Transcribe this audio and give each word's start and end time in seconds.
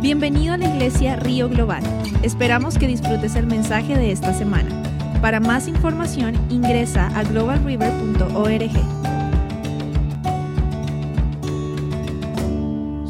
Bienvenido 0.00 0.52
a 0.52 0.56
la 0.56 0.68
iglesia 0.68 1.16
Río 1.16 1.48
Global. 1.48 1.82
Esperamos 2.22 2.78
que 2.78 2.86
disfrutes 2.86 3.34
el 3.34 3.46
mensaje 3.46 3.96
de 3.96 4.12
esta 4.12 4.32
semana. 4.34 4.70
Para 5.22 5.40
más 5.40 5.68
información 5.68 6.34
ingresa 6.50 7.06
a 7.18 7.24
globalriver.org. 7.24 8.70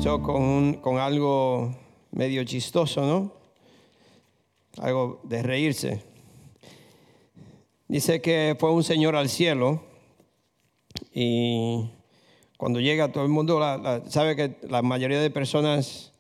So, 0.01 0.23
con, 0.23 0.75
con 0.75 0.99
algo 0.99 1.75
medio 2.13 2.45
chistoso, 2.45 3.05
¿no? 3.05 3.33
Algo 4.79 5.21
de 5.25 5.43
reírse. 5.43 6.03
Dice 7.89 8.21
que 8.21 8.57
fue 8.59 8.71
un 8.73 8.85
señor 8.85 9.17
al 9.17 9.29
cielo 9.29 9.83
y 11.13 11.91
cuando 12.57 12.81
llega 12.81 13.13
todo 13.13 13.25
el 13.25 13.31
mundo, 13.31 13.61
sabe 14.09 14.37
que 14.37 14.57
la 14.69 14.83
mayoría 14.83 15.21
de 15.21 15.31
personas, 15.31 16.13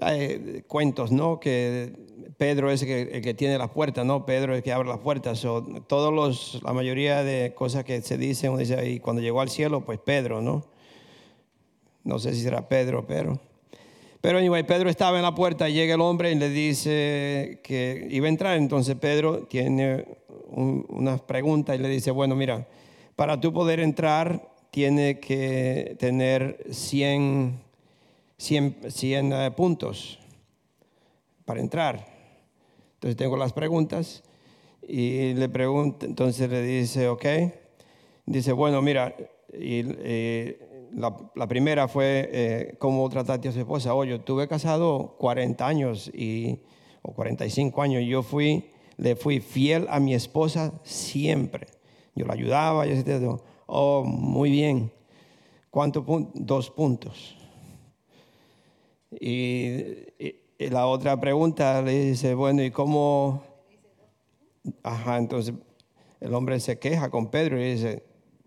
hay 0.00 0.62
cuentos, 0.66 1.12
¿no? 1.12 1.38
Que 1.40 1.92
Pedro 2.36 2.70
es 2.70 2.82
el 2.82 3.22
que, 3.22 3.34
tiene 3.34 3.58
las 3.58 3.70
puertas, 3.70 4.04
¿no? 4.04 4.26
Pedro 4.26 4.52
es 4.52 4.58
el 4.58 4.62
que 4.64 4.72
abre 4.72 4.88
las 4.88 4.98
puertas. 4.98 5.40
Todos 5.40 6.12
los, 6.12 6.60
la 6.62 6.72
mayoría 6.72 7.22
de 7.22 7.54
cosas 7.54 7.84
que 7.84 8.00
se 8.02 8.18
dicen, 8.18 8.50
uno 8.50 8.58
dice, 8.58 8.88
y 8.90 8.98
cuando 9.00 9.22
llegó 9.22 9.40
al 9.40 9.48
cielo, 9.50 9.84
pues 9.84 9.98
Pedro, 9.98 10.40
¿no? 10.42 10.64
No 12.02 12.18
sé 12.18 12.34
si 12.34 12.42
será 12.42 12.68
Pedro, 12.68 13.06
pero... 13.06 13.40
Pero 14.20 14.38
anyway, 14.38 14.62
Pedro 14.62 14.88
estaba 14.88 15.18
en 15.18 15.22
la 15.22 15.34
puerta 15.34 15.68
llega 15.68 15.96
el 15.96 16.00
hombre 16.00 16.32
y 16.32 16.34
le 16.34 16.48
dice 16.48 17.60
que 17.62 18.08
iba 18.10 18.24
a 18.24 18.30
entrar. 18.30 18.56
Entonces 18.56 18.96
Pedro 18.96 19.40
tiene 19.42 20.06
un- 20.48 20.86
unas 20.88 21.20
preguntas 21.20 21.76
y 21.76 21.82
le 21.82 21.88
dice, 21.90 22.10
bueno, 22.10 22.34
mira, 22.34 22.66
para 23.16 23.38
tú 23.38 23.52
poder 23.52 23.80
entrar 23.80 24.48
tiene 24.70 25.20
que 25.20 25.94
tener 25.98 26.64
100, 26.70 27.60
100, 28.38 28.90
100 28.90 29.32
eh, 29.32 29.50
puntos 29.50 30.18
para 31.44 31.60
entrar. 31.60 32.06
Entonces 32.94 33.16
tengo 33.16 33.36
las 33.36 33.52
preguntas 33.52 34.22
y 34.82 35.34
le 35.34 35.48
pregunta, 35.48 36.06
entonces 36.06 36.48
le 36.50 36.62
dice, 36.62 37.08
ok. 37.08 37.24
Dice, 38.26 38.52
bueno, 38.52 38.80
mira, 38.80 39.14
y, 39.52 39.82
eh, 39.86 40.90
la, 40.92 41.46
primera 41.48 41.88
fue 41.88 42.28
eh, 42.32 42.76
cómo 42.78 43.08
trataste 43.08 43.48
a 43.48 43.52
su 43.52 43.60
esposa. 43.60 43.94
Oye, 43.94 44.10
yo 44.10 44.16
estuve 44.16 44.48
casado 44.48 45.16
40 45.18 45.66
años 45.66 46.10
y, 46.14 46.60
o 47.02 47.12
45 47.12 47.82
años 47.82 48.02
y 48.02 48.08
yo 48.08 48.22
fui, 48.22 48.70
le 48.96 49.16
fui 49.16 49.40
fiel 49.40 49.86
a 49.90 50.00
mi 50.00 50.14
esposa 50.14 50.72
siempre. 50.84 51.66
Yo 52.14 52.26
la 52.26 52.34
ayudaba, 52.34 52.86
yo 52.86 52.94
decía, 52.94 53.20
oh, 53.66 54.04
muy 54.04 54.50
bien. 54.50 54.92
¿Cuántos 55.70 56.04
puntos? 56.04 56.32
Dos 56.34 56.70
puntos. 56.70 57.43
Y, 59.20 59.66
y- 60.18 60.40
la 60.70 60.86
otra 60.86 61.20
pregunta 61.20 61.82
le 61.82 62.06
dice, 62.06 62.34
bueno, 62.34 62.62
¿y 62.62 62.70
cómo? 62.70 63.42
Ajá, 64.82 65.18
entonces 65.18 65.54
el 66.20 66.32
hombre 66.32 66.58
se 66.60 66.78
queja 66.78 67.10
con 67.10 67.30
Pedro 67.30 67.60
y 67.60 67.72
dice, 67.72 68.02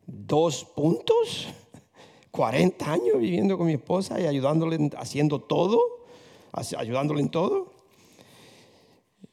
¿dos 0.08 0.66
puntos? 0.66 1.48
40 2.32 2.92
años 2.92 3.20
viviendo 3.20 3.58
con 3.58 3.68
mi 3.68 3.74
esposa 3.74 4.20
y 4.20 4.26
ayudándole, 4.26 4.78
en- 4.78 4.92
haciendo 4.98 5.42
todo, 5.42 5.80
ayudándole 6.52 7.22
en 7.22 7.30
todo. 7.30 7.72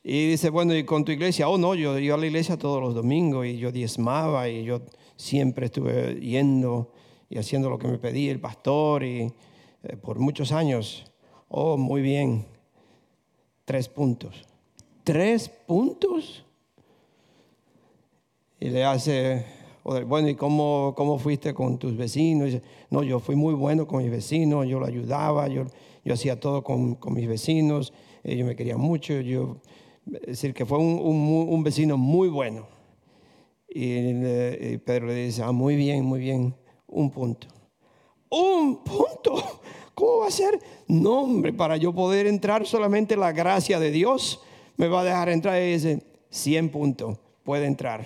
Y 0.02 0.28
dice, 0.28 0.50
bueno, 0.50 0.74
¿y 0.76 0.84
con 0.84 1.04
tu 1.04 1.12
iglesia? 1.12 1.48
Oh, 1.48 1.56
no, 1.56 1.74
yo 1.74 1.98
iba 1.98 2.14
a 2.14 2.18
la 2.18 2.26
iglesia 2.26 2.58
todos 2.58 2.82
los 2.82 2.94
domingos 2.94 3.46
y 3.46 3.56
yo 3.56 3.72
diezmaba 3.72 4.48
y 4.50 4.64
yo 4.64 4.82
siempre 5.16 5.66
estuve 5.66 6.20
yendo 6.20 6.92
y 7.30 7.38
haciendo 7.38 7.70
lo 7.70 7.78
que 7.78 7.88
me 7.88 7.96
pedía 7.98 8.30
el 8.30 8.40
pastor 8.40 9.02
y 9.04 9.32
eh, 9.82 9.96
por 9.96 10.18
muchos 10.18 10.52
años. 10.52 11.10
Oh, 11.56 11.76
muy 11.76 12.02
bien. 12.02 12.44
Tres 13.64 13.88
puntos. 13.88 14.44
¿Tres 15.04 15.48
puntos? 15.48 16.44
Y 18.58 18.70
le 18.70 18.84
hace, 18.84 19.46
bueno, 19.84 20.28
¿y 20.28 20.34
cómo, 20.34 20.94
cómo 20.96 21.16
fuiste 21.16 21.54
con 21.54 21.78
tus 21.78 21.96
vecinos? 21.96 22.60
No, 22.90 23.04
yo 23.04 23.20
fui 23.20 23.36
muy 23.36 23.54
bueno 23.54 23.86
con 23.86 24.02
mis 24.02 24.10
vecinos, 24.10 24.66
yo 24.66 24.80
lo 24.80 24.86
ayudaba, 24.86 25.46
yo, 25.46 25.66
yo 26.04 26.14
hacía 26.14 26.40
todo 26.40 26.64
con, 26.64 26.96
con 26.96 27.14
mis 27.14 27.28
vecinos, 27.28 27.92
ellos 28.24 28.48
me 28.48 28.56
querían 28.56 28.80
mucho, 28.80 29.20
yo, 29.20 29.58
es 30.12 30.26
decir, 30.26 30.54
que 30.54 30.66
fue 30.66 30.78
un, 30.78 30.98
un 30.98 31.46
un 31.50 31.62
vecino 31.62 31.96
muy 31.96 32.26
bueno. 32.26 32.66
Y, 33.68 33.92
y 33.98 34.78
Pedro 34.78 35.06
le 35.06 35.26
dice, 35.26 35.44
ah, 35.44 35.52
muy 35.52 35.76
bien, 35.76 36.04
muy 36.04 36.18
bien, 36.18 36.52
un 36.88 37.10
punto. 37.12 37.46
Un 38.28 38.82
punto. 38.82 39.60
¿Cómo 39.94 40.18
va 40.18 40.28
a 40.28 40.30
ser? 40.30 40.58
No, 40.88 41.22
hombre, 41.22 41.52
para 41.52 41.76
yo 41.76 41.92
poder 41.92 42.26
entrar 42.26 42.66
solamente 42.66 43.16
la 43.16 43.32
gracia 43.32 43.78
de 43.78 43.90
Dios 43.90 44.40
me 44.76 44.88
va 44.88 45.02
a 45.02 45.04
dejar 45.04 45.28
entrar. 45.28 45.60
Y 45.62 45.72
dice, 45.72 46.02
100 46.30 46.70
puntos, 46.70 47.18
puede 47.44 47.66
entrar. 47.66 48.04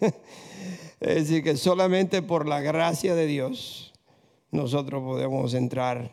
es 1.00 1.14
decir, 1.14 1.42
que 1.42 1.56
solamente 1.56 2.22
por 2.22 2.46
la 2.46 2.60
gracia 2.60 3.14
de 3.14 3.26
Dios 3.26 3.92
nosotros 4.52 5.02
podemos 5.02 5.54
entrar 5.54 6.12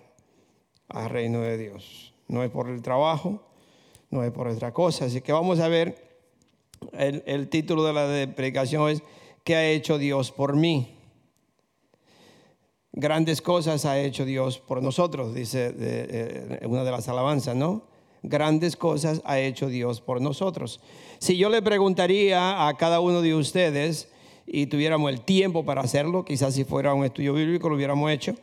al 0.87 1.09
reino 1.09 1.41
de 1.41 1.57
Dios. 1.57 2.13
No 2.27 2.43
es 2.43 2.49
por 2.49 2.69
el 2.69 2.81
trabajo, 2.81 3.43
no 4.09 4.23
es 4.23 4.31
por 4.31 4.47
otra 4.47 4.73
cosa. 4.73 5.05
Así 5.05 5.21
que 5.21 5.31
vamos 5.31 5.59
a 5.59 5.67
ver, 5.67 6.09
el, 6.93 7.49
título 7.49 7.83
de 7.83 7.93
la 7.93 8.35
predicación 8.35 8.89
es, 8.89 9.03
¿qué 9.43 9.55
ha 9.55 9.69
hecho 9.69 9.97
Dios 9.97 10.31
por 10.31 10.55
mí? 10.55 10.98
Grandes 12.91 13.41
cosas 13.41 13.85
ha 13.85 13.99
hecho 13.99 14.25
Dios 14.25 14.59
por 14.59 14.81
nosotros, 14.81 15.33
dice 15.35 15.71
de- 15.71 16.07
eh, 16.61 16.67
una 16.67 16.83
de 16.83 16.91
las 16.91 17.07
alabanzas, 17.07 17.55
¿no? 17.55 17.83
Grandes 18.23 18.75
cosas 18.75 19.21
ha 19.25 19.39
hecho 19.39 19.67
Dios 19.67 20.01
por 20.01 20.21
nosotros. 20.21 20.81
Si 21.19 21.37
yo 21.37 21.49
le 21.49 21.61
preguntaría 21.61 22.67
a 22.67 22.75
cada 22.77 22.99
uno 22.99 23.21
de 23.21 23.35
ustedes 23.35 24.09
y 24.45 24.65
tuviéramos 24.65 25.11
el 25.11 25.21
tiempo 25.21 25.63
para 25.63 25.81
hacerlo, 25.81 26.25
quizás 26.25 26.55
si 26.55 26.63
fuera 26.65 26.93
un 26.93 27.05
estudio 27.05 27.33
bíblico 27.33 27.69
lo 27.69 27.75
hubiéramos 27.75 28.11
hecho, 28.11 28.33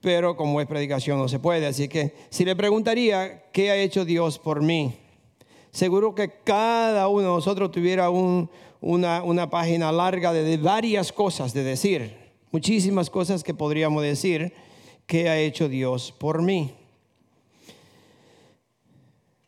pero 0.00 0.36
como 0.36 0.60
es 0.60 0.66
predicación 0.66 1.18
no 1.18 1.26
se 1.28 1.38
puede. 1.38 1.66
Así 1.66 1.88
que 1.88 2.14
si 2.28 2.44
le 2.44 2.54
preguntaría, 2.54 3.44
¿qué 3.52 3.70
ha 3.70 3.76
hecho 3.76 4.04
Dios 4.04 4.38
por 4.38 4.60
mí? 4.62 4.94
Seguro 5.70 6.14
que 6.14 6.30
cada 6.44 7.08
uno 7.08 7.22
de 7.22 7.28
nosotros 7.28 7.72
tuviera 7.72 8.10
un- 8.10 8.50
una, 8.82 9.22
una 9.24 9.48
página 9.48 9.90
larga 9.90 10.32
de, 10.34 10.44
de 10.44 10.58
varias 10.58 11.10
cosas 11.10 11.54
de 11.54 11.64
decir, 11.64 12.23
muchísimas 12.54 13.10
cosas 13.10 13.42
que 13.42 13.52
podríamos 13.52 14.00
decir 14.00 14.52
que 15.08 15.28
ha 15.28 15.36
hecho 15.36 15.68
Dios 15.68 16.12
por 16.12 16.40
mí. 16.40 16.72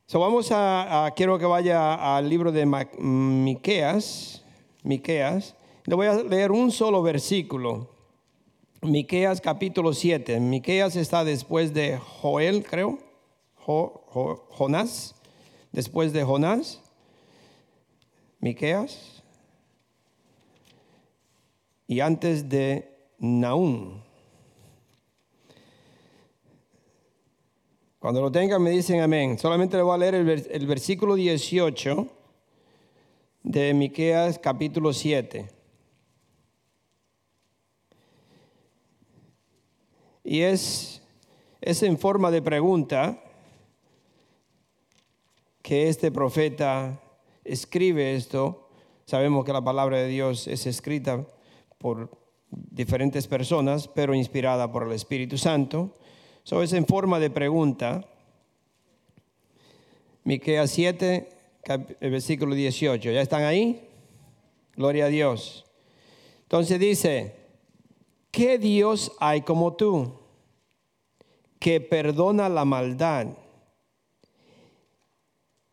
So 0.06 0.18
vamos 0.18 0.48
a, 0.50 1.12
quiero 1.14 1.38
que 1.38 1.44
vaya 1.46 2.16
al 2.16 2.28
libro 2.28 2.50
de 2.50 2.66
Ma- 2.66 2.88
Miqueas, 2.98 4.42
Miqueas. 4.82 5.54
Le 5.84 5.94
voy 5.94 6.08
a 6.08 6.14
leer 6.14 6.50
un 6.50 6.72
solo 6.72 7.00
versículo. 7.00 7.88
Miqueas 8.82 9.40
capítulo 9.40 9.92
7. 9.92 10.40
Miqueas 10.40 10.96
está 10.96 11.22
después 11.22 11.72
de 11.72 11.98
Joel, 11.98 12.64
creo. 12.64 12.98
Jo- 13.54 14.02
Jo- 14.08 14.48
Jonás. 14.50 15.14
Después 15.70 16.12
de 16.12 16.24
Jonás. 16.24 16.80
Miqueas. 18.40 19.22
Y 21.86 22.00
antes 22.00 22.48
de 22.48 22.95
Naúm. 23.18 24.02
Cuando 27.98 28.20
lo 28.20 28.30
tengan 28.30 28.62
me 28.62 28.70
dicen 28.70 29.00
amén. 29.00 29.38
Solamente 29.38 29.76
le 29.76 29.82
voy 29.82 29.94
a 29.94 29.98
leer 29.98 30.14
el 30.14 30.66
versículo 30.66 31.14
18 31.14 32.06
de 33.42 33.74
Miqueas 33.74 34.38
capítulo 34.38 34.92
7. 34.92 35.48
Y 40.24 40.40
es, 40.40 41.00
es 41.60 41.82
en 41.84 41.96
forma 41.98 42.32
de 42.32 42.42
pregunta 42.42 43.22
que 45.62 45.88
este 45.88 46.10
profeta 46.10 47.00
escribe 47.44 48.16
esto. 48.16 48.68
Sabemos 49.04 49.44
que 49.44 49.52
la 49.52 49.62
palabra 49.62 49.98
de 49.98 50.08
Dios 50.08 50.48
es 50.48 50.66
escrita 50.66 51.24
por 51.78 52.25
diferentes 52.50 53.26
personas, 53.26 53.88
pero 53.88 54.14
inspirada 54.14 54.70
por 54.70 54.84
el 54.84 54.92
Espíritu 54.92 55.36
Santo. 55.38 55.94
So 56.42 56.62
es 56.62 56.72
en 56.72 56.86
forma 56.86 57.18
de 57.18 57.30
pregunta. 57.30 58.04
Miqueas 60.24 60.70
7, 60.70 61.28
cap- 61.62 61.90
el 62.00 62.10
versículo 62.10 62.54
18. 62.54 63.10
¿Ya 63.10 63.20
están 63.20 63.42
ahí? 63.42 63.88
Gloria 64.76 65.06
a 65.06 65.08
Dios. 65.08 65.64
Entonces 66.42 66.78
dice, 66.78 67.34
¿qué 68.30 68.58
Dios 68.58 69.12
hay 69.18 69.42
como 69.42 69.74
tú 69.74 70.20
que 71.58 71.80
perdona 71.80 72.48
la 72.48 72.64
maldad 72.64 73.28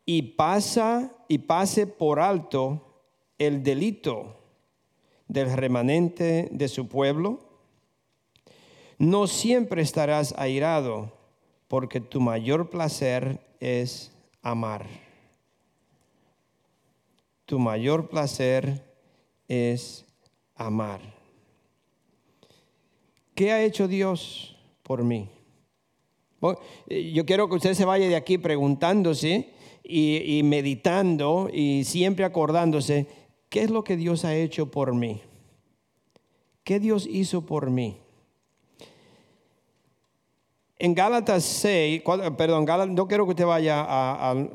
y 0.06 0.22
pasa 0.22 1.12
y 1.28 1.38
pase 1.38 1.86
por 1.86 2.20
alto 2.20 3.02
el 3.38 3.62
delito 3.62 4.36
del 5.34 5.52
remanente 5.52 6.48
de 6.50 6.68
su 6.68 6.88
pueblo? 6.88 7.44
no 8.98 9.26
siempre 9.26 9.82
estarás 9.82 10.34
airado, 10.38 11.12
porque 11.68 12.00
tu 12.00 12.20
mayor 12.20 12.70
placer 12.70 13.40
es 13.60 14.12
amar. 14.42 14.86
Tu 17.46 17.58
mayor 17.58 18.08
placer 18.08 18.82
es 19.48 20.04
amar. 20.54 21.00
¿Qué 23.34 23.52
ha 23.52 23.62
hecho 23.62 23.88
Dios 23.88 24.56
por 24.82 25.02
mí? 25.02 25.28
Eh, 26.88 27.12
yo 27.12 27.24
quiero 27.24 27.48
que 27.48 27.56
usted 27.56 27.74
se 27.74 27.84
vaya 27.84 28.06
de 28.06 28.16
aquí 28.16 28.38
preguntándose 28.38 29.50
y, 29.82 30.38
y, 30.38 30.42
meditando 30.42 31.48
y 31.52 31.84
siempre 31.84 32.24
acordándose, 32.24 33.06
¿qué 33.54 33.62
es 33.62 33.70
lo 33.70 33.84
que 33.84 33.96
Dios 33.96 34.24
ha 34.24 34.34
hecho 34.34 34.72
por 34.72 34.92
mí? 34.96 35.22
¿Qué 36.64 36.80
Dios 36.80 37.06
hizo 37.08 37.46
por 37.46 37.70
mí? 37.70 37.98
En 40.76 40.92
Gálatas 40.92 41.44
6, 41.44 42.02
perdón, 42.36 42.64
Gálatas, 42.64 42.92
no 42.92 43.06
quiero 43.06 43.26
que 43.26 43.30
usted 43.30 43.46
vaya 43.46 43.86
a, 43.86 44.48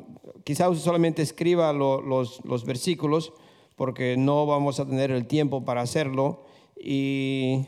quizás 0.44 0.78
solamente 0.80 1.22
escriba 1.22 1.72
los, 1.72 2.44
los, 2.44 2.66
versículos, 2.66 3.32
porque 3.78 4.18
no 4.18 4.46
vamos 4.46 4.82
a 4.82 4.86
tener 4.86 5.12
el 5.12 5.28
tiempo 5.28 5.64
para 5.64 5.80
hacerlo 5.80 6.44
y 6.76 7.68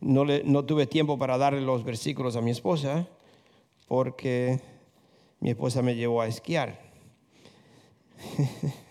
no, 0.00 0.26
le, 0.26 0.44
no 0.44 0.66
tuve 0.66 0.86
tiempo 0.86 1.16
para 1.18 1.38
darle 1.38 1.62
los 1.62 1.82
versículos 1.82 2.36
a 2.36 2.42
mi 2.42 2.50
esposa, 2.50 3.08
porque 3.86 4.60
mi 5.40 5.48
esposa 5.48 5.80
me 5.80 5.96
llevó 5.96 6.20
a 6.20 6.26
esquiar. 6.26 6.78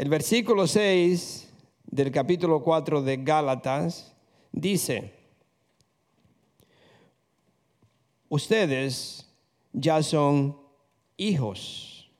el 0.00 0.08
versículo 0.08 0.66
6 0.66 1.46
del 1.84 2.10
capítulo 2.10 2.62
4 2.62 3.02
de 3.02 3.18
Gálatas 3.18 4.16
dice, 4.50 5.12
ustedes 8.30 9.28
ya 9.74 10.02
son 10.02 10.56
hijos. 11.18 12.10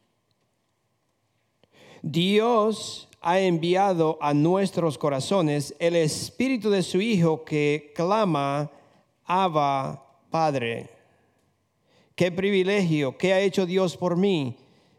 Dios 2.02 3.08
ha 3.22 3.40
enviado 3.40 4.18
a 4.20 4.34
nuestros 4.34 4.98
corazones 4.98 5.74
el 5.78 5.96
espíritu 5.96 6.68
de 6.68 6.82
su 6.82 7.00
Hijo 7.00 7.46
que 7.46 7.94
clama, 7.96 8.70
Abba, 9.24 10.04
Padre. 10.28 10.90
Qué 12.14 12.30
privilegio, 12.30 13.16
qué 13.16 13.32
ha 13.32 13.40
hecho 13.40 13.64
Dios 13.64 13.96
por 13.96 14.18
mí. 14.18 14.58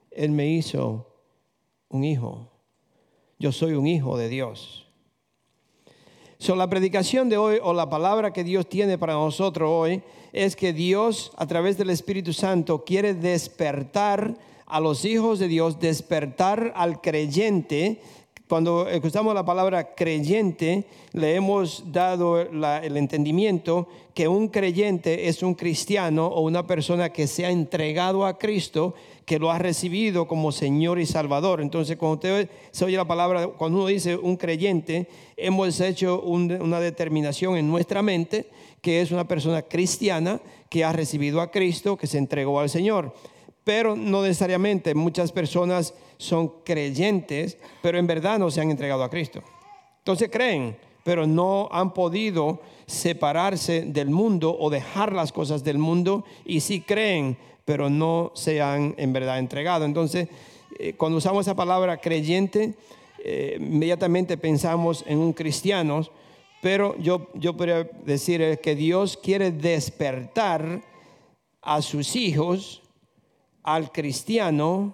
Él 0.10 0.32
me 0.32 0.48
hizo 0.50 1.06
un 1.88 2.04
hijo. 2.04 2.51
Yo 3.42 3.52
soy 3.52 3.74
un 3.74 3.88
hijo 3.88 4.20
de 4.20 4.30
Dios. 4.30 4.86
So, 6.38 6.56
la 6.56 6.70
predicación 6.70 7.28
de 7.28 7.38
hoy 7.38 7.58
o 7.60 7.74
la 7.74 7.90
palabra 7.90 8.34
que 8.34 8.44
Dios 8.44 8.70
tiene 8.70 9.00
para 9.00 9.14
nosotros 9.14 9.68
hoy 9.68 10.04
es 10.32 10.56
que 10.56 10.74
Dios 10.74 11.32
a 11.38 11.48
través 11.48 11.76
del 11.76 11.90
Espíritu 11.90 12.34
Santo 12.34 12.84
quiere 12.84 13.16
despertar 13.16 14.38
a 14.68 14.80
los 14.80 15.06
hijos 15.06 15.40
de 15.40 15.48
Dios, 15.48 15.80
despertar 15.80 16.72
al 16.76 17.02
creyente. 17.02 18.00
Cuando 18.48 18.88
escuchamos 18.88 19.34
la 19.34 19.44
palabra 19.44 19.96
creyente, 19.96 20.86
le 21.14 21.34
hemos 21.34 21.92
dado 21.92 22.40
el 22.40 22.96
entendimiento 22.96 23.88
que 24.14 24.28
un 24.28 24.50
creyente 24.50 25.30
es 25.30 25.42
un 25.42 25.56
cristiano 25.56 26.28
o 26.28 26.42
una 26.42 26.68
persona 26.68 27.10
que 27.12 27.26
se 27.26 27.48
ha 27.48 27.50
entregado 27.50 28.24
a 28.24 28.38
Cristo 28.38 28.94
que 29.26 29.40
lo 29.40 29.52
ha 29.52 29.60
recibido 29.60 30.28
como 30.28 30.52
Señor 30.52 31.00
y 31.00 31.06
Salvador. 31.06 31.62
Entonces, 31.62 31.98
cuando 31.98 32.28
se 32.72 32.86
oye 32.86 32.98
la 32.98 33.06
palabra, 33.06 33.48
cuando 33.48 33.80
uno 33.80 33.88
dice 33.88 34.16
un 34.16 34.36
creyente, 34.36 35.08
hemos 35.38 35.80
hecho 35.80 36.22
una 36.22 36.80
determinación 36.80 37.58
en 37.58 37.70
nuestra 37.70 38.02
mente 38.02 38.50
que 38.82 39.02
es 39.02 39.12
una 39.12 39.28
persona 39.28 39.62
cristiana 39.62 40.42
que 40.70 40.84
ha 40.84 40.92
recibido 40.92 41.40
a 41.40 41.52
Cristo, 41.52 41.98
que 41.98 42.08
se 42.08 42.18
entregó 42.18 42.60
al 42.60 42.70
Señor. 42.70 43.14
Pero 43.64 43.96
no 43.96 44.24
necesariamente 44.24 44.96
muchas 44.96 45.32
personas 45.32 45.94
son 46.18 46.52
creyentes, 46.66 47.58
pero 47.82 48.00
en 48.00 48.08
verdad 48.08 48.40
no 48.40 48.50
se 48.50 48.60
han 48.60 48.72
entregado 48.72 49.04
a 49.04 49.10
Cristo. 49.10 49.44
Entonces 50.00 50.30
creen, 50.32 50.78
pero 51.04 51.28
no 51.28 51.70
han 51.72 51.94
podido 51.94 52.62
separarse 52.88 53.84
del 53.84 54.10
mundo 54.10 54.56
o 54.60 54.70
dejar 54.70 55.14
las 55.14 55.32
cosas 55.32 55.64
del 55.64 55.78
mundo 55.78 56.26
y 56.44 56.62
sí 56.62 56.82
creen, 56.82 57.38
pero 57.72 57.90
no 57.90 58.34
se 58.36 58.62
han 58.62 58.96
en 58.98 59.14
verdad 59.14 59.40
entregado. 59.40 59.86
Entonces, 59.86 60.28
eh, 60.78 60.92
cuando 60.98 61.20
usamos 61.20 61.48
esa 61.48 61.56
palabra 61.56 61.96
creyente, 62.02 62.74
eh, 63.24 63.56
inmediatamente 63.62 64.36
pensamos 64.36 65.06
en 65.08 65.20
un 65.20 65.32
cristiano, 65.32 66.06
pero 66.62 66.98
yo, 66.98 67.30
yo 67.34 67.56
podría 67.56 67.90
decir 68.04 68.60
que 68.62 68.76
Dios 68.76 69.16
quiere 69.16 69.52
despertar 69.52 70.82
a 71.62 71.82
sus 71.82 72.18
hijos, 72.18 72.82
al 73.64 73.94
cristiano, 73.94 74.94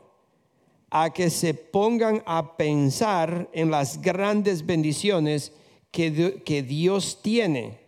a 0.92 1.10
que 1.12 1.32
se 1.32 1.56
pongan 1.56 2.22
a 2.28 2.58
pensar 2.58 3.50
en 3.54 3.72
las 3.72 4.04
grandes 4.04 4.64
bendiciones 4.64 5.52
que, 5.90 6.44
que 6.46 6.62
Dios 6.62 7.24
tiene 7.24 7.80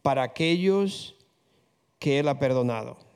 para 0.00 0.22
aquellos 0.22 1.16
que 1.98 2.20
Él 2.20 2.28
ha 2.28 2.38
perdonado 2.38 3.10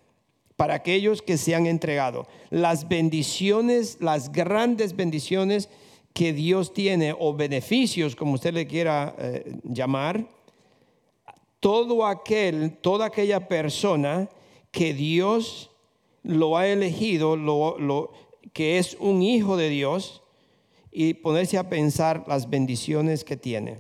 para 0.57 0.75
aquellos 0.75 1.23
que 1.23 1.37
se 1.37 1.55
han 1.55 1.67
entregado. 1.67 2.27
Las 2.51 2.89
bendiciones, 2.89 3.99
las 4.01 4.33
grandes 4.33 4.97
bendiciones 4.97 5.69
que 6.15 6.33
Dios 6.33 6.73
tiene 6.73 7.15
o 7.19 7.35
beneficios, 7.35 8.17
como 8.17 8.33
usted 8.35 8.55
le 8.55 8.67
quiera 8.67 9.15
eh, 9.19 9.59
llamar, 9.65 10.27
todo 11.61 12.07
aquel, 12.07 12.79
toda 12.81 13.07
aquella 13.07 13.49
persona 13.49 14.29
que 14.71 14.95
Dios 14.95 15.71
lo 16.23 16.57
ha 16.57 16.67
elegido, 16.67 17.37
lo, 17.37 18.13
que 18.53 18.79
es 18.79 18.97
un 18.99 19.23
hijo 19.23 19.57
de 19.57 19.69
Dios, 19.69 20.23
y 20.91 21.15
ponerse 21.15 21.59
a 21.59 21.69
pensar 21.69 22.25
las 22.27 22.49
bendiciones 22.49 23.23
que 23.23 23.37
tiene. 23.37 23.79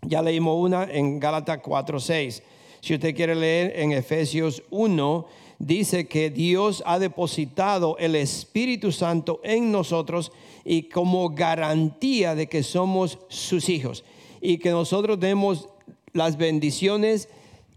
Ya 0.00 0.22
leímos 0.22 0.56
una 0.58 0.84
en 0.84 1.20
Gálatas 1.20 1.58
4:6. 1.58 2.42
Si 2.80 2.94
usted 2.94 3.14
quiere 3.14 3.34
leer 3.34 3.78
en 3.78 3.92
Efesios 3.92 4.62
1, 4.70 5.26
dice 5.62 6.08
que 6.08 6.28
Dios 6.28 6.82
ha 6.86 6.98
depositado 6.98 7.96
el 7.98 8.16
Espíritu 8.16 8.90
Santo 8.90 9.40
en 9.44 9.70
nosotros 9.70 10.32
y 10.64 10.82
como 10.84 11.30
garantía 11.30 12.34
de 12.34 12.48
que 12.48 12.64
somos 12.64 13.18
sus 13.28 13.68
hijos 13.68 14.04
y 14.40 14.58
que 14.58 14.70
nosotros 14.70 15.20
demos 15.20 15.68
las 16.12 16.36
bendiciones 16.36 17.28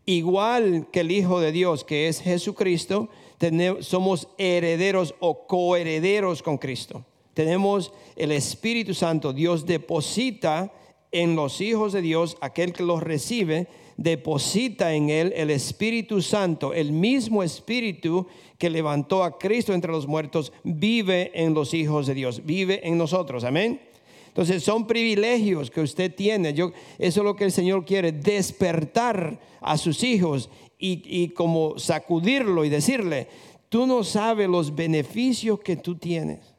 igual 0.06 0.88
que 0.92 1.02
el 1.02 1.12
Hijo 1.12 1.40
de 1.40 1.52
Dios, 1.52 1.84
que 1.84 2.08
es 2.08 2.22
Jesucristo, 2.22 3.08
tenemos, 3.38 3.86
somos 3.86 4.30
herederos 4.40 5.14
o 5.20 5.46
coherederos 5.46 6.42
con 6.42 6.58
Cristo. 6.58 7.06
Tenemos 7.36 7.92
el 8.16 8.32
Espíritu 8.32 8.96
Santo, 8.96 9.32
Dios 9.32 9.66
deposita 9.66 10.72
en 11.12 11.36
los 11.36 11.62
hijos 11.62 11.94
de 11.94 12.02
Dios, 12.02 12.36
aquel 12.42 12.74
que 12.74 12.84
los 12.84 13.04
recibe, 13.04 13.68
deposita 13.98 14.94
en 14.94 15.10
él 15.10 15.34
el 15.36 15.50
Espíritu 15.50 16.22
Santo, 16.22 16.74
el 16.74 16.92
mismo 16.92 17.44
Espíritu 17.44 18.28
que 18.58 18.70
levantó 18.70 19.24
a 19.24 19.38
Cristo 19.38 19.74
entre 19.74 19.92
los 19.92 20.08
muertos, 20.08 20.52
vive 20.64 21.32
en 21.34 21.54
los 21.54 21.74
hijos 21.74 22.08
de 22.08 22.14
Dios, 22.14 22.46
vive 22.46 22.88
en 22.88 22.98
nosotros. 22.98 23.44
Amén. 23.44 23.82
Entonces 24.28 24.64
son 24.64 24.86
privilegios 24.86 25.72
que 25.72 25.82
usted 25.82 26.14
tiene. 26.14 26.54
Yo, 26.54 26.72
eso 26.98 27.22
es 27.22 27.24
lo 27.24 27.36
que 27.36 27.46
el 27.46 27.52
Señor 27.52 27.86
quiere, 27.86 28.12
despertar 28.12 29.40
a 29.62 29.78
sus 29.78 30.04
hijos 30.04 30.50
y, 30.78 31.02
y 31.06 31.30
como 31.30 31.80
sacudirlo 31.80 32.66
y 32.66 32.70
decirle, 32.70 33.30
tú 33.70 33.88
no 33.88 34.04
sabes 34.04 34.50
los 34.50 34.76
beneficios 34.76 35.60
que 35.62 35.78
tú 35.78 35.96
tienes 35.96 36.54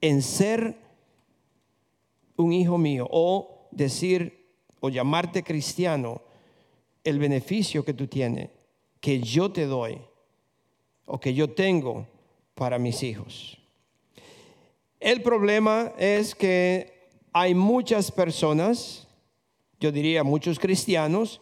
en 0.00 0.22
ser 0.22 0.76
un 2.36 2.52
hijo 2.52 2.78
mío 2.78 3.06
o 3.10 3.68
decir 3.70 4.46
o 4.80 4.88
llamarte 4.88 5.42
cristiano 5.42 6.22
el 7.08 7.18
beneficio 7.18 7.84
que 7.84 7.94
tú 7.94 8.06
tienes, 8.06 8.50
que 9.00 9.20
yo 9.20 9.50
te 9.50 9.66
doy 9.66 9.98
o 11.06 11.18
que 11.18 11.34
yo 11.34 11.50
tengo 11.50 12.06
para 12.54 12.78
mis 12.78 13.02
hijos. 13.02 13.58
El 15.00 15.22
problema 15.22 15.92
es 15.98 16.34
que 16.34 17.08
hay 17.32 17.54
muchas 17.54 18.10
personas, 18.10 19.06
yo 19.80 19.92
diría 19.92 20.24
muchos 20.24 20.58
cristianos, 20.58 21.40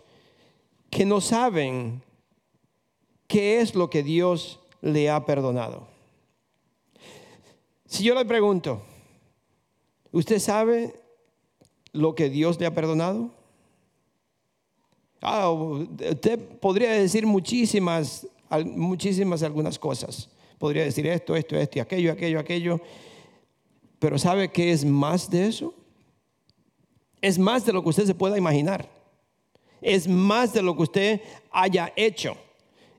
que 0.91 1.05
no 1.05 1.21
saben 1.21 2.03
qué 3.27 3.61
es 3.61 3.75
lo 3.75 3.91
que 3.91 4.03
Dios 4.03 4.61
le 4.83 5.11
ha 5.11 5.25
perdonado. 5.25 5.89
Si 7.87 8.05
yo 8.05 8.15
le 8.15 8.25
pregunto, 8.25 8.83
¿usted 10.13 10.39
sabe 10.39 10.95
lo 11.93 12.15
que 12.15 12.29
Dios 12.29 12.61
le 12.61 12.67
ha 12.67 12.75
perdonado? 12.75 13.31
Ah, 15.21 15.51
usted 15.51 16.39
podría 16.61 16.91
decir 16.91 17.27
muchísimas, 17.27 18.27
muchísimas 18.65 19.43
algunas 19.43 19.79
cosas. 19.79 20.29
Podría 20.59 20.85
decir 20.85 21.07
esto, 21.07 21.35
esto, 21.37 21.57
esto 21.57 21.79
y 21.79 21.81
aquello, 21.81 22.13
aquello, 22.13 22.39
aquello. 22.39 22.81
Pero 23.99 24.19
¿sabe 24.19 24.51
qué 24.51 24.73
es 24.73 24.85
más 24.85 25.31
de 25.31 25.49
eso? 25.49 25.75
Es 27.21 27.39
más 27.39 27.65
de 27.65 27.73
lo 27.73 27.83
que 27.83 27.89
usted 27.89 28.07
se 28.07 28.15
pueda 28.15 28.39
imaginar. 28.39 28.89
es 29.81 30.09
más 30.09 30.53
de 30.53 30.63
lo 30.63 30.77
que 30.77 30.83
usted 30.83 31.21
haya 31.51 31.93
hecho. 31.97 32.37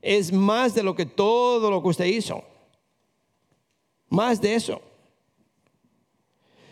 Es 0.00 0.32
más 0.32 0.74
de 0.74 0.82
lo 0.82 0.94
que 0.94 1.06
todo 1.06 1.70
lo 1.70 1.82
que 1.82 1.88
usted 1.88 2.04
hizo. 2.06 2.42
Más 4.08 4.40
de 4.40 4.54
eso. 4.54 4.80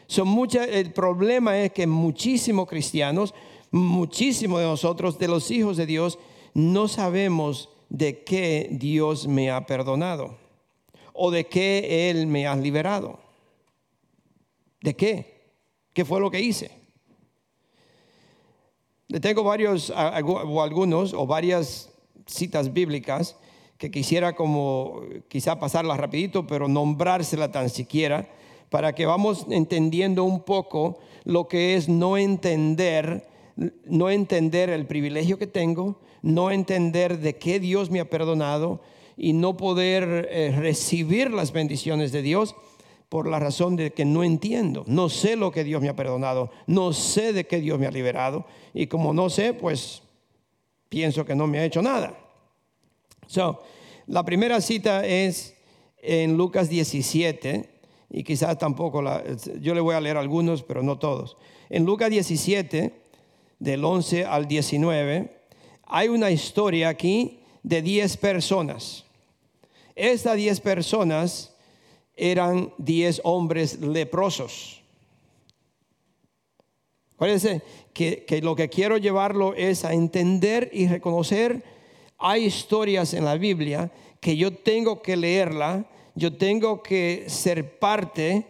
Son 0.07 0.29
mucha, 0.29 0.65
el 0.65 0.93
problema 0.93 1.59
es 1.59 1.73
que 1.73 1.87
muchísimos 1.87 2.69
cristianos, 2.69 3.35
muchísimos 3.76 4.61
de 4.61 4.66
nosotros, 4.66 5.18
de 5.18 5.28
los 5.28 5.50
hijos 5.50 5.76
de 5.76 5.87
Dios, 5.87 6.18
no 6.54 6.88
sabemos 6.88 7.68
de 7.88 8.25
qué 8.25 8.68
Dios 8.73 9.26
me 9.26 9.50
ha 9.50 9.66
perdonado 9.66 10.37
o 11.12 11.30
de 11.30 11.47
qué 11.47 12.11
Él 12.11 12.26
me 12.26 12.47
ha 12.47 12.56
liberado. 12.56 13.18
¿De 14.80 14.95
qué? 14.95 15.37
¿Qué 15.92 16.04
fue 16.04 16.21
lo 16.21 16.30
que 16.30 16.40
hice? 16.40 16.71
Tengo 19.21 19.45
varios, 19.45 19.90
o 19.90 20.62
algunos, 20.62 21.14
o 21.14 21.26
varias 21.26 21.90
citas 22.26 22.73
bíblicas 22.73 23.37
que 23.78 23.90
quisiera 23.90 24.35
como, 24.35 25.02
quizá 25.28 25.59
pasarlas 25.59 25.99
rapidito, 25.99 26.47
pero 26.47 26.68
nombrársela 26.68 27.52
tan 27.52 27.71
siquiera, 27.71 28.28
para 28.68 28.95
que 28.95 29.06
vamos 29.06 29.47
entendiendo 29.49 30.25
un 30.25 30.42
poco 30.42 30.99
lo 31.25 31.47
que 31.47 31.76
es 31.76 31.88
no 31.88 32.16
entender, 32.16 33.28
no 33.57 34.11
entender 34.11 34.71
el 34.71 34.87
privilegio 34.87 35.39
que 35.39 35.47
tengo, 35.47 36.01
no 36.23 36.51
entender 36.51 37.19
de 37.19 37.37
qué 37.37 37.59
Dios 37.59 37.91
me 37.91 38.01
ha 38.01 38.11
perdonado 38.11 38.81
y 39.17 39.33
no 39.33 39.57
poder 39.57 40.29
eh, 40.31 40.55
recibir 40.57 41.31
las 41.31 41.53
bendiciones 41.53 42.13
de 42.13 42.23
Dios 42.23 42.55
por 43.09 43.29
la 43.29 43.39
razón 43.39 43.77
de 43.77 43.93
que 43.93 44.05
no 44.05 44.25
entiendo, 44.25 44.85
no 44.87 45.09
sé 45.09 45.37
lo 45.37 45.53
que 45.53 45.65
Dios 45.65 45.81
me 45.81 45.89
ha 45.89 45.97
perdonado, 45.97 46.51
no 46.67 46.93
sé 46.93 47.33
de 47.33 47.47
qué 47.47 47.61
Dios 47.61 47.79
me 47.79 47.87
ha 47.87 47.91
liberado 47.91 48.45
y 48.75 48.89
como 48.89 49.15
no 49.15 49.31
sé, 49.31 49.55
pues 49.55 50.03
pienso 50.89 51.25
que 51.25 51.35
no 51.35 51.47
me 51.47 51.61
ha 51.61 51.65
hecho 51.65 51.83
nada. 51.83 52.19
So, 53.27 53.63
la 54.07 54.25
primera 54.25 54.61
cita 54.61 55.07
es 55.07 55.57
en 56.03 56.37
Lucas 56.37 56.69
17 56.69 57.71
y 58.11 58.25
quizás 58.25 58.59
tampoco 58.59 59.03
la, 59.03 59.23
yo 59.61 59.75
le 59.75 59.81
voy 59.81 59.95
a 59.95 60.01
leer 60.01 60.17
algunos, 60.17 60.63
pero 60.63 60.83
no 60.83 60.99
todos. 60.99 61.37
En 61.71 61.85
Lucas 61.85 62.11
17 62.11 63.06
del 63.59 63.85
11 63.85 64.25
al 64.25 64.47
19 64.47 65.37
hay 65.87 66.09
una 66.09 66.31
historia 66.31 66.89
aquí 66.89 67.41
de 67.63 67.81
10 67.83 68.17
personas. 68.19 69.05
Estas 69.95 70.37
10 70.37 70.61
personas 70.61 71.55
eran 72.17 72.73
10 72.79 73.21
hombres 73.25 73.81
leprosos. 73.81 74.83
Acuérdense 77.15 77.63
que, 77.95 78.25
que 78.25 78.43
lo 78.43 78.55
que 78.55 78.69
quiero 78.69 78.99
llevarlo 78.99 79.55
es 79.55 79.85
a 79.85 79.95
entender 79.95 80.69
y 80.73 80.87
reconocer, 80.87 81.63
hay 82.19 82.45
historias 82.45 83.15
en 83.15 83.25
la 83.25 83.37
Biblia 83.37 83.91
que 84.21 84.37
yo 84.37 84.53
tengo 84.53 85.03
que 85.03 85.17
leerla, 85.17 85.87
yo 86.15 86.37
tengo 86.37 86.83
que 86.83 87.25
ser 87.29 87.79
parte 87.79 88.47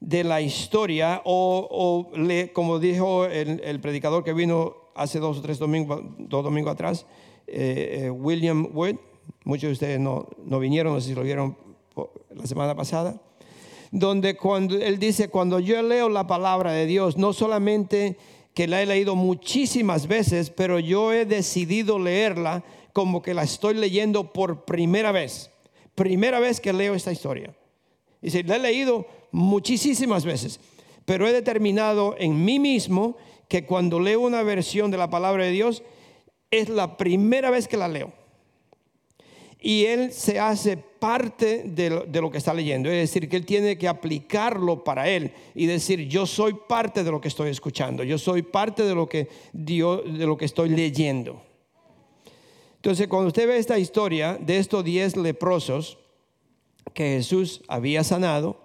de 0.00 0.24
la 0.24 0.40
historia 0.40 1.20
o, 1.24 2.10
como 2.52 2.78
dijo 2.78 3.26
el, 3.26 3.80
predicador 3.80 4.24
que 4.24 4.32
vino 4.32 4.74
hace 4.94 5.18
dos 5.18 5.38
o 5.38 5.42
tres 5.42 5.58
domingos, 5.58 6.00
dos 6.18 6.42
domingos 6.42 6.72
atrás, 6.72 7.06
eh, 7.46 8.04
eh, 8.04 8.10
William 8.10 8.68
Wood, 8.72 8.96
muchos 9.44 9.68
de 9.68 9.72
ustedes 9.72 10.00
no, 10.00 10.26
no 10.44 10.58
vinieron, 10.58 10.94
no 10.94 11.00
sé 11.00 11.08
si 11.08 11.14
lo 11.14 11.22
vieron 11.22 11.56
la 12.34 12.46
semana 12.46 12.74
pasada, 12.74 13.20
donde 13.90 14.36
cuando 14.36 14.76
él 14.76 14.98
dice, 14.98 15.28
cuando 15.28 15.60
yo 15.60 15.82
leo 15.82 16.08
la 16.08 16.26
palabra 16.26 16.72
de 16.72 16.86
Dios, 16.86 17.16
no 17.16 17.32
solamente 17.32 18.16
que 18.54 18.66
la 18.66 18.82
he 18.82 18.86
leído 18.86 19.16
muchísimas 19.16 20.06
veces, 20.06 20.50
pero 20.50 20.78
yo 20.78 21.12
he 21.12 21.24
decidido 21.24 21.98
leerla 21.98 22.64
como 22.92 23.22
que 23.22 23.34
la 23.34 23.42
estoy 23.42 23.74
leyendo 23.74 24.32
por 24.32 24.64
primera 24.64 25.12
vez. 25.12 25.50
Primera 25.94 26.40
vez 26.40 26.60
que 26.60 26.72
leo 26.72 26.94
esta 26.94 27.12
historia. 27.12 27.54
Dice, 28.22 28.42
la 28.44 28.56
he 28.56 28.58
leído 28.58 29.06
muchísimas 29.32 30.24
veces, 30.24 30.60
pero 31.04 31.26
he 31.26 31.32
determinado 31.32 32.14
en 32.18 32.44
mí 32.44 32.58
mismo 32.58 33.16
que 33.48 33.66
cuando 33.66 34.00
leo 34.00 34.20
una 34.20 34.42
versión 34.42 34.90
de 34.90 34.98
la 34.98 35.10
palabra 35.10 35.44
de 35.44 35.50
Dios, 35.50 35.82
es 36.50 36.68
la 36.68 36.96
primera 36.96 37.50
vez 37.50 37.68
que 37.68 37.76
la 37.76 37.88
leo 37.88 38.12
y 39.62 39.84
él 39.84 40.12
se 40.12 40.40
hace 40.40 40.76
parte 40.76 41.64
de 41.64 42.20
lo, 42.20 42.30
que 42.30 42.38
está 42.38 42.54
leyendo. 42.54 42.90
Es 42.90 43.10
decir, 43.10 43.28
que 43.28 43.36
él 43.36 43.44
tiene 43.44 43.76
que 43.76 43.88
aplicarlo 43.88 44.82
para 44.82 45.08
él 45.08 45.32
y 45.54 45.66
decir, 45.66 46.08
yo 46.08 46.26
soy 46.26 46.54
parte 46.68 47.04
de 47.04 47.10
lo 47.10 47.20
que 47.20 47.28
estoy 47.28 47.50
escuchando, 47.50 48.02
yo 48.02 48.16
soy 48.18 48.42
parte 48.42 48.82
de 48.82 48.94
lo 48.94 49.08
que, 49.08 49.28
Dios, 49.52 50.02
de 50.06 50.26
lo 50.26 50.36
que 50.36 50.46
estoy 50.46 50.70
leyendo. 50.70 51.42
Entonces, 52.76 53.08
cuando 53.08 53.28
usted 53.28 53.46
ve 53.46 53.58
esta 53.58 53.78
historia 53.78 54.38
de 54.40 54.56
estos 54.56 54.82
diez 54.82 55.16
leprosos 55.16 55.98
que 56.94 57.16
Jesús 57.16 57.62
había 57.68 58.02
sanado, 58.04 58.58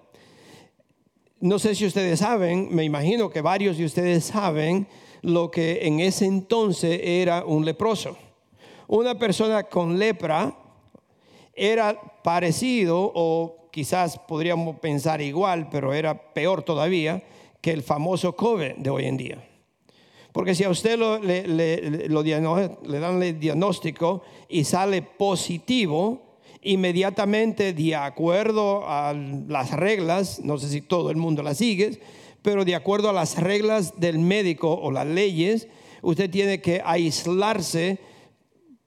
no 1.45 1.59
sé 1.59 1.75
si 1.75 1.85
ustedes 1.85 2.21
saben, 2.21 2.69
me 2.71 2.83
imagino 2.83 3.29
que 3.29 3.39
varios 3.39 3.77
de 3.77 3.85
ustedes 3.85 4.25
saben 4.25 4.87
lo 5.21 5.51
que 5.51 5.85
en 5.85 5.99
ese 5.99 6.25
entonces 6.25 6.99
era 7.03 7.45
un 7.45 7.63
leproso. 7.63 8.17
Una 8.87 9.13
persona 9.19 9.61
con 9.61 9.99
lepra 9.99 10.57
era 11.53 12.01
parecido 12.23 13.11
o 13.13 13.69
quizás 13.71 14.17
podríamos 14.27 14.79
pensar 14.79 15.21
igual, 15.21 15.69
pero 15.69 15.93
era 15.93 16.33
peor 16.33 16.63
todavía 16.63 17.21
que 17.61 17.69
el 17.69 17.83
famoso 17.83 18.35
COVID 18.35 18.77
de 18.77 18.89
hoy 18.89 19.05
en 19.05 19.17
día. 19.17 19.47
Porque 20.31 20.55
si 20.55 20.63
a 20.63 20.69
usted 20.71 20.97
le, 20.97 21.47
le 21.47 22.99
dan 22.99 23.21
el 23.21 23.39
diagnóstico 23.39 24.23
y 24.49 24.63
sale 24.63 25.03
positivo, 25.03 26.24
inmediatamente 26.65 27.73
de 27.73 27.95
acuerdo 27.95 28.87
a 28.87 29.13
las 29.13 29.71
reglas, 29.71 30.41
no 30.43 30.57
sé 30.57 30.67
si 30.69 30.81
todo 30.81 31.11
el 31.11 31.17
mundo 31.17 31.43
las 31.43 31.57
sigue, 31.57 31.99
pero 32.41 32.65
de 32.65 32.75
acuerdo 32.75 33.09
a 33.09 33.13
las 33.13 33.41
reglas 33.41 33.99
del 33.99 34.19
médico 34.19 34.73
o 34.73 34.91
las 34.91 35.07
leyes, 35.07 35.67
usted 36.01 36.29
tiene 36.29 36.61
que 36.61 36.81
aislarse 36.83 37.99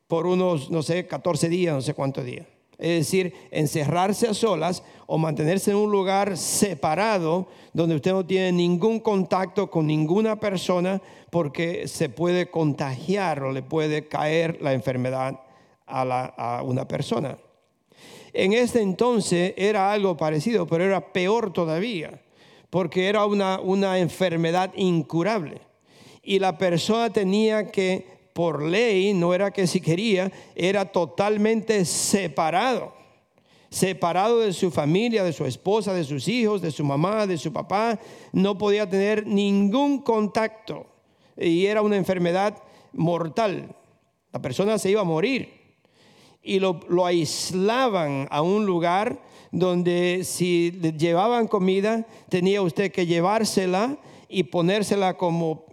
por 0.07 0.27
unos, 0.27 0.71
no 0.71 0.83
sé, 0.83 1.07
14 1.07 1.49
días, 1.49 1.75
no 1.75 1.81
sé 1.81 1.95
cuántos 1.95 2.25
días 2.25 2.47
es 2.79 2.99
decir, 2.99 3.35
encerrarse 3.51 4.29
a 4.29 4.35
solas 4.35 4.85
o 5.07 5.19
mantenerse 5.19 5.73
en 5.73 5.77
un 5.79 5.91
lugar 5.91 6.37
separado 6.37 7.49
donde 7.73 7.97
usted 7.97 8.13
no 8.13 8.25
tiene 8.25 8.53
ningún 8.53 9.01
contacto 9.01 9.69
con 9.69 9.89
ninguna 9.89 10.39
persona 10.39 11.03
porque 11.31 11.89
se 11.89 12.09
puede 12.09 12.51
contagiar 12.51 13.43
o 13.43 13.53
le 13.53 13.63
puede 13.63 14.07
caer 14.07 14.63
la 14.63 14.73
enfermedad 14.73 15.41
a, 15.87 16.63
una 16.65 16.87
persona. 16.87 17.37
En 18.33 18.53
este 18.53 18.81
entonces 18.81 19.55
era 19.57 19.93
algo 19.93 20.17
parecido, 20.17 20.67
pero 20.67 20.85
era 20.85 21.13
peor 21.13 21.53
todavía, 21.53 22.23
porque 22.71 23.09
era 23.09 23.25
una, 23.27 23.61
una 23.61 23.99
enfermedad 23.99 24.73
incurable. 24.77 25.61
Y 26.23 26.39
la 26.39 26.59
persona 26.59 27.11
tenía 27.11 27.69
que 27.69 28.19
por 28.39 28.63
ley, 28.63 29.15
no 29.15 29.35
era 29.35 29.51
que 29.51 29.67
si 29.67 29.81
quería, 29.81 30.31
era 30.55 30.85
totalmente 30.85 31.85
separado. 31.85 32.95
Separado 33.69 34.39
de 34.39 34.53
su 34.53 34.71
familia, 34.71 35.25
de 35.25 35.33
su 35.33 35.45
esposa, 35.45 35.93
de 35.93 36.05
sus 36.05 36.29
hijos, 36.29 36.63
de 36.63 36.71
su 36.71 36.85
mamá, 36.85 37.27
de 37.27 37.37
su 37.37 37.53
papá. 37.53 37.99
No 38.33 38.57
podía 38.57 38.89
tener 38.89 39.27
ningún 39.27 40.03
contacto. 40.03 40.87
Y 41.37 41.67
era 41.67 41.83
una 41.83 41.97
enfermedad 41.97 42.63
mortal. 42.93 43.75
La 44.33 44.41
persona 44.41 44.79
se 44.79 44.91
iba 44.91 45.01
a 45.01 45.05
morir. 45.05 45.58
Y 46.49 46.61
lo, 46.61 46.81
lo 46.89 47.05
aislaban 47.05 48.27
a 48.31 48.41
un 48.41 48.65
lugar 48.65 49.21
donde 49.53 50.23
si 50.25 50.71
llevaban 50.97 51.47
comida, 51.47 52.07
tenía 52.31 52.63
usted 52.63 52.91
que 52.91 53.05
llevársela 53.05 53.99
y 54.31 54.45
ponérsela 54.45 55.19
como, 55.19 55.67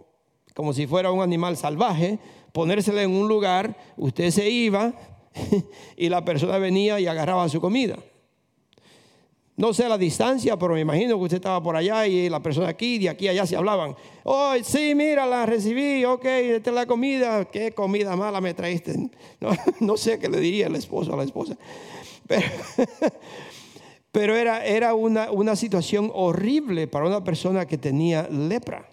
como 0.54 0.74
si 0.74 0.86
fuera 0.86 1.12
un 1.12 1.22
animal 1.22 1.56
salvaje, 1.56 2.18
ponérsela 2.52 3.02
en 3.02 3.10
un 3.10 3.26
lugar, 3.26 3.74
usted 3.96 4.30
se 4.30 4.50
iba 4.50 4.92
y 5.96 6.10
la 6.10 6.26
persona 6.26 6.58
venía 6.58 7.00
y 7.00 7.06
agarraba 7.06 7.48
su 7.48 7.58
comida. 7.58 7.96
No 9.56 9.72
sé 9.72 9.88
la 9.88 9.96
distancia, 9.96 10.58
pero 10.58 10.74
me 10.74 10.80
imagino 10.80 11.16
que 11.16 11.24
usted 11.24 11.36
estaba 11.36 11.62
por 11.62 11.76
allá 11.76 12.06
y 12.06 12.28
la 12.28 12.40
persona 12.40 12.68
aquí, 12.68 12.98
de 12.98 13.08
aquí 13.08 13.26
a 13.26 13.30
allá 13.30 13.46
se 13.46 13.56
hablaban. 13.56 13.96
Oh, 14.22 14.52
sí, 14.62 14.94
mira, 14.94 15.24
la 15.24 15.46
recibí, 15.46 16.04
ok, 16.04 16.24
esta 16.26 16.70
es 16.70 16.76
la 16.76 16.84
comida. 16.84 17.46
¿Qué 17.46 17.72
comida 17.72 18.14
mala 18.16 18.40
me 18.42 18.52
traíste? 18.52 19.10
No, 19.80 19.96
sé 19.96 20.18
qué 20.18 20.28
le 20.28 20.40
diría 20.40 20.66
el 20.66 20.76
esposo 20.76 21.14
a 21.14 21.16
la 21.16 21.24
esposa. 21.24 21.56
Pero, 24.12 24.36
era, 24.36 24.64
era 24.64 24.94
una, 24.94 25.30
una 25.30 25.56
situación 25.56 26.10
horrible 26.12 26.86
para 26.86 27.06
una 27.06 27.24
persona 27.24 27.66
que 27.66 27.78
tenía 27.78 28.28
lepra. 28.28 28.90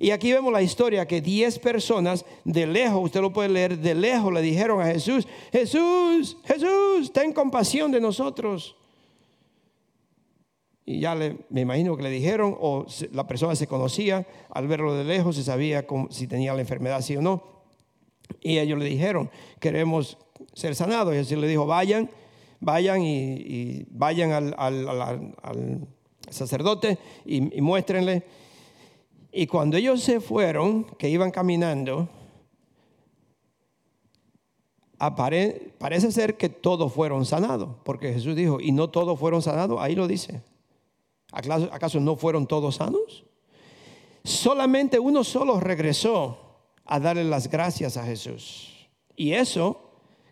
Y 0.00 0.10
aquí 0.10 0.32
vemos 0.32 0.52
la 0.52 0.62
historia 0.62 1.06
que 1.06 1.20
10 1.20 1.58
personas 1.60 2.24
de 2.44 2.66
lejos, 2.66 3.04
usted 3.04 3.20
lo 3.20 3.32
puede 3.32 3.50
leer, 3.50 3.78
de 3.78 3.94
lejos 3.94 4.32
le 4.32 4.40
dijeron 4.40 4.80
a 4.80 4.86
Jesús, 4.86 5.28
Jesús, 5.52 6.36
Jesús, 6.44 7.12
ten 7.12 7.32
compasión 7.32 7.92
de 7.92 8.00
nosotros. 8.00 8.76
Y 10.90 10.98
ya 10.98 11.14
le, 11.14 11.36
me 11.50 11.60
imagino 11.60 11.96
que 11.96 12.02
le 12.02 12.10
dijeron, 12.10 12.56
o 12.58 12.84
la 13.12 13.24
persona 13.28 13.54
se 13.54 13.68
conocía, 13.68 14.26
al 14.50 14.66
verlo 14.66 14.94
de 14.94 15.04
lejos 15.04 15.36
se 15.36 15.44
sabía 15.44 15.86
si 16.10 16.26
tenía 16.26 16.52
la 16.52 16.62
enfermedad, 16.62 17.00
sí 17.00 17.16
o 17.16 17.22
no. 17.22 17.44
Y 18.40 18.58
ellos 18.58 18.76
le 18.76 18.86
dijeron, 18.86 19.30
queremos 19.60 20.18
ser 20.52 20.74
sanados. 20.74 21.14
Y 21.14 21.18
así 21.18 21.36
le 21.36 21.46
dijo, 21.46 21.64
vayan, 21.64 22.10
vayan 22.58 23.02
y, 23.02 23.84
vayan 23.90 24.52
al, 24.56 25.86
sacerdote 26.28 26.98
y, 27.24 27.56
y 27.56 27.60
muéstrenle. 27.60 28.24
Y 29.30 29.46
cuando 29.46 29.76
ellos 29.76 30.02
se 30.02 30.18
fueron, 30.18 30.84
que 30.98 31.08
iban 31.08 31.30
caminando, 31.30 32.08
parece 34.98 36.10
ser 36.10 36.36
que 36.36 36.48
todos 36.48 36.92
fueron 36.92 37.24
sanados, 37.24 37.76
porque 37.84 38.12
Jesús 38.12 38.34
dijo, 38.34 38.60
y 38.60 38.72
no 38.72 38.90
todos 38.90 39.20
fueron 39.20 39.40
sanados, 39.40 39.78
ahí 39.80 39.94
lo 39.94 40.08
dice. 40.08 40.42
¿Acaso 41.32 42.00
no 42.00 42.16
fueron 42.16 42.46
todos 42.46 42.76
sanos? 42.76 43.24
Solamente 44.24 44.98
uno 44.98 45.24
solo 45.24 45.60
regresó 45.60 46.38
a 46.84 46.98
darle 46.98 47.24
las 47.24 47.48
gracias 47.48 47.96
a 47.96 48.04
Jesús. 48.04 48.88
Y 49.16 49.32
eso 49.32 49.90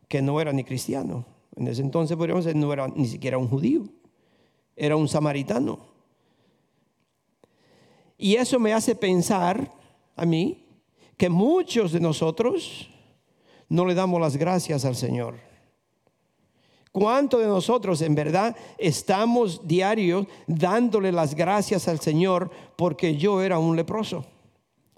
que 0.08 0.22
no 0.22 0.40
era 0.40 0.52
ni 0.52 0.64
cristiano. 0.64 1.24
En 1.54 1.68
ese 1.68 1.82
entonces 1.82 2.16
podríamos 2.16 2.44
decir, 2.44 2.60
no 2.60 2.72
era 2.72 2.88
ni 2.88 3.06
siquiera 3.06 3.38
un 3.38 3.48
judío, 3.48 3.84
era 4.76 4.96
un 4.96 5.08
samaritano. 5.08 5.78
Y 8.16 8.34
eso 8.34 8.58
me 8.58 8.72
hace 8.72 8.94
pensar 8.94 9.72
a 10.16 10.24
mí 10.24 10.64
que 11.16 11.28
muchos 11.28 11.92
de 11.92 12.00
nosotros 12.00 12.90
no 13.68 13.84
le 13.84 13.94
damos 13.94 14.20
las 14.20 14.36
gracias 14.36 14.84
al 14.84 14.96
Señor. 14.96 15.47
¿Cuántos 16.98 17.40
de 17.40 17.46
nosotros 17.46 18.02
en 18.02 18.16
verdad 18.16 18.56
estamos 18.76 19.68
diarios 19.68 20.26
dándole 20.48 21.12
las 21.12 21.36
gracias 21.36 21.86
al 21.86 22.00
Señor 22.00 22.50
porque 22.74 23.16
yo 23.16 23.40
era 23.40 23.56
un 23.60 23.76
leproso? 23.76 24.24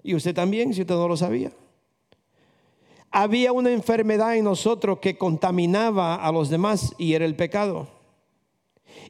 Y 0.01 0.15
usted 0.15 0.33
también, 0.33 0.73
si 0.73 0.81
usted 0.81 0.95
no 0.95 1.07
lo 1.07 1.15
sabía. 1.15 1.51
Había 3.11 3.51
una 3.51 3.69
enfermedad 3.69 4.35
en 4.35 4.45
nosotros 4.45 4.97
que 4.97 5.15
contaminaba 5.15 6.15
a 6.15 6.31
los 6.31 6.49
demás 6.49 6.95
y 6.97 7.13
era 7.13 7.23
el 7.23 7.35
pecado. 7.35 7.87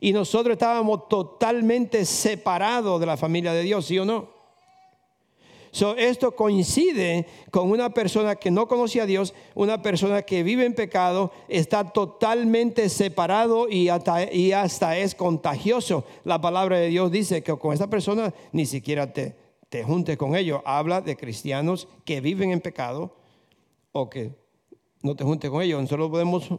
Y 0.02 0.12
nosotros 0.12 0.56
estábamos 0.56 1.08
totalmente 1.08 2.04
separados 2.04 3.00
de 3.00 3.06
la 3.06 3.16
familia 3.16 3.54
de 3.54 3.64
Dios, 3.64 3.86
¿sí 3.86 4.00
o 4.00 4.04
no? 4.04 4.41
Esto 5.98 6.36
coincide 6.36 7.26
con 7.50 7.72
una 7.72 7.94
persona 7.94 8.36
que 8.36 8.52
no 8.52 8.68
conocía 8.68 9.04
a 9.04 9.06
Dios, 9.06 9.34
una 9.56 9.82
persona 9.82 10.22
que 10.22 10.44
vive 10.44 10.66
en 10.66 10.74
pecado, 10.74 11.32
está 11.48 11.92
totalmente 11.92 12.90
separado 12.90 13.70
y 13.70 13.90
hasta, 13.90 14.32
y 14.32 14.52
hasta 14.52 14.98
es 14.98 15.16
contagioso. 15.16 16.06
La 16.24 16.42
palabra 16.42 16.78
de 16.78 16.88
Dios 16.88 17.12
dice 17.12 17.42
que 17.42 17.58
con 17.58 17.74
esta 17.74 17.90
persona 17.90 18.34
ni 18.52 18.66
siquiera 18.66 19.14
te, 19.14 19.36
te 19.70 19.84
juntes 19.84 20.18
con 20.18 20.36
ellos. 20.36 20.62
Habla 20.66 21.02
de 21.02 21.16
cristianos 21.16 21.88
que 22.04 22.20
viven 22.20 22.52
en 22.52 22.60
pecado 22.60 23.16
o 23.94 24.10
que 24.10 24.36
no 25.02 25.16
te 25.16 25.24
juntes 25.24 25.50
con 25.50 25.62
ellos. 25.62 25.82
Nosotros 25.82 26.10
podemos 26.10 26.50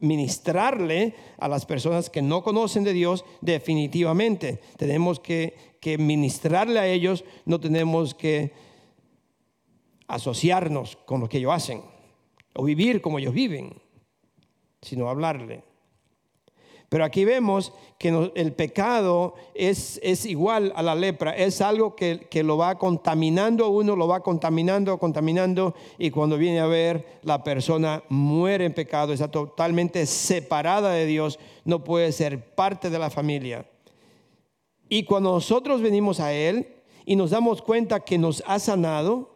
ministrarle 0.00 1.14
a 1.38 1.48
las 1.48 1.66
personas 1.66 2.10
que 2.10 2.22
no 2.22 2.42
conocen 2.42 2.84
de 2.84 2.92
Dios 2.92 3.24
definitivamente. 3.40 4.60
Tenemos 4.76 5.20
que, 5.20 5.56
que 5.80 5.98
ministrarle 5.98 6.78
a 6.78 6.86
ellos, 6.86 7.24
no 7.44 7.60
tenemos 7.60 8.14
que 8.14 8.52
asociarnos 10.06 10.96
con 10.96 11.20
lo 11.20 11.28
que 11.28 11.38
ellos 11.38 11.52
hacen 11.52 11.82
o 12.54 12.64
vivir 12.64 13.00
como 13.00 13.18
ellos 13.18 13.34
viven, 13.34 13.80
sino 14.80 15.08
hablarle. 15.08 15.64
Pero 16.94 17.04
aquí 17.04 17.24
vemos 17.24 17.72
que 17.98 18.30
el 18.36 18.52
pecado 18.52 19.34
es, 19.52 19.98
es, 20.00 20.24
igual 20.26 20.72
a 20.76 20.82
la 20.84 20.94
lepra, 20.94 21.36
es 21.36 21.60
algo 21.60 21.96
que, 21.96 22.28
que, 22.30 22.44
lo 22.44 22.56
va 22.56 22.78
contaminando 22.78 23.68
uno, 23.68 23.96
lo 23.96 24.06
va 24.06 24.20
contaminando, 24.20 24.96
contaminando, 24.96 25.74
y 25.98 26.12
cuando 26.12 26.38
viene 26.38 26.60
a 26.60 26.66
ver, 26.66 27.18
la 27.24 27.42
persona 27.42 28.04
muere 28.08 28.66
en 28.66 28.74
pecado, 28.74 29.12
está 29.12 29.28
totalmente 29.28 30.06
separada 30.06 30.92
de 30.92 31.06
Dios, 31.06 31.40
no 31.64 31.82
puede 31.82 32.12
ser 32.12 32.54
parte 32.54 32.90
de 32.90 32.98
la 33.00 33.10
familia. 33.10 33.68
Y 34.88 35.02
cuando 35.02 35.32
nosotros 35.32 35.82
venimos 35.82 36.20
a 36.20 36.32
Él 36.32 36.76
y 37.04 37.16
nos 37.16 37.30
damos 37.30 37.60
cuenta 37.60 38.04
que 38.04 38.18
nos 38.18 38.40
ha 38.46 38.60
sanado, 38.60 39.33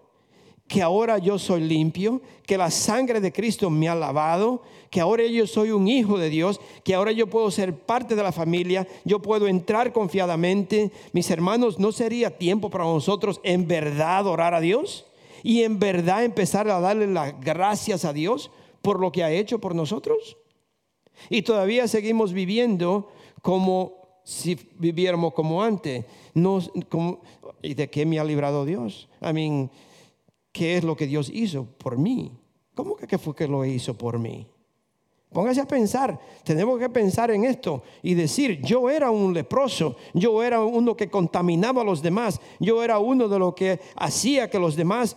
que 0.69 0.83
ahora 0.83 1.17
yo 1.17 1.39
soy 1.39 1.63
limpio, 1.63 2.21
que 2.47 2.59
la 2.59 2.71
sangre 2.71 3.21
de 3.21 3.33
Cristo 3.33 3.71
me 3.71 3.89
ha 3.89 3.95
lavado, 3.95 4.63
que 4.91 5.01
ahora 5.01 5.25
yo 5.25 5.47
soy 5.47 5.71
un 5.71 5.89
hijo 5.89 6.19
de 6.19 6.29
Dios, 6.29 6.61
que 6.85 6.95
ahora 6.95 7.11
yo 7.11 7.27
puedo 7.29 7.51
ser 7.51 7.75
parte 7.75 8.15
de 8.15 8.23
la 8.23 8.33
familia, 8.33 8.87
yo 9.05 9.21
puedo 9.21 9.49
entrar 9.49 9.93
confiadamente. 9.93 10.93
Mis 11.13 11.31
hermanos, 11.31 11.79
¿no 11.79 11.91
sería 11.91 12.37
tiempo 12.37 12.69
para 12.69 12.85
nosotros 12.85 13.41
en 13.45 13.67
verdad 13.67 14.27
orar 14.27 14.53
a 14.55 14.61
Dios? 14.61 15.07
Y 15.43 15.63
en 15.63 15.79
verdad 15.79 16.25
empezar 16.25 16.69
a 16.69 16.81
darle 16.81 17.07
las 17.07 17.41
gracias 17.41 18.05
a 18.05 18.13
Dios 18.13 18.51
por 18.83 19.01
lo 19.01 19.11
que 19.11 19.25
ha 19.25 19.31
hecho 19.31 19.61
por 19.61 19.75
nosotros. 19.75 20.37
Y 21.31 21.43
todavía 21.43 21.89
seguimos 21.89 22.35
viviendo 22.35 23.09
como 23.41 24.21
si 24.23 24.59
viviéramos 24.79 25.33
como 25.33 25.63
antes. 25.63 26.05
¿Y 27.63 27.75
de 27.75 27.91
qué 27.91 28.05
me 28.05 28.19
ha 28.19 28.25
librado 28.25 28.67
Dios? 28.67 29.09
I 29.23 29.33
qué 30.59 30.77
es 30.77 30.83
lo 30.83 30.97
que 30.97 31.07
Dios 31.07 31.31
hizo 31.33 31.65
por 31.65 31.97
mí. 31.97 32.33
¿Cómo 32.75 32.97
fue 32.97 33.35
que 33.35 33.47
lo 33.47 33.65
hizo 33.65 33.95
por 33.95 34.19
mí? 34.19 34.45
Póngase 35.33 35.61
a 35.61 35.69
pensar, 35.69 36.19
tenemos 36.43 36.81
que 36.81 36.89
pensar 36.89 37.31
en 37.31 37.45
esto 37.45 37.83
y 38.03 38.15
decir, 38.15 38.61
yo 38.63 38.91
era 38.91 39.11
un 39.11 39.33
leproso, 39.33 39.97
yo 40.15 40.43
era 40.43 40.61
uno 40.63 40.97
que 40.97 41.11
contaminaba 41.11 41.83
a 41.83 41.85
los 41.85 42.03
demás, 42.03 42.41
yo 42.59 42.83
era 42.83 42.99
uno 42.99 43.29
de 43.29 43.39
los 43.39 43.55
que 43.55 43.79
hacía 43.95 44.51
que 44.51 44.59
los 44.59 44.75
demás 44.75 45.17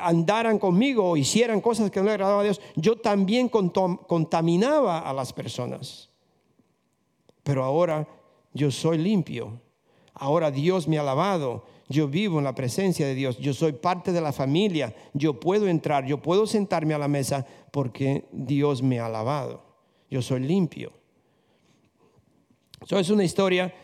andaran 0.00 0.58
conmigo 0.58 1.04
o 1.04 1.16
hicieran 1.16 1.60
cosas 1.60 1.90
que 1.90 1.98
no 1.98 2.06
le 2.06 2.12
agradaban 2.12 2.40
a 2.40 2.44
Dios, 2.44 2.60
yo 2.76 2.96
también 2.96 3.48
contaminaba 3.48 5.00
a 5.00 5.12
las 5.12 5.32
personas. 5.32 6.10
Pero 7.42 7.64
ahora 7.64 8.06
yo 8.52 8.70
soy 8.70 8.98
limpio, 8.98 9.58
ahora 10.14 10.50
Dios 10.50 10.86
me 10.86 10.98
ha 10.98 11.02
lavado, 11.02 11.64
yo 11.90 12.06
vivo 12.06 12.38
en 12.38 12.44
la 12.44 12.54
presencia 12.54 13.04
de 13.04 13.16
Dios, 13.16 13.36
yo 13.38 13.52
soy 13.52 13.72
parte 13.72 14.12
de 14.12 14.20
la 14.20 14.32
familia, 14.32 14.94
yo 15.12 15.40
puedo 15.40 15.66
entrar, 15.66 16.06
yo 16.06 16.22
puedo 16.22 16.46
sentarme 16.46 16.94
a 16.94 16.98
la 16.98 17.08
mesa 17.08 17.44
porque 17.72 18.28
Dios 18.30 18.80
me 18.80 19.00
ha 19.00 19.08
lavado, 19.08 19.64
yo 20.08 20.22
soy 20.22 20.38
limpio. 20.38 20.92
Eso 22.80 22.96
es 22.96 23.10
una 23.10 23.24
historia, 23.24 23.74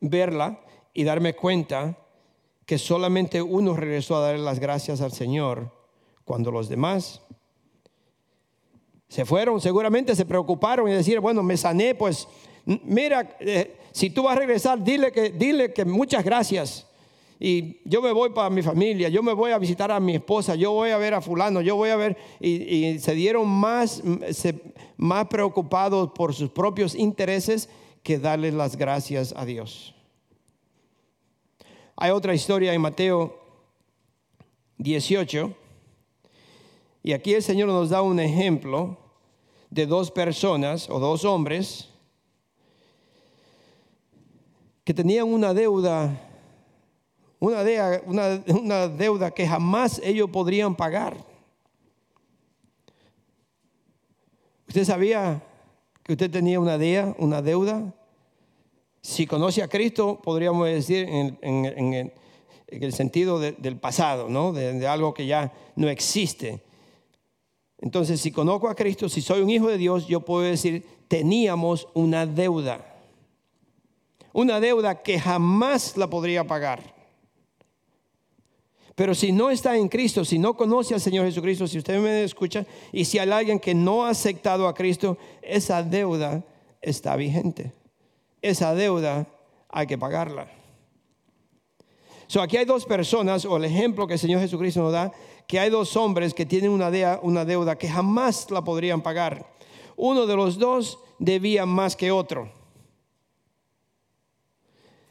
verla 0.00 0.60
y 0.94 1.02
darme 1.02 1.34
cuenta 1.34 1.98
que 2.64 2.78
solamente 2.78 3.42
uno 3.42 3.74
regresó 3.74 4.16
a 4.16 4.20
darle 4.20 4.44
las 4.44 4.60
gracias 4.60 5.00
al 5.00 5.10
Señor 5.10 5.72
cuando 6.24 6.52
los 6.52 6.68
demás 6.68 7.20
se 9.08 9.24
fueron, 9.24 9.60
seguramente 9.60 10.14
se 10.14 10.24
preocuparon 10.24 10.88
y 10.88 10.92
decir, 10.92 11.18
bueno, 11.18 11.42
me 11.42 11.56
sané, 11.56 11.96
pues 11.96 12.28
mira, 12.64 13.36
eh, 13.40 13.76
si 13.90 14.10
tú 14.10 14.22
vas 14.22 14.36
a 14.36 14.38
regresar, 14.38 14.84
dile 14.84 15.10
que, 15.10 15.30
dile 15.30 15.72
que 15.72 15.84
muchas 15.84 16.24
gracias 16.24 16.86
y 17.42 17.80
yo 17.86 18.02
me 18.02 18.12
voy 18.12 18.30
para 18.30 18.50
mi 18.50 18.60
familia, 18.60 19.08
yo 19.08 19.22
me 19.22 19.32
voy 19.32 19.50
a 19.52 19.58
visitar 19.58 19.90
a 19.90 19.98
mi 19.98 20.16
esposa, 20.16 20.56
yo 20.56 20.72
voy 20.72 20.90
a 20.90 20.98
ver 20.98 21.14
a 21.14 21.22
fulano, 21.22 21.62
yo 21.62 21.74
voy 21.74 21.88
a 21.88 21.96
ver, 21.96 22.18
y, 22.38 22.98
se 22.98 23.14
dieron 23.14 23.48
más, 23.48 24.02
más 24.98 25.26
preocupados 25.28 26.10
por 26.14 26.34
sus 26.34 26.50
propios 26.50 26.94
intereses 26.94 27.70
que 28.02 28.18
darle 28.18 28.52
las 28.52 28.76
gracias 28.76 29.32
a 29.34 29.46
Dios. 29.46 29.94
Hay 31.96 32.10
otra 32.10 32.34
historia 32.34 32.74
en 32.74 32.82
Mateo 32.82 33.40
18, 34.76 35.54
y 37.02 37.12
aquí 37.14 37.32
el 37.32 37.42
Señor 37.42 37.68
nos 37.68 37.88
da 37.88 38.02
un 38.02 38.20
ejemplo 38.20 38.98
de 39.70 39.86
dos 39.86 40.10
personas 40.10 40.90
o 40.90 40.98
dos 40.98 41.24
hombres 41.24 41.88
que 44.84 44.92
tenían 44.92 45.26
una 45.26 45.54
deuda 45.54 46.26
una 47.40 47.64
deuda, 47.64 48.02
una, 48.06 48.88
deuda 48.88 49.30
que 49.32 49.48
jamás 49.48 50.00
ellos 50.04 50.30
podrían 50.30 50.76
pagar. 50.76 51.16
¿Usted 54.68 54.84
sabía 54.84 55.42
que 56.04 56.12
usted 56.12 56.30
tenía 56.30 56.60
una 56.60 56.78
deuda, 56.78 57.16
una 57.18 57.42
deuda? 57.42 57.92
Si 59.02 59.26
conoce 59.26 59.62
a 59.62 59.68
Cristo, 59.68 60.20
podríamos 60.22 60.68
decir 60.68 61.08
en, 61.10 62.12
el 62.68 62.92
sentido 62.92 63.40
del 63.40 63.76
pasado, 63.78 64.28
¿no? 64.28 64.52
de 64.52 64.86
algo 64.86 65.12
que 65.14 65.26
ya 65.26 65.52
no 65.74 65.88
existe. 65.88 66.62
Entonces, 67.80 68.20
si 68.20 68.30
conozco 68.30 68.68
a 68.68 68.74
Cristo, 68.74 69.08
si 69.08 69.22
soy 69.22 69.40
un 69.40 69.48
hijo 69.48 69.68
de 69.68 69.78
Dios, 69.78 70.06
yo 70.06 70.20
puedo 70.20 70.42
decir, 70.42 70.86
teníamos 71.08 71.88
una 71.94 72.26
deuda. 72.26 72.86
Una 74.32 74.60
deuda 74.60 75.02
que 75.02 75.18
jamás 75.18 75.96
la 75.96 76.08
podría 76.08 76.46
pagar. 76.46 76.99
Pero 78.94 79.14
si 79.14 79.32
no 79.32 79.50
está 79.50 79.76
en 79.76 79.88
Cristo, 79.88 80.24
si 80.24 80.38
no 80.38 80.56
conoce 80.56 80.94
al 80.94 81.00
Señor 81.00 81.26
Jesucristo, 81.26 81.66
si 81.66 81.78
usted 81.78 81.98
me 82.00 82.24
escucha 82.24 82.66
y 82.92 83.04
si 83.04 83.18
hay 83.18 83.30
alguien 83.30 83.58
que 83.58 83.74
no 83.74 84.04
ha 84.04 84.10
aceptado 84.10 84.66
a 84.68 84.74
Cristo, 84.74 85.16
esa 85.42 85.82
deuda 85.82 86.44
está 86.80 87.16
vigente. 87.16 87.72
Esa 88.42 88.74
deuda 88.74 89.26
hay 89.68 89.86
que 89.86 89.98
pagarla. 89.98 90.48
So, 92.26 92.40
aquí 92.40 92.56
hay 92.56 92.64
dos 92.64 92.86
personas, 92.86 93.44
o 93.44 93.56
el 93.56 93.64
ejemplo 93.64 94.06
que 94.06 94.12
el 94.14 94.20
Señor 94.20 94.40
Jesucristo 94.40 94.82
nos 94.82 94.92
da, 94.92 95.12
que 95.48 95.58
hay 95.58 95.68
dos 95.68 95.96
hombres 95.96 96.32
que 96.32 96.46
tienen 96.46 96.70
una 96.70 97.18
una 97.22 97.44
deuda 97.44 97.76
que 97.76 97.88
jamás 97.88 98.50
la 98.50 98.62
podrían 98.62 99.02
pagar. 99.02 99.52
Uno 99.96 100.26
de 100.26 100.36
los 100.36 100.58
dos 100.58 101.00
debía 101.18 101.66
más 101.66 101.96
que 101.96 102.12
otro. 102.12 102.52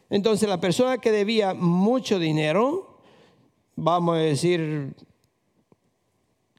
Entonces 0.09 0.47
la 0.49 0.59
persona 0.59 0.97
que 0.99 1.11
debía 1.11 1.53
mucho 1.53 2.19
dinero, 2.19 2.88
vamos 3.81 4.15
a 4.15 4.19
decir 4.19 4.93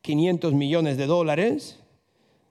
500 0.02 0.52
millones 0.54 0.96
de 0.96 1.06
dólares, 1.06 1.78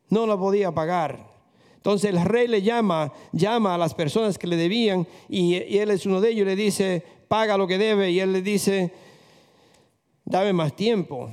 no 0.10 0.28
la 0.28 0.38
podía 0.38 0.72
pagar. 0.72 1.28
Entonces 1.76 2.10
el 2.10 2.22
rey 2.24 2.48
le 2.48 2.62
llama, 2.62 3.12
llama 3.32 3.76
a 3.76 3.78
las 3.78 3.94
personas 3.94 4.38
que 4.38 4.48
le 4.48 4.58
debían 4.58 5.08
y, 5.28 5.56
y 5.56 5.78
él 5.78 5.92
es 5.92 6.06
uno 6.06 6.22
de 6.22 6.30
ellos 6.30 6.42
y 6.42 6.46
le 6.46 6.56
dice, 6.56 7.04
paga 7.28 7.58
lo 7.58 7.68
que 7.68 7.78
debe. 7.78 8.12
Y 8.12 8.20
él 8.20 8.34
le 8.34 8.42
dice, 8.42 8.92
dame 10.26 10.54
más 10.54 10.76
tiempo. 10.76 11.30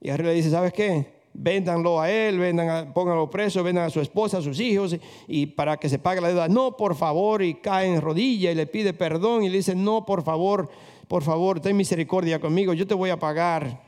Y 0.00 0.10
el 0.10 0.18
rey 0.18 0.26
le 0.26 0.34
dice, 0.34 0.50
¿sabes 0.50 0.72
qué? 0.72 1.22
Véndanlo 1.34 2.00
a 2.00 2.10
él, 2.10 2.38
vendan 2.38 2.68
a, 2.68 2.92
pónganlo 2.92 3.30
preso, 3.30 3.62
vendan 3.62 3.84
a 3.84 3.90
su 3.90 4.00
esposa, 4.00 4.38
a 4.38 4.42
sus 4.42 4.60
hijos, 4.60 4.96
y 5.26 5.46
para 5.46 5.78
que 5.78 5.88
se 5.88 5.98
pague 5.98 6.20
la 6.20 6.28
deuda. 6.28 6.48
No, 6.48 6.76
por 6.76 6.94
favor, 6.94 7.42
y 7.42 7.54
cae 7.54 7.86
en 7.86 8.00
rodilla 8.00 8.50
y 8.50 8.54
le 8.54 8.66
pide 8.66 8.92
perdón 8.92 9.44
y 9.44 9.48
le 9.48 9.58
dice, 9.58 9.74
no, 9.74 10.04
por 10.04 10.22
favor, 10.22 10.68
por 11.08 11.22
favor, 11.22 11.60
ten 11.60 11.76
misericordia 11.76 12.40
conmigo, 12.40 12.72
yo 12.72 12.86
te 12.86 12.94
voy 12.94 13.10
a 13.10 13.18
pagar. 13.18 13.82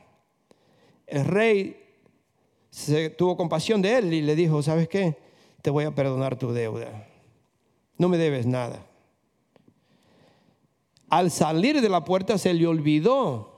El 1.07 1.25
rey 1.25 1.77
se, 2.69 3.09
tuvo 3.09 3.37
compasión 3.37 3.81
de 3.81 3.97
él 3.97 4.13
y 4.13 4.21
le 4.21 4.35
dijo, 4.35 4.61
¿sabes 4.61 4.87
qué? 4.87 5.17
Te 5.61 5.69
voy 5.69 5.85
a 5.85 5.95
perdonar 5.95 6.37
tu 6.37 6.51
deuda. 6.51 7.07
No 7.97 8.09
me 8.09 8.17
debes 8.17 8.45
nada 8.45 8.85
al 11.09 11.31
salir 11.31 11.81
de 11.81 11.89
la 11.89 12.03
puerta 12.03 12.37
se 12.37 12.53
le 12.53 12.67
olvidó, 12.67 13.53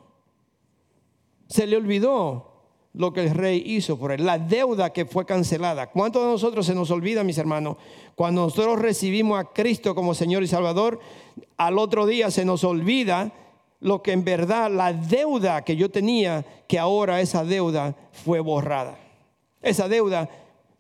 se 1.48 1.65
le 1.65 1.78
olvidó 1.78 2.54
lo 2.93 3.13
que 3.13 3.22
el 3.22 3.32
rey 3.32 3.63
hizo 3.65 3.98
por 3.98 4.12
él, 4.12 4.26
la 4.26 4.39
deuda 4.39 4.91
que 4.91 5.06
fue 5.06 5.26
cancelada. 5.26 5.89
¿Cuántos 5.89 6.24
de 6.24 6.30
nosotros 6.30 6.65
se 6.65 6.76
nos 6.76 6.89
olvida, 6.91 7.24
mis 7.24 7.38
hermanos? 7.38 7.78
Cuando 8.15 8.41
nosotros 8.41 8.80
recibimos 8.80 9.39
a 9.39 9.46
Cristo 9.46 9.93
como 9.93 10.13
Señor 10.13 10.43
y 10.43 10.48
Salvador, 10.48 11.00
al 11.58 11.78
otro 11.78 12.06
día 12.06 12.32
se 12.32 12.43
nos 12.43 12.63
olvida 12.63 13.32
lo 13.80 14.02
que 14.02 14.12
en 14.12 14.24
verdad 14.24 14.72
la 14.72 14.94
deuda 14.94 15.63
que 15.63 15.76
yo 15.76 15.90
tenía, 15.90 16.46
que 16.68 16.80
ahora 16.80 17.22
esa 17.22 17.44
deuda 17.44 17.96
fue 18.12 18.40
borrada. 18.40 18.98
Esa 19.62 19.88
deuda 19.88 20.30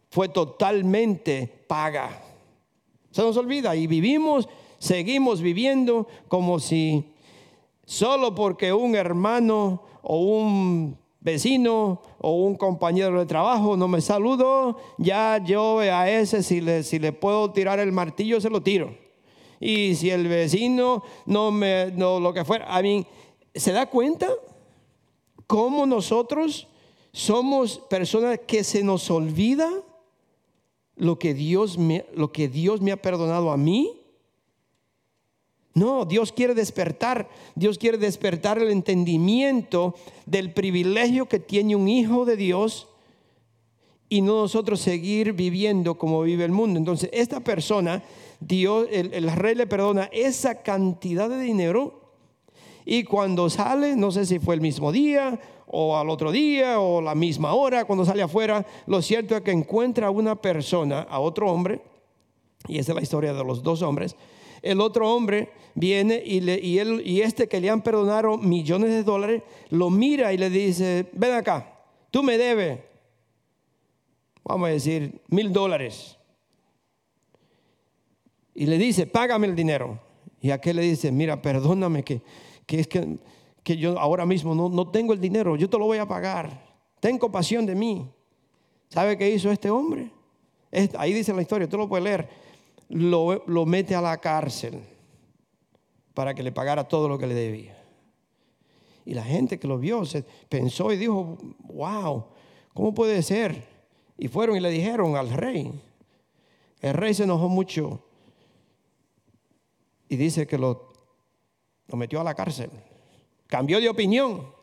fue 0.09 0.29
totalmente 0.29 1.47
paga. 1.67 2.21
Se 3.11 3.21
nos 3.21 3.37
olvida 3.37 3.75
y 3.75 3.87
vivimos 3.87 4.47
seguimos 4.79 5.41
viviendo 5.41 6.07
como 6.27 6.59
si 6.59 7.13
solo 7.85 8.35
porque 8.35 8.73
un 8.73 8.95
hermano 8.95 9.81
o 10.01 10.19
un 10.19 10.97
vecino 11.19 12.01
o 12.19 12.31
un 12.31 12.55
compañero 12.55 13.19
de 13.19 13.25
trabajo 13.25 13.75
no 13.75 13.87
me 13.87 14.01
saludó, 14.01 14.77
ya 14.97 15.43
yo 15.43 15.79
a 15.79 16.09
ese 16.09 16.43
si 16.43 16.61
le, 16.61 16.83
si 16.83 16.99
le 16.99 17.11
puedo 17.11 17.51
tirar 17.51 17.79
el 17.79 17.91
martillo 17.91 18.39
se 18.39 18.49
lo 18.49 18.61
tiro. 18.61 19.06
Y 19.59 19.95
si 19.95 20.09
el 20.09 20.27
vecino 20.27 21.03
no 21.25 21.51
me, 21.51 21.91
no 21.91 22.19
lo 22.19 22.33
que 22.33 22.45
fuera, 22.45 22.73
a 22.75 22.81
mí, 22.81 23.05
¿se 23.53 23.71
da 23.71 23.87
cuenta 23.87 24.29
cómo 25.47 25.85
nosotros 25.85 26.67
somos 27.11 27.79
personas 27.89 28.39
que 28.45 28.63
se 28.63 28.83
nos 28.83 29.09
olvida 29.09 29.71
lo 30.95 31.17
que 31.17 31.33
Dios 31.33 31.77
me, 31.77 32.05
lo 32.13 32.31
que 32.31 32.47
Dios 32.47 32.81
me 32.81 32.91
ha 32.91 33.01
perdonado 33.01 33.51
a 33.51 33.57
mí? 33.57 34.01
No, 35.73 36.05
Dios 36.05 36.31
quiere 36.31 36.55
despertar, 36.55 37.29
Dios 37.53 37.77
quiere 37.77 37.99
despertar 37.99 38.57
el 38.57 38.71
entendimiento 38.71 39.93
del 40.25 40.51
privilegio 40.51 41.27
que 41.27 41.39
tiene 41.39 41.75
un 41.75 41.87
hijo 41.87 42.25
de 42.25 42.35
Dios 42.35 42.87
y 44.09 44.21
no 44.21 44.41
nosotros 44.41 44.79
seguir 44.79 45.33
viviendo 45.33 45.95
como 45.95 46.23
vive 46.23 46.45
el 46.45 46.51
mundo. 46.51 46.79
Entonces, 46.79 47.11
esta 47.13 47.41
persona, 47.41 48.03
Dios, 48.39 48.87
el, 48.91 49.13
el 49.13 49.31
rey 49.31 49.55
le 49.55 49.67
perdona 49.67 50.09
esa 50.11 50.61
cantidad 50.61 51.29
de 51.29 51.39
dinero 51.39 52.07
y 52.85 53.03
cuando 53.03 53.49
sale, 53.49 53.95
no 53.95 54.11
sé 54.11 54.25
si 54.25 54.39
fue 54.39 54.55
el 54.55 54.61
mismo 54.61 54.91
día 54.91 55.39
o 55.65 55.97
al 55.97 56.09
otro 56.09 56.31
día 56.31 56.79
o 56.79 57.01
la 57.01 57.15
misma 57.15 57.53
hora, 57.53 57.85
cuando 57.85 58.05
sale 58.05 58.21
afuera, 58.21 58.65
lo 58.85 59.01
cierto 59.01 59.35
es 59.35 59.41
que 59.41 59.51
encuentra 59.51 60.07
a 60.07 60.09
una 60.09 60.35
persona, 60.35 61.01
a 61.01 61.19
otro 61.19 61.51
hombre, 61.51 61.81
y 62.67 62.79
esa 62.79 62.93
es 62.93 62.95
la 62.95 63.01
historia 63.01 63.33
de 63.33 63.43
los 63.43 63.61
dos 63.61 63.81
hombres, 63.81 64.15
el 64.61 64.79
otro 64.81 65.13
hombre 65.13 65.49
viene 65.75 66.21
y, 66.25 66.39
le, 66.39 66.59
y, 66.59 66.79
él, 66.79 67.01
y 67.05 67.21
este 67.21 67.47
que 67.47 67.59
le 67.59 67.69
han 67.69 67.81
perdonado 67.81 68.37
millones 68.37 68.91
de 68.91 69.03
dólares, 69.03 69.43
lo 69.69 69.89
mira 69.89 70.33
y 70.33 70.37
le 70.37 70.49
dice, 70.49 71.07
ven 71.11 71.33
acá, 71.33 71.81
tú 72.09 72.23
me 72.23 72.37
debes, 72.37 72.79
vamos 74.43 74.69
a 74.69 74.71
decir, 74.71 75.21
mil 75.27 75.51
dólares. 75.51 76.16
Y 78.57 78.65
le 78.65 78.77
dice, 78.77 79.07
págame 79.07 79.47
el 79.47 79.55
dinero. 79.55 79.99
Y 80.41 80.51
aquel 80.51 80.75
le 80.75 80.81
dice, 80.81 81.11
mira, 81.11 81.41
perdóname 81.41 82.03
que, 82.03 82.21
que 82.65 82.81
es 82.81 82.87
que, 82.87 83.17
que, 83.63 83.77
yo 83.77 83.97
ahora 83.97 84.25
mismo 84.25 84.53
no, 84.53 84.67
no 84.67 84.89
tengo 84.89 85.13
el 85.13 85.21
dinero, 85.21 85.55
yo 85.55 85.69
te 85.69 85.77
lo 85.77 85.85
voy 85.85 85.99
a 85.99 86.05
pagar. 86.05 86.65
Ten 86.99 87.17
compasión 87.17 87.65
de 87.65 87.75
mí. 87.75 88.11
¿Sabe 88.89 89.17
qué 89.17 89.29
hizo 89.29 89.49
este 89.51 89.69
hombre? 89.69 90.11
ahí 90.97 91.13
dice 91.13 91.33
la 91.33 91.41
historia, 91.41 91.69
tú 91.69 91.77
lo 91.77 91.87
puedes 91.87 92.03
leer 92.03 92.29
lo, 92.89 93.65
mete 93.65 93.95
a 93.95 94.01
la 94.01 94.17
cárcel 94.17 94.81
para 96.13 96.33
que 96.33 96.43
le 96.43 96.51
pagara 96.51 96.87
todo 96.87 97.07
lo 97.07 97.17
que 97.17 97.27
le 97.27 97.35
debía. 97.35 97.77
Y 99.05 99.13
la 99.13 99.23
gente 99.23 99.59
que 99.59 99.67
lo 99.67 99.77
vio 99.77 100.05
se 100.05 100.23
pensó 100.49 100.91
y 100.91 100.97
dijo, 100.97 101.37
wow, 101.65 102.25
¿cómo 102.73 102.93
puede 102.93 103.21
ser? 103.21 103.63
Y 104.17 104.27
fueron 104.27 104.57
y 104.57 104.59
le 104.59 104.69
dijeron 104.69 105.15
al 105.15 105.29
rey. 105.29 105.71
El 106.81 106.93
rey 106.93 107.13
se 107.13 107.23
enojó 107.23 107.47
mucho 107.47 108.01
y 110.09 110.15
dice 110.15 110.47
que 110.47 110.57
lo, 110.57 110.93
metió 111.93 112.21
a 112.21 112.23
la 112.23 112.35
cárcel. 112.35 112.69
Cambió 113.47 113.79
de 113.79 113.89
opinión 113.89 114.53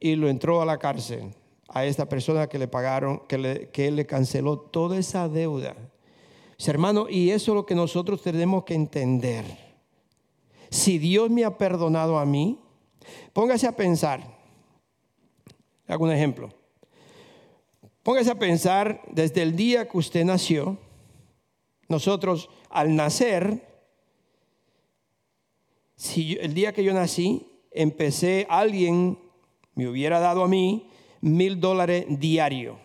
y 0.00 0.16
lo 0.16 0.28
entró 0.28 0.62
a 0.62 0.66
la 0.66 0.78
cárcel 0.78 1.34
a 1.68 1.84
esta 1.84 2.08
persona 2.08 2.46
que 2.46 2.58
le 2.58 2.68
pagaron, 2.68 3.22
que, 3.26 3.38
le, 3.38 3.90
le 3.90 4.06
canceló 4.06 4.58
toda 4.58 4.98
esa 4.98 5.28
deuda. 5.28 5.74
Hermano, 6.66 7.08
y 7.08 7.30
eso 7.30 7.52
es 7.52 7.56
lo 7.56 7.66
que 7.66 7.74
nosotros 7.74 8.22
tenemos 8.22 8.64
que 8.64 8.74
entender. 8.74 9.44
Si 10.70 10.98
Dios 10.98 11.30
me 11.30 11.44
ha 11.44 11.58
perdonado 11.58 12.18
a 12.18 12.24
mí, 12.24 12.60
póngase 13.32 13.66
a 13.66 13.76
pensar. 13.76 14.22
Hago 15.86 16.04
un 16.04 16.12
ejemplo. 16.12 16.50
Póngase 18.02 18.30
a 18.30 18.38
pensar 18.38 19.02
desde 19.10 19.42
el 19.42 19.56
día 19.56 19.88
que 19.88 19.98
usted 19.98 20.24
nació, 20.24 20.78
nosotros 21.88 22.48
al 22.74 22.96
nacer, 22.96 23.62
el 26.16 26.54
día 26.54 26.72
que 26.72 26.82
yo 26.82 26.92
nací, 26.92 27.46
empecé, 27.70 28.46
alguien 28.50 29.18
me 29.74 29.88
hubiera 29.88 30.18
dado 30.18 30.42
a 30.42 30.48
mí 30.48 30.90
mil 31.20 31.60
dólares 31.60 32.06
diario. 32.08 32.78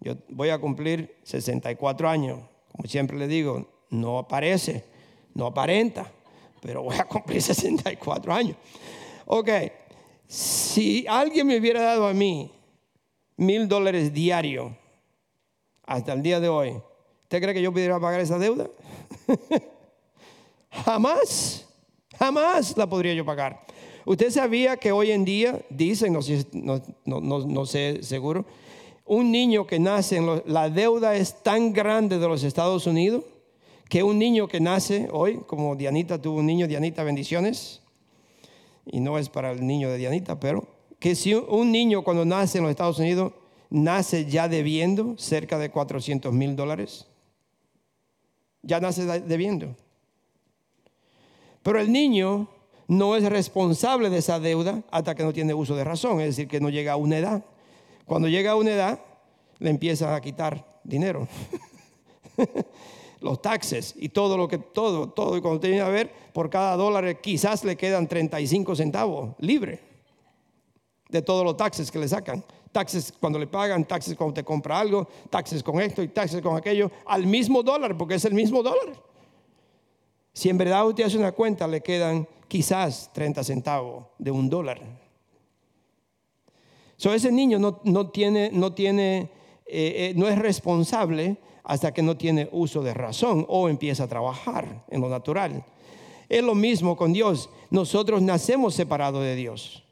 Yo 0.00 0.14
voy 0.28 0.50
a 0.50 0.58
cumplir 0.58 1.16
64 1.24 2.08
años. 2.08 2.40
Como 2.72 2.88
siempre 2.88 3.18
le 3.18 3.26
digo, 3.26 3.68
no 3.90 4.18
aparece, 4.18 4.84
no 5.34 5.46
aparenta, 5.46 6.10
pero 6.62 6.84
voy 6.84 6.96
a 6.96 7.04
cumplir 7.04 7.42
64 7.42 8.32
años. 8.32 8.56
Ok, 9.26 9.50
si 10.26 11.04
alguien 11.08 11.48
me 11.48 11.58
hubiera 11.58 11.82
dado 11.82 12.06
a 12.06 12.14
mí 12.14 12.52
mil 13.36 13.66
dólares 13.66 14.12
diario 14.12 14.76
hasta 15.84 16.12
el 16.12 16.22
día 16.22 16.38
de 16.38 16.48
hoy, 16.48 16.80
¿usted 17.24 17.42
cree 17.42 17.54
que 17.54 17.62
yo 17.62 17.72
pudiera 17.72 17.98
pagar 17.98 18.20
esa 18.20 18.38
deuda? 18.38 18.70
jamás, 20.70 21.66
jamás 22.18 22.76
la 22.76 22.88
podría 22.88 23.14
yo 23.14 23.24
pagar. 23.24 23.60
Usted 24.04 24.30
sabía 24.30 24.76
que 24.76 24.92
hoy 24.92 25.10
en 25.10 25.24
día, 25.24 25.60
dicen, 25.68 26.12
no, 26.12 27.66
sé 27.66 28.02
seguro, 28.02 28.44
un 29.04 29.30
niño 29.30 29.66
que 29.66 29.78
nace, 29.78 30.16
en 30.16 30.42
la 30.46 30.70
deuda 30.70 31.16
es 31.16 31.42
tan 31.42 31.72
grande 31.72 32.18
de 32.18 32.28
los 32.28 32.42
Estados 32.42 32.86
Unidos 32.86 33.24
que 33.88 34.02
un 34.02 34.18
niño 34.18 34.46
que 34.46 34.60
nace 34.60 35.08
hoy, 35.10 35.40
como 35.46 35.74
Dianita 35.74 36.22
tuvo 36.22 36.38
un 36.38 36.46
niño, 36.46 36.68
Dianita, 36.68 37.02
bendiciones, 37.02 37.82
y 38.86 39.00
no 39.00 39.18
es 39.18 39.28
para 39.28 39.50
el 39.50 39.66
niño 39.66 39.90
de 39.90 39.98
Dianita, 39.98 40.38
pero 40.38 40.66
que 41.00 41.14
si 41.14 41.34
un 41.34 41.72
niño 41.72 42.02
cuando 42.02 42.24
nace 42.24 42.58
en 42.58 42.64
los 42.64 42.70
Estados 42.70 42.98
Unidos 42.98 43.32
nace 43.68 44.26
ya 44.26 44.48
debiendo 44.48 45.16
cerca 45.18 45.58
de 45.58 45.70
400 45.70 46.32
mil 46.32 46.54
dólares, 46.54 47.06
ya 48.62 48.80
nace 48.80 49.04
debiendo. 49.20 49.74
Pero 51.62 51.80
el 51.80 51.92
niño 51.92 52.48
no 52.88 53.16
es 53.16 53.24
responsable 53.24 54.10
de 54.10 54.18
esa 54.18 54.40
deuda 54.40 54.82
hasta 54.90 55.14
que 55.14 55.22
no 55.22 55.32
tiene 55.32 55.54
uso 55.54 55.76
de 55.76 55.84
razón, 55.84 56.20
es 56.20 56.28
decir, 56.28 56.48
que 56.48 56.60
no 56.60 56.70
llega 56.70 56.92
a 56.92 56.96
una 56.96 57.18
edad. 57.18 57.44
Cuando 58.06 58.28
llega 58.28 58.52
a 58.52 58.56
una 58.56 58.72
edad, 58.72 59.00
le 59.58 59.70
empiezan 59.70 60.12
a 60.14 60.20
quitar 60.20 60.80
dinero. 60.84 61.28
los 63.20 63.42
taxes 63.42 63.94
y 63.96 64.08
todo 64.08 64.36
lo 64.36 64.48
que, 64.48 64.58
todo, 64.58 65.10
todo. 65.10 65.36
Y 65.36 65.40
cuando 65.40 65.60
tiene 65.60 65.80
a 65.80 65.88
ver, 65.88 66.10
por 66.32 66.50
cada 66.50 66.76
dólar 66.76 67.20
quizás 67.20 67.64
le 67.64 67.76
quedan 67.76 68.08
35 68.08 68.74
centavos 68.76 69.34
libre 69.38 69.80
de 71.08 71.22
todos 71.22 71.44
los 71.44 71.56
taxes 71.56 71.90
que 71.90 71.98
le 71.98 72.08
sacan. 72.08 72.44
Taxes 72.72 73.12
cuando 73.18 73.38
le 73.38 73.46
pagan, 73.46 73.84
taxes 73.84 74.16
cuando 74.16 74.34
te 74.34 74.44
compra 74.44 74.78
algo, 74.78 75.08
taxes 75.28 75.62
con 75.62 75.80
esto 75.80 76.02
y 76.02 76.08
taxes 76.08 76.40
con 76.40 76.56
aquello, 76.56 76.90
al 77.06 77.26
mismo 77.26 77.62
dólar, 77.62 77.96
porque 77.96 78.14
es 78.14 78.24
el 78.24 78.34
mismo 78.34 78.62
dólar. 78.62 78.94
Si 80.32 80.48
en 80.48 80.58
verdad 80.58 80.86
usted 80.86 81.04
hace 81.04 81.18
una 81.18 81.32
cuenta, 81.32 81.66
le 81.66 81.80
quedan 81.80 82.28
quizás 82.46 83.10
30 83.12 83.42
centavos 83.44 84.06
de 84.18 84.30
un 84.30 84.48
dólar. 84.48 84.80
So, 86.96 87.12
ese 87.12 87.32
niño 87.32 87.58
no, 87.58 88.10
tiene, 88.10 88.50
no, 88.52 88.72
tiene 88.72 89.30
eh, 89.72 90.10
eh, 90.10 90.12
no 90.16 90.28
es 90.28 90.36
responsable 90.36 91.36
hasta 91.62 91.94
que 91.94 92.02
no 92.02 92.16
tiene 92.16 92.48
uso 92.50 92.82
de 92.82 92.92
razón 92.92 93.46
o 93.48 93.68
empieza 93.68 94.04
a 94.04 94.08
trabajar 94.08 94.84
en 94.90 95.00
lo 95.00 95.08
natural. 95.08 95.64
Es 96.28 96.42
lo 96.42 96.56
mismo 96.56 96.96
con 96.96 97.12
Dios. 97.12 97.48
Nosotros 97.70 98.20
nacemos 98.20 98.74
separados 98.74 99.22
de 99.22 99.36
Dios. 99.36 99.84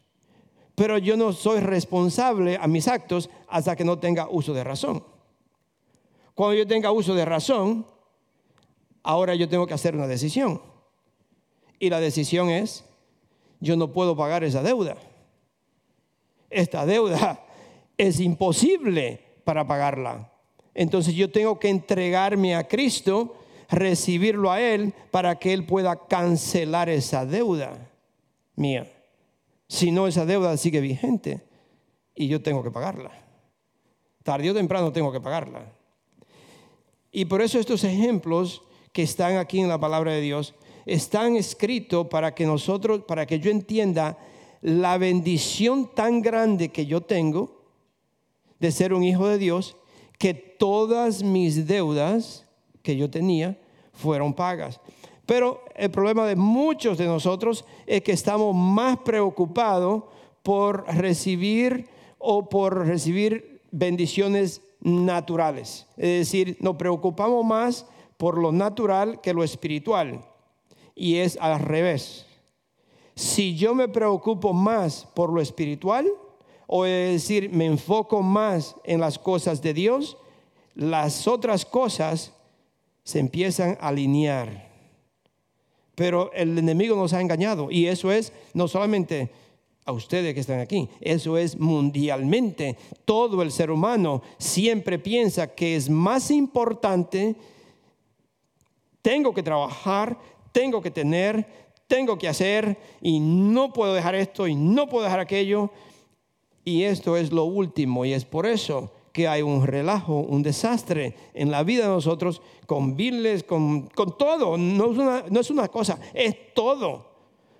Pero 0.78 0.96
yo 0.96 1.16
no 1.16 1.32
soy 1.32 1.58
responsable 1.58 2.56
a 2.56 2.68
mis 2.68 2.86
actos 2.86 3.28
hasta 3.48 3.74
que 3.74 3.82
no 3.82 3.98
tenga 3.98 4.28
uso 4.30 4.54
de 4.54 4.62
razón. 4.62 5.02
Cuando 6.36 6.54
yo 6.54 6.68
tenga 6.68 6.92
uso 6.92 7.16
de 7.16 7.24
razón, 7.24 7.84
ahora 9.02 9.34
yo 9.34 9.48
tengo 9.48 9.66
que 9.66 9.74
hacer 9.74 9.96
una 9.96 10.06
decisión. 10.06 10.62
Y 11.80 11.90
la 11.90 11.98
decisión 11.98 12.48
es, 12.48 12.84
yo 13.58 13.74
no 13.76 13.92
puedo 13.92 14.16
pagar 14.16 14.44
esa 14.44 14.62
deuda. 14.62 14.96
Esta 16.48 16.86
deuda 16.86 17.44
es 17.98 18.20
imposible 18.20 19.20
para 19.42 19.66
pagarla. 19.66 20.30
Entonces 20.74 21.16
yo 21.16 21.28
tengo 21.28 21.58
que 21.58 21.70
entregarme 21.70 22.54
a 22.54 22.68
Cristo, 22.68 23.34
recibirlo 23.68 24.52
a 24.52 24.60
Él 24.60 24.94
para 25.10 25.40
que 25.40 25.52
Él 25.52 25.66
pueda 25.66 26.06
cancelar 26.06 26.88
esa 26.88 27.26
deuda 27.26 27.90
mía. 28.54 28.88
Si 29.68 29.92
no, 29.92 30.06
esa 30.06 30.24
deuda 30.24 30.56
sigue 30.56 30.80
vigente 30.80 31.46
y 32.14 32.28
yo 32.28 32.42
tengo 32.42 32.62
que 32.62 32.70
pagarla. 32.70 33.12
Tarde 34.22 34.50
o 34.50 34.54
temprano 34.54 34.92
tengo 34.92 35.12
que 35.12 35.20
pagarla. 35.20 35.72
Y 37.12 37.26
por 37.26 37.42
eso 37.42 37.58
estos 37.58 37.84
ejemplos 37.84 38.62
que 38.92 39.02
están 39.02 39.36
aquí 39.36 39.60
en 39.60 39.68
la 39.68 39.78
palabra 39.78 40.12
de 40.12 40.20
Dios 40.20 40.54
están 40.86 41.36
escritos 41.36 42.08
para 42.08 42.34
que 42.34 42.46
nosotros, 42.46 43.02
para 43.06 43.26
que 43.26 43.40
yo 43.40 43.50
entienda 43.50 44.18
la 44.60 44.98
bendición 44.98 45.94
tan 45.94 46.22
grande 46.22 46.70
que 46.70 46.86
yo 46.86 47.02
tengo 47.02 47.64
de 48.58 48.72
ser 48.72 48.92
un 48.92 49.04
hijo 49.04 49.28
de 49.28 49.38
Dios 49.38 49.76
que 50.18 50.34
todas 50.34 51.22
mis 51.22 51.66
deudas 51.66 52.44
que 52.82 52.96
yo 52.96 53.10
tenía 53.10 53.60
fueron 53.92 54.34
pagas. 54.34 54.80
Pero 55.28 55.62
el 55.74 55.90
problema 55.90 56.26
de 56.26 56.36
muchos 56.36 56.96
de 56.96 57.04
nosotros 57.04 57.66
es 57.86 58.00
que 58.00 58.12
estamos 58.12 58.56
más 58.56 58.96
preocupados 59.00 60.04
por 60.42 60.86
recibir 60.86 61.86
o 62.16 62.48
por 62.48 62.86
recibir 62.86 63.60
bendiciones 63.70 64.62
naturales. 64.80 65.86
Es 65.98 66.20
decir, 66.20 66.56
nos 66.60 66.76
preocupamos 66.76 67.44
más 67.44 67.84
por 68.16 68.38
lo 68.38 68.52
natural 68.52 69.20
que 69.20 69.34
lo 69.34 69.44
espiritual. 69.44 70.24
Y 70.94 71.16
es 71.16 71.36
al 71.42 71.60
revés. 71.60 72.24
Si 73.14 73.54
yo 73.54 73.74
me 73.74 73.86
preocupo 73.86 74.54
más 74.54 75.06
por 75.12 75.30
lo 75.30 75.42
espiritual, 75.42 76.10
o 76.66 76.86
es 76.86 77.12
decir, 77.12 77.50
me 77.50 77.66
enfoco 77.66 78.22
más 78.22 78.76
en 78.82 78.98
las 78.98 79.18
cosas 79.18 79.60
de 79.60 79.74
Dios, 79.74 80.16
las 80.74 81.28
otras 81.28 81.66
cosas 81.66 82.32
se 83.04 83.18
empiezan 83.18 83.76
a 83.78 83.88
alinear. 83.88 84.67
Pero 85.98 86.30
el 86.32 86.56
enemigo 86.56 86.94
nos 86.94 87.12
ha 87.12 87.20
engañado 87.20 87.72
y 87.72 87.88
eso 87.88 88.12
es 88.12 88.32
no 88.54 88.68
solamente 88.68 89.32
a 89.84 89.90
ustedes 89.90 90.32
que 90.32 90.38
están 90.38 90.60
aquí, 90.60 90.88
eso 91.00 91.36
es 91.36 91.58
mundialmente. 91.58 92.76
Todo 93.04 93.42
el 93.42 93.50
ser 93.50 93.72
humano 93.72 94.22
siempre 94.38 95.00
piensa 95.00 95.48
que 95.48 95.74
es 95.74 95.90
más 95.90 96.30
importante, 96.30 97.34
tengo 99.02 99.34
que 99.34 99.42
trabajar, 99.42 100.16
tengo 100.52 100.80
que 100.80 100.92
tener, 100.92 101.44
tengo 101.88 102.16
que 102.16 102.28
hacer 102.28 102.78
y 103.02 103.18
no 103.18 103.72
puedo 103.72 103.92
dejar 103.92 104.14
esto 104.14 104.46
y 104.46 104.54
no 104.54 104.88
puedo 104.88 105.02
dejar 105.02 105.18
aquello 105.18 105.72
y 106.64 106.84
esto 106.84 107.16
es 107.16 107.32
lo 107.32 107.42
último 107.42 108.04
y 108.04 108.12
es 108.12 108.24
por 108.24 108.46
eso 108.46 108.92
que 109.18 109.26
hay 109.26 109.42
un 109.42 109.66
relajo, 109.66 110.20
un 110.20 110.44
desastre 110.44 111.12
en 111.34 111.50
la 111.50 111.64
vida 111.64 111.82
de 111.82 111.88
nosotros 111.88 112.40
con 112.66 112.94
viles, 112.94 113.42
con, 113.42 113.88
todo. 114.16 114.56
No 114.56 114.92
es, 114.92 114.96
una, 114.96 115.24
no 115.28 115.40
es 115.40 115.50
una 115.50 115.66
cosa, 115.66 115.98
es 116.14 116.54
todo. 116.54 117.10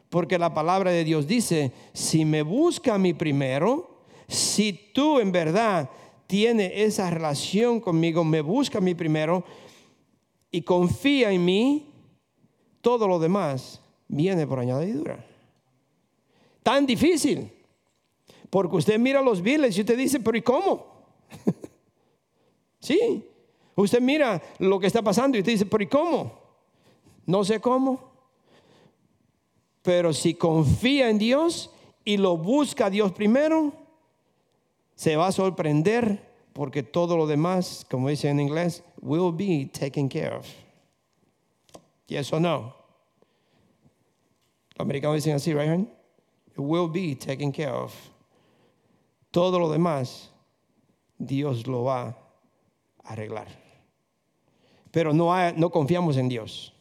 Porque 0.09 0.38
la 0.38 0.55
palabra 0.55 0.92
de 0.92 1.03
Dios 1.03 1.27
dice, 1.27 1.73
si 1.92 2.25
me 2.25 2.42
busca 2.42 2.94
a 2.94 2.99
mí 2.99 3.12
primero, 3.12 4.05
si 4.29 4.73
tú 4.94 5.18
en 5.18 5.33
verdad 5.33 5.90
tienes 6.29 6.71
esa 6.77 7.11
relación 7.11 7.81
conmigo, 7.81 8.23
me 8.23 8.40
busca 8.40 8.79
a 8.79 8.81
mí 8.81 8.94
primero 8.94 9.42
y 10.53 10.62
confía 10.62 11.33
en 11.33 11.44
mí, 11.44 11.90
todo 12.81 13.09
lo 13.09 13.18
demás 13.18 13.83
viene 14.07 14.47
por 14.47 14.61
añadidura. 14.61 15.27
Tan 16.62 16.87
difícil 16.87 17.51
porque 18.49 18.77
usted 18.77 18.97
mira 18.97 19.21
los 19.23 19.42
biles 19.42 19.77
y 19.77 19.81
usted 19.81 19.99
dice, 19.99 20.21
pero 20.21 20.38
¿y 20.38 20.42
cómo? 20.42 20.98
Sí, 22.81 23.25
usted 23.75 24.01
mira 24.01 24.43
lo 24.59 24.79
que 24.79 24.87
está 24.87 25.03
pasando 25.03 25.37
y 25.37 25.41
usted 25.41 25.53
dice, 25.53 25.67
pero 25.67 25.85
¿y 25.85 25.87
cómo? 25.87 26.33
No 27.27 27.45
sé 27.45 27.61
cómo. 27.61 28.09
Pero 29.83 30.12
si 30.12 30.35
confía 30.35 31.09
en 31.11 31.19
Dios 31.19 31.71
y 32.05 32.17
lo 32.17 32.37
busca 32.37 32.87
a 32.87 32.91
Dios 32.91 33.12
primero, 33.12 33.73
se 34.95 35.17
va 35.17 35.29
a 35.29 35.33
sorprender 35.33 36.27
porque 36.53 36.83
todo 36.83 37.17
lo 37.17 37.27
demás, 37.27 37.87
como 37.88 38.09
dice 38.09 38.29
en 38.29 38.41
inglés, 38.41 38.83
will 39.01 39.33
be 39.33 39.67
taken 39.67 40.09
care 40.09 40.35
of. 40.35 40.47
Yes 42.09 42.33
or 42.33 42.41
no? 42.41 42.75
Los 44.77 44.81
americanos 44.81 45.17
dicen 45.17 45.35
así, 45.35 45.53
right? 45.53 45.87
Will 46.57 46.88
be 46.88 47.14
taken 47.14 47.53
care 47.53 47.73
of. 47.73 47.95
Todo 49.31 49.59
lo 49.59 49.71
demás, 49.71 50.31
Dios 51.19 51.67
lo 51.67 51.85
va 51.85 52.17
arreglar. 53.09 53.49
Pero 54.90 55.12
no, 55.12 55.33
no 55.53 55.71
confiamos 55.71 56.16
en 56.16 56.29
Dios. 56.29 56.75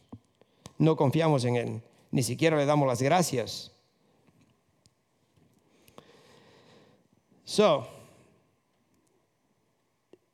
No 0.78 0.96
confiamos 0.96 1.44
en 1.44 1.56
Él. 1.56 1.82
Ni 2.10 2.22
siquiera 2.22 2.56
le 2.56 2.66
damos 2.66 2.86
las 2.86 3.02
gracias. 3.02 3.72
So, 7.44 7.86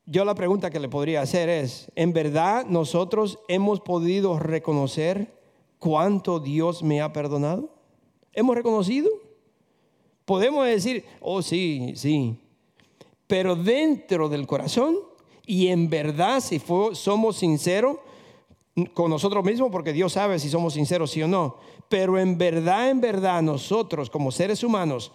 yo 0.06 0.24
la 0.24 0.34
pregunta 0.34 0.70
que 0.70 0.80
le 0.80 0.88
podría 0.88 1.22
hacer 1.22 1.48
es, 1.48 1.90
¿en 1.94 2.12
verdad 2.12 2.66
nosotros 2.66 3.38
hemos 3.48 3.80
podido 3.80 4.38
reconocer 4.38 5.40
cuánto 5.78 6.40
Dios 6.40 6.82
me 6.82 7.00
ha 7.00 7.12
perdonado? 7.12 7.70
¿Hemos 8.32 8.56
reconocido? 8.56 9.08
Podemos 10.24 10.66
decir, 10.66 11.04
oh 11.20 11.40
sí, 11.40 11.92
sí, 11.96 12.36
pero 13.26 13.56
dentro 13.56 14.28
del 14.28 14.46
corazón 14.46 14.96
y 15.46 15.68
en 15.68 15.90
verdad 15.90 16.40
si 16.40 16.60
somos 16.92 17.36
sinceros 17.36 17.96
con 18.92 19.10
nosotros 19.10 19.44
mismos, 19.44 19.70
porque 19.70 19.92
Dios 19.92 20.12
sabe 20.12 20.38
si 20.38 20.48
somos 20.48 20.74
sinceros 20.74 21.10
sí 21.10 21.22
o 21.22 21.28
no, 21.28 21.56
pero 21.88 22.18
en 22.18 22.38
verdad, 22.38 22.90
en 22.90 23.00
verdad 23.00 23.42
nosotros 23.42 24.10
como 24.10 24.32
seres 24.32 24.64
humanos, 24.64 25.12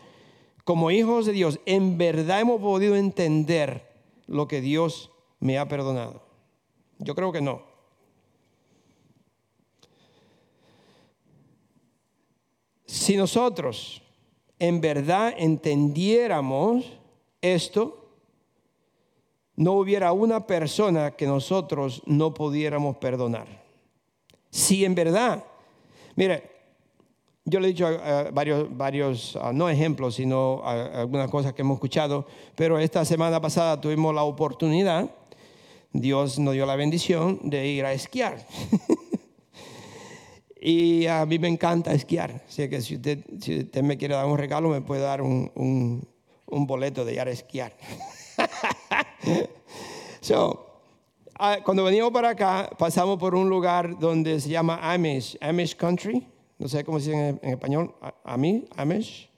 como 0.64 0.92
hijos 0.92 1.26
de 1.26 1.34
Dios, 1.34 1.60
en 1.66 1.98
verdad 1.98 2.42
hemos 2.42 2.62
podido 2.62 2.96
entender 2.96 3.90
lo 4.28 4.48
que 4.48 4.62
Dios 4.62 5.12
me 5.40 5.58
ha 5.58 5.68
perdonado. 5.68 6.22
Yo 7.00 7.16
creo 7.16 7.32
que 7.32 7.42
no. 7.42 7.64
Si 12.86 13.18
nosotros 13.18 14.02
en 14.60 14.82
verdad 14.82 15.34
entendiéramos 15.38 16.86
esto, 17.42 17.99
no 19.60 19.74
hubiera 19.74 20.14
una 20.14 20.48
persona 20.48 21.12
que 21.12 21.28
nosotros 21.28 22.02
no 22.06 22.34
pudiéramos 22.34 22.96
perdonar. 22.96 23.46
Si 24.50 24.86
en 24.86 24.96
verdad, 24.96 25.44
mire, 26.16 26.50
yo 27.44 27.60
le 27.60 27.68
he 27.68 27.72
dicho 27.72 27.86
varios, 28.32 28.78
varios 28.78 29.38
ah, 29.42 29.52
no 29.54 29.68
ejemplos, 29.70 30.16
sino 30.16 30.62
algunas 30.64 31.30
cosas 31.30 31.52
que 31.52 31.62
hemos 31.62 31.76
escuchado, 31.76 32.26
pero 32.56 32.80
esta 32.80 33.04
semana 33.04 33.42
pasada 33.42 33.82
tuvimos 33.82 34.16
la 34.16 34.24
oportunidad, 34.24 35.12
Dios 35.92 36.40
nos 36.40 36.54
dio 36.54 36.66
la 36.66 36.78
bendición 36.78 37.42
de 37.44 37.68
ir 37.68 37.84
a 37.84 37.92
esquiar. 37.92 38.38
Y 40.62 41.08
a 41.08 41.26
mí 41.26 41.40
me 41.40 41.48
encanta 41.48 41.94
esquiar. 41.94 42.44
Así 42.46 42.68
que 42.68 42.82
si 42.82 42.96
usted, 42.96 43.24
me 43.82 43.98
quiere 43.98 44.16
dar 44.16 44.26
un 44.26 44.38
regalo, 44.38 44.68
me 44.68 44.82
puede 44.82 45.02
dar 45.02 45.22
un, 45.22 45.50
un, 45.56 46.68
boleto 46.68 47.06
de 47.06 47.14
ir 47.14 47.22
a 47.22 47.32
esquiar. 47.32 47.74
so, 50.22 50.70
Ah, 51.42 51.60
cuando 51.64 51.86
veníamos 51.86 52.12
para 52.12 52.32
acá, 52.32 52.70
pasamos 52.78 53.18
por 53.18 53.34
un 53.34 53.48
lugar 53.48 53.98
donde 53.98 54.42
se 54.42 54.50
llama 54.50 54.78
Amish, 54.82 55.38
Amish 55.40 55.74
Country. 55.74 56.28
No 56.58 56.68
sé 56.68 56.84
cómo 56.84 57.00
se 57.00 57.12
dice 57.12 57.40
en, 57.42 57.52
español, 57.52 57.96
Amish. 58.26 58.66
Amish. 58.76 59.30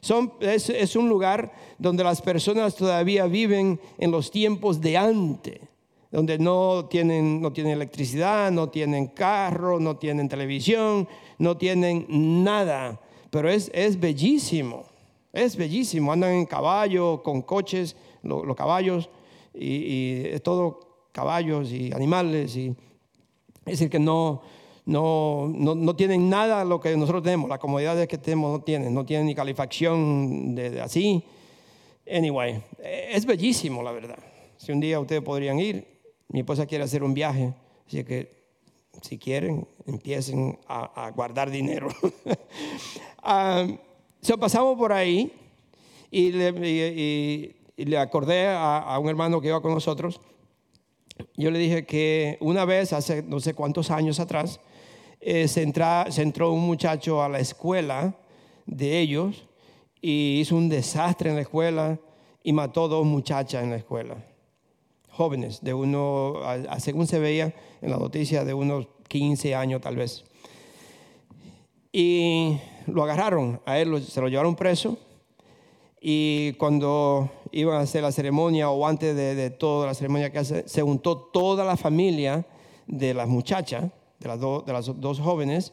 Son, 0.00 0.32
es, 0.38 0.70
es, 0.70 0.94
un 0.94 1.08
lugar 1.08 1.52
donde 1.76 2.04
las 2.04 2.22
personas 2.22 2.76
todavía 2.76 3.26
viven 3.26 3.80
en 3.98 4.12
los 4.12 4.30
tiempos 4.30 4.80
de 4.80 4.98
antes, 4.98 5.58
donde 6.12 6.38
no 6.38 6.86
tienen, 6.88 7.42
no 7.42 7.52
tienen 7.52 7.72
electricidad, 7.72 8.52
no 8.52 8.68
tienen 8.68 9.08
carro, 9.08 9.80
no 9.80 9.96
tienen 9.96 10.28
televisión, 10.28 11.08
no 11.38 11.56
tienen 11.56 12.06
nada. 12.44 13.00
Pero 13.30 13.50
es, 13.50 13.68
es 13.74 13.98
bellísimo, 13.98 14.84
es 15.32 15.56
bellísimo. 15.56 16.12
Andan 16.12 16.34
en 16.34 16.46
caballo, 16.46 17.20
con 17.24 17.42
coches, 17.42 17.96
los 18.22 18.54
caballos, 18.54 19.10
y, 19.58 20.34
y 20.34 20.40
todo 20.40 21.08
caballos 21.12 21.72
y 21.72 21.92
animales. 21.92 22.56
Y, 22.56 22.68
es 23.66 23.72
decir, 23.72 23.90
que 23.90 23.98
no, 23.98 24.42
no, 24.88 25.48
no, 25.48 25.96
tienen 25.96 26.30
nada 26.30 26.64
lo 26.64 26.80
que 26.80 26.96
nosotros 26.96 27.22
tenemos, 27.22 27.50
las 27.50 27.58
comodidades 27.58 28.08
que 28.08 28.16
tenemos 28.16 28.52
no 28.52 28.64
tienen, 28.64 28.94
no 28.94 29.04
tienen 29.04 29.26
ni 29.26 29.34
calefacción 29.34 30.54
de, 30.54 30.80
así. 30.80 31.22
Anyway, 32.10 32.62
es 32.82 33.26
bellísimo 33.26 33.82
la 33.82 33.92
verdad. 33.92 34.18
Si 34.56 34.72
un 34.72 34.80
día 34.80 34.98
ustedes 34.98 35.22
podrían 35.22 35.60
ir, 35.60 35.86
mi 36.28 36.40
esposa 36.40 36.64
quiere 36.64 36.84
hacer 36.84 37.02
un 37.02 37.12
viaje, 37.12 37.52
así 37.86 38.02
que 38.02 38.38
si 39.02 39.18
quieren, 39.18 39.68
empiecen 39.86 40.58
a, 40.66 41.12
guardar 41.14 41.50
dinero. 41.50 41.88
uh, 43.24 44.38
pasamos 44.38 44.78
por 44.78 44.92
ahí 44.92 45.30
y 46.10 46.32
le, 46.32 47.56
le 47.84 47.98
acordé 47.98 48.48
a, 48.48 48.78
a, 48.78 48.98
un 48.98 49.08
hermano 49.08 49.40
que 49.40 49.48
iba 49.48 49.60
con 49.60 49.74
nosotros 49.74 50.20
yo 51.36 51.50
le 51.50 51.58
dije 51.58 51.84
que 51.84 52.36
una 52.40 52.64
vez, 52.64 52.92
hace 52.92 53.22
no 53.22 53.40
sé 53.40 53.54
cuántos 53.54 53.90
años 53.90 54.20
atrás, 54.20 54.60
eh, 55.20 55.48
se, 55.48 55.62
entró 55.62 56.52
un 56.52 56.66
muchacho 56.66 57.22
a 57.22 57.28
la 57.28 57.40
escuela 57.40 58.14
de 58.66 59.00
ellos 59.00 59.44
y 60.00 60.40
hizo 60.40 60.56
un 60.56 60.68
desastre 60.68 61.30
en 61.30 61.36
la 61.36 61.42
escuela 61.42 61.98
y 62.42 62.52
mató 62.52 62.88
dos 62.88 63.04
muchachas 63.04 63.62
en 63.62 63.70
la 63.70 63.76
escuela. 63.76 64.16
Jóvenes, 65.10 65.60
de 65.62 65.74
uno, 65.74 66.36
según 66.78 67.08
se 67.08 67.18
veía 67.18 67.52
en 67.82 67.90
la 67.90 67.96
noticia, 67.96 68.44
de 68.44 68.54
unos 68.54 68.86
15 69.08 69.54
años 69.54 69.80
tal 69.80 69.96
vez. 69.96 70.24
Y 71.90 72.58
lo 72.86 73.02
agarraron, 73.02 73.60
a 73.66 73.78
él 73.78 74.02
se 74.04 74.20
lo 74.20 74.28
llevaron 74.28 74.54
preso 74.54 74.98
y 76.00 76.52
cuando 76.54 77.30
iban 77.50 77.76
a 77.76 77.80
hacer 77.80 78.02
la 78.02 78.12
ceremonia 78.12 78.70
o 78.70 78.86
antes 78.86 79.16
de, 79.16 79.50
toda 79.50 79.86
la 79.86 79.94
ceremonia 79.94 80.30
que 80.30 80.38
hace, 80.38 80.68
se 80.68 80.82
juntó 80.82 81.16
toda 81.16 81.64
la 81.64 81.76
familia 81.76 82.46
de 82.86 83.14
las 83.14 83.28
muchachas, 83.28 83.90
de 84.20 84.28
las, 84.28 85.00
dos 85.00 85.20
jóvenes, 85.20 85.72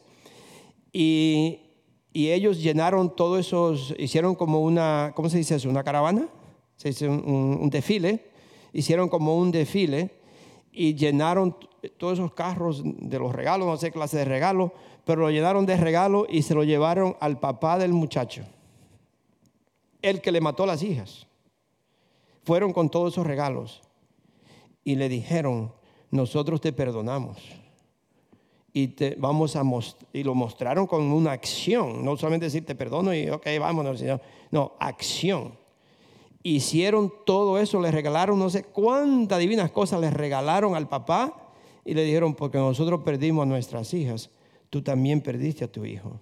y, 0.92 1.60
ellos 2.12 2.62
llenaron 2.62 3.14
todos 3.14 3.40
esos, 3.40 3.94
hicieron 3.98 4.34
como 4.34 4.62
una, 4.62 5.12
¿cómo 5.14 5.28
se 5.28 5.36
dice 5.36 5.56
eso? 5.56 5.68
¿Una 5.68 5.84
caravana? 5.84 6.26
Se 6.76 6.88
dice 6.88 7.06
un, 7.06 7.58
un 7.60 7.68
desfile, 7.68 8.24
hicieron 8.72 9.10
como 9.10 9.36
un 9.36 9.50
desfile 9.50 10.10
y 10.72 10.94
llenaron 10.94 11.54
todos 11.98 12.14
esos 12.14 12.32
carros 12.32 12.82
de 12.82 13.18
los 13.18 13.34
regalos, 13.34 13.66
no 13.66 13.76
sé 13.76 13.92
clase 13.92 14.16
de 14.16 14.24
regalos, 14.24 14.72
pero 15.04 15.20
lo 15.20 15.30
llenaron 15.30 15.66
de 15.66 15.76
regalos 15.76 16.26
y 16.30 16.40
se 16.40 16.54
lo 16.54 16.64
llevaron 16.64 17.16
al 17.20 17.38
papá 17.38 17.76
del 17.76 17.92
muchacho 17.92 18.46
el 20.10 20.20
que 20.20 20.32
le 20.32 20.40
mató 20.40 20.62
a 20.62 20.68
las 20.68 20.82
hijas. 20.82 21.26
Fueron 22.44 22.72
con 22.72 22.90
todos 22.90 23.12
esos 23.12 23.26
regalos 23.26 23.82
y 24.84 24.94
le 24.94 25.08
dijeron, 25.08 25.72
nosotros 26.10 26.60
te 26.60 26.72
perdonamos. 26.72 27.38
Y, 28.72 28.88
te 28.88 29.16
vamos 29.18 29.56
a 29.56 29.62
y 30.12 30.22
lo 30.22 30.34
mostraron 30.34 30.86
con 30.86 31.02
una 31.10 31.32
acción, 31.32 32.04
no 32.04 32.16
solamente 32.16 32.46
decir 32.46 32.64
te 32.66 32.74
perdono 32.74 33.14
y 33.14 33.30
ok, 33.30 33.46
vámonos, 33.58 34.04
no, 34.50 34.72
acción. 34.78 35.58
Hicieron 36.42 37.12
todo 37.24 37.58
eso, 37.58 37.80
le 37.80 37.90
regalaron 37.90 38.38
no 38.38 38.50
sé 38.50 38.64
cuántas 38.64 39.38
divinas 39.38 39.70
cosas, 39.70 40.00
le 40.00 40.10
regalaron 40.10 40.76
al 40.76 40.88
papá 40.88 41.52
y 41.84 41.94
le 41.94 42.04
dijeron, 42.04 42.34
porque 42.34 42.58
nosotros 42.58 43.00
perdimos 43.02 43.42
a 43.42 43.46
nuestras 43.46 43.92
hijas, 43.94 44.30
tú 44.70 44.82
también 44.82 45.20
perdiste 45.20 45.64
a 45.64 45.72
tu 45.72 45.84
hijo. 45.84 46.20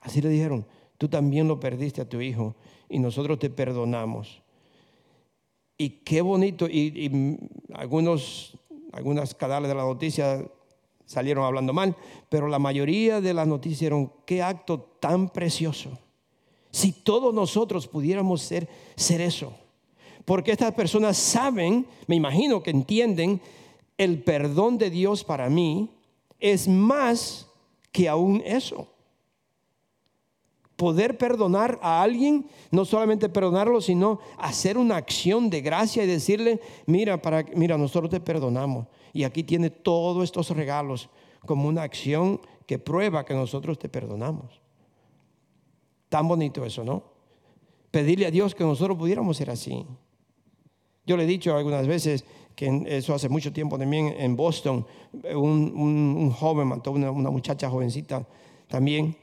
Así 0.00 0.20
le 0.20 0.28
dijeron, 0.28 0.66
tú 0.98 1.08
también 1.08 1.48
lo 1.48 1.60
perdiste 1.60 2.02
a 2.02 2.08
tu 2.08 2.20
hijo 2.20 2.54
y 2.88 2.98
nosotros 2.98 3.38
te 3.38 3.50
perdonamos. 3.50 4.42
Y 5.78 5.90
qué 5.90 6.22
bonito, 6.22 6.66
y, 6.66 7.38
algunos, 7.74 8.56
algunas 8.92 9.34
canales 9.34 9.68
de 9.68 9.74
la 9.74 9.84
noticia 9.84 10.42
salieron 11.04 11.44
hablando 11.44 11.72
mal, 11.72 11.94
pero 12.28 12.48
la 12.48 12.58
mayoría 12.58 13.20
de 13.20 13.34
las 13.34 13.46
noticias 13.46 13.82
eran, 13.82 14.10
qué 14.24 14.42
acto 14.42 14.80
tan 15.00 15.28
precioso. 15.28 15.98
Si 16.70 16.92
todos 16.92 17.32
nosotros 17.32 17.86
pudiéramos 17.86 18.42
ser, 18.42 18.68
ser 18.96 19.20
eso. 19.20 19.52
Porque 20.24 20.50
estas 20.50 20.72
personas 20.72 21.16
saben, 21.16 21.86
me 22.06 22.16
imagino 22.16 22.62
que 22.62 22.70
entienden, 22.70 23.40
el 23.98 24.22
perdón 24.22 24.76
de 24.76 24.90
Dios 24.90 25.24
para 25.24 25.48
mí 25.48 25.90
es 26.40 26.68
más 26.68 27.48
que 27.92 28.08
aún 28.08 28.42
eso 28.44 28.88
poder 30.76 31.16
perdonar 31.16 31.78
a 31.82 32.02
alguien, 32.02 32.46
no 32.70 32.84
solamente 32.84 33.28
perdonarlo, 33.28 33.80
sino 33.80 34.20
hacer 34.38 34.78
una 34.78 34.96
acción 34.96 35.50
de 35.50 35.62
gracia 35.62 36.04
y 36.04 36.06
decirle, 36.06 36.60
mira, 36.86 37.20
para, 37.20 37.44
mira, 37.54 37.78
nosotros 37.78 38.10
te 38.10 38.20
perdonamos. 38.20 38.86
Y 39.12 39.24
aquí 39.24 39.42
tiene 39.42 39.70
todos 39.70 40.22
estos 40.22 40.50
regalos 40.50 41.08
como 41.46 41.68
una 41.68 41.82
acción 41.82 42.40
que 42.66 42.78
prueba 42.78 43.24
que 43.24 43.34
nosotros 43.34 43.78
te 43.78 43.88
perdonamos. 43.88 44.60
Tan 46.10 46.28
bonito 46.28 46.64
eso, 46.64 46.84
¿no? 46.84 47.02
Pedirle 47.90 48.26
a 48.26 48.30
Dios 48.30 48.54
que 48.54 48.64
nosotros 48.64 48.98
pudiéramos 48.98 49.38
ser 49.38 49.50
así. 49.50 49.86
Yo 51.06 51.16
le 51.16 51.24
he 51.24 51.26
dicho 51.26 51.56
algunas 51.56 51.86
veces 51.86 52.24
que 52.54 52.84
eso 52.86 53.14
hace 53.14 53.28
mucho 53.28 53.52
tiempo 53.52 53.78
también 53.78 54.14
en 54.18 54.36
Boston, 54.36 54.86
un, 55.34 56.30
joven 56.30 56.68
mató 56.68 56.90
a 56.90 56.94
una, 56.94 57.10
una 57.10 57.30
muchacha 57.30 57.70
jovencita 57.70 58.26
también 58.66 59.16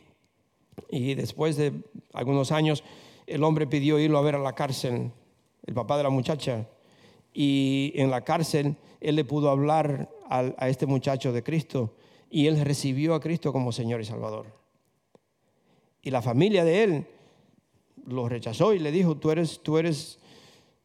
y 0.90 1.16
después 1.16 1.58
de 1.58 1.74
algunos 2.14 2.52
años, 2.52 2.84
el 3.28 3.44
hombre 3.44 3.68
pidió 3.68 4.00
irlo 4.00 4.18
a 4.18 4.22
ver 4.22 4.36
a 4.36 4.40
la 4.40 4.54
cárcel, 4.54 5.12
el 5.66 5.74
papá 5.74 5.98
de 5.98 6.04
la 6.04 6.10
muchacha. 6.10 6.68
Y 7.34 7.94
en 7.96 8.12
la 8.12 8.22
cárcel, 8.22 8.76
él 9.02 9.16
le 9.16 9.26
pudo 9.26 9.50
hablar 9.50 10.10
a, 10.30 10.68
este 10.68 10.86
muchacho 10.86 11.32
de 11.32 11.44
Cristo. 11.44 11.96
Y 12.30 12.48
él 12.48 12.64
recibió 12.64 13.16
a 13.16 13.20
Cristo 13.20 13.52
como 13.52 13.72
Señor 13.72 14.02
y 14.02 14.06
Salvador. 14.06 14.48
Y 16.02 16.12
la 16.12 16.22
familia 16.22 16.64
de 16.64 16.84
él 16.84 17.08
lo 18.06 18.28
rechazó 18.28 18.74
y 18.74 18.80
le 18.80 18.92
dijo, 18.92 19.16
tú 19.16 19.32
eres, 19.32 19.62
tú 19.62 19.78
eres, 19.78 20.20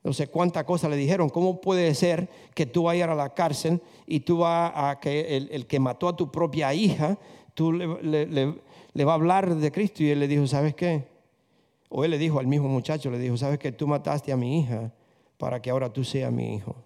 no 0.05 0.12
sé 0.12 0.29
cuánta 0.29 0.64
cosa 0.64 0.88
le 0.88 0.96
dijeron, 0.96 1.29
¿cómo 1.29 1.61
puede 1.61 1.94
ser 1.94 2.29
que 2.55 2.66
tú 2.66 2.85
vayas 2.85 3.09
a 3.09 3.14
la 3.14 3.35
cárcel 3.35 3.83
y 4.07 4.20
tú 4.20 4.38
vas 4.38 4.72
a 4.74 5.01
que 5.01 5.37
el, 5.37 5.66
que 5.66 5.81
mató 5.81 6.09
a 6.09 6.16
tu 6.16 6.31
propia 6.31 6.72
hija, 6.72 7.18
tú 7.55 7.72
le, 7.72 8.55
va 9.05 9.12
a 9.12 9.14
hablar 9.14 9.55
de 9.55 9.72
Cristo 9.72 10.03
y 10.03 10.11
él 10.11 10.20
le 10.20 10.29
dijo, 10.29 10.46
¿sabes 10.46 10.74
qué? 10.74 11.07
O 11.88 12.05
él 12.05 12.11
le 12.11 12.18
dijo 12.18 12.38
al 12.38 12.46
mismo 12.46 12.68
muchacho, 12.68 13.11
le 13.11 13.18
dijo, 13.18 13.37
¿sabes 13.37 13.59
qué? 13.59 13.72
Tú 13.72 13.87
mataste 13.87 14.33
a 14.33 14.37
mi 14.37 14.61
hija 14.61 14.92
para 15.38 15.62
que 15.62 15.70
ahora 15.70 15.92
tú 15.92 16.05
seas 16.05 16.33
mi 16.33 16.55
hijo. 16.55 16.77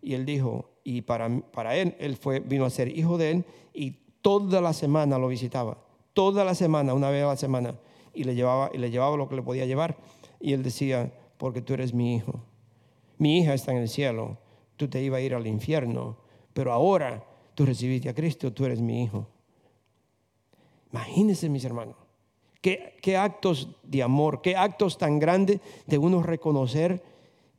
Y 0.00 0.14
él 0.14 0.24
dijo, 0.24 0.70
y 0.84 1.02
para, 1.02 1.28
para 1.52 1.76
él, 1.76 1.96
él 1.98 2.16
fue, 2.16 2.40
vino 2.40 2.64
a 2.64 2.70
ser 2.70 2.96
hijo 2.96 3.18
de 3.18 3.32
él 3.32 3.44
y 3.74 3.90
toda 4.22 4.60
la 4.60 4.72
semana 4.72 5.18
lo 5.18 5.28
visitaba, 5.28 5.78
toda 6.12 6.44
la 6.44 6.54
semana, 6.54 6.94
una 6.94 7.10
vez 7.10 7.24
a 7.24 7.28
la 7.28 7.36
semana, 7.36 7.74
y 8.14 8.24
le 8.24 8.34
llevaba, 8.34 8.70
y 8.72 8.78
le 8.78 8.90
llevaba 8.90 9.16
lo 9.16 9.28
que 9.28 9.36
le 9.36 9.42
podía 9.42 9.66
llevar. 9.66 9.96
Y 10.40 10.52
él 10.52 10.62
decía, 10.62 11.12
porque 11.36 11.60
tú 11.60 11.74
eres 11.74 11.92
mi 11.92 12.14
hijo. 12.14 12.40
Mi 13.18 13.38
hija 13.38 13.54
está 13.54 13.72
en 13.72 13.78
el 13.78 13.88
cielo, 13.88 14.38
tú 14.76 14.88
te 14.88 15.02
ibas 15.02 15.18
a 15.18 15.22
ir 15.22 15.34
al 15.34 15.46
infierno, 15.46 16.16
pero 16.52 16.72
ahora 16.72 17.24
tú 17.54 17.66
recibiste 17.66 18.08
a 18.08 18.14
Cristo, 18.14 18.52
tú 18.52 18.64
eres 18.64 18.80
mi 18.80 19.02
hijo. 19.02 19.26
Imagínense, 20.92 21.48
mis 21.48 21.64
hermanos, 21.64 21.96
qué, 22.60 23.16
actos 23.16 23.68
de 23.82 24.02
amor, 24.02 24.42
qué 24.42 24.56
actos 24.56 24.98
tan 24.98 25.18
grandes 25.18 25.60
de 25.86 25.98
uno 25.98 26.22
reconocer 26.22 27.02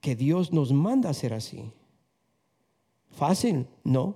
que 0.02 0.16
Dios 0.16 0.52
nos 0.52 0.72
manda 0.72 1.10
a 1.10 1.14
ser 1.14 1.34
así. 1.34 1.72
Fácil, 3.12 3.68
no. 3.84 4.16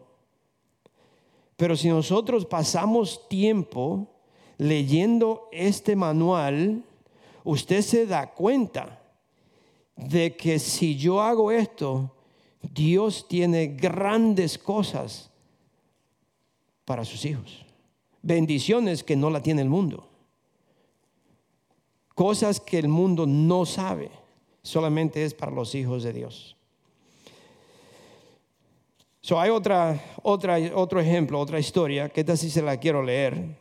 Pero 1.58 1.76
si 1.76 1.90
nosotros 1.90 2.46
pasamos 2.46 3.28
tiempo 3.30 4.08
leyendo 4.58 5.48
este 5.52 5.96
manual, 5.96 6.84
usted 7.44 7.82
se 7.82 8.06
da 8.06 8.32
cuenta 8.32 9.02
de 9.96 10.36
que 10.36 10.60
si 10.60 10.98
yo 10.98 11.22
hago 11.22 11.52
esto, 11.52 12.16
Dios 12.62 13.28
tiene 13.28 13.68
grandes 13.68 14.58
cosas 14.58 15.32
para 16.86 17.06
sus 17.06 17.26
hijos 17.26 17.66
bendiciones 18.22 19.04
que 19.04 19.16
no 19.16 19.30
la 19.30 19.42
tiene 19.42 19.62
el 19.62 19.70
mundo. 19.70 20.08
Cosas 22.16 22.60
que 22.60 22.78
el 22.78 22.88
mundo 22.88 23.26
no 23.26 23.66
sabe, 23.66 24.12
solamente 24.62 25.24
es 25.24 25.34
para 25.34 25.52
los 25.52 25.74
hijos 25.76 26.04
de 26.04 26.14
Dios. 26.14 26.56
So, 29.22 29.40
hay 29.40 29.52
otra, 29.52 30.04
otra, 30.24 30.58
otro 30.74 31.00
ejemplo, 31.00 31.40
otra 31.40 31.60
historia, 31.60 32.10
que 32.10 32.22
esta 32.22 32.36
sí 32.36 32.50
se 32.50 32.62
la 32.62 32.78
quiero 32.78 33.04
leer. 33.04 33.56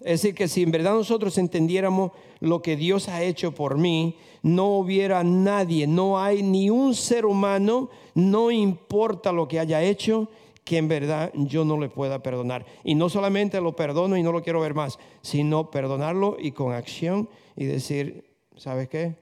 Es 0.00 0.22
decir, 0.22 0.34
que 0.34 0.48
si 0.48 0.62
en 0.62 0.72
verdad 0.72 0.94
nosotros 0.94 1.38
entendiéramos 1.38 2.10
lo 2.40 2.62
que 2.62 2.76
Dios 2.76 3.08
ha 3.08 3.22
hecho 3.22 3.54
por 3.54 3.78
mí, 3.78 4.16
no 4.42 4.78
hubiera 4.78 5.22
nadie, 5.22 5.86
no 5.86 6.18
hay 6.18 6.42
ni 6.42 6.68
un 6.68 6.94
ser 6.94 7.26
humano, 7.26 7.90
no 8.14 8.50
importa 8.50 9.30
lo 9.30 9.46
que 9.46 9.60
haya 9.60 9.82
hecho, 9.82 10.28
que 10.70 10.78
en 10.78 10.86
verdad 10.86 11.32
yo 11.34 11.64
no 11.64 11.80
le 11.80 11.88
pueda 11.88 12.22
perdonar. 12.22 12.64
Y 12.84 12.94
no 12.94 13.08
solamente 13.08 13.60
lo 13.60 13.74
perdono 13.74 14.16
y 14.16 14.22
no 14.22 14.30
lo 14.30 14.40
quiero 14.40 14.60
ver 14.60 14.72
más, 14.72 15.00
sino 15.20 15.68
perdonarlo 15.68 16.36
y 16.38 16.52
con 16.52 16.72
acción 16.72 17.28
y 17.56 17.64
decir, 17.64 18.36
¿sabes 18.56 18.88
qué? 18.88 19.16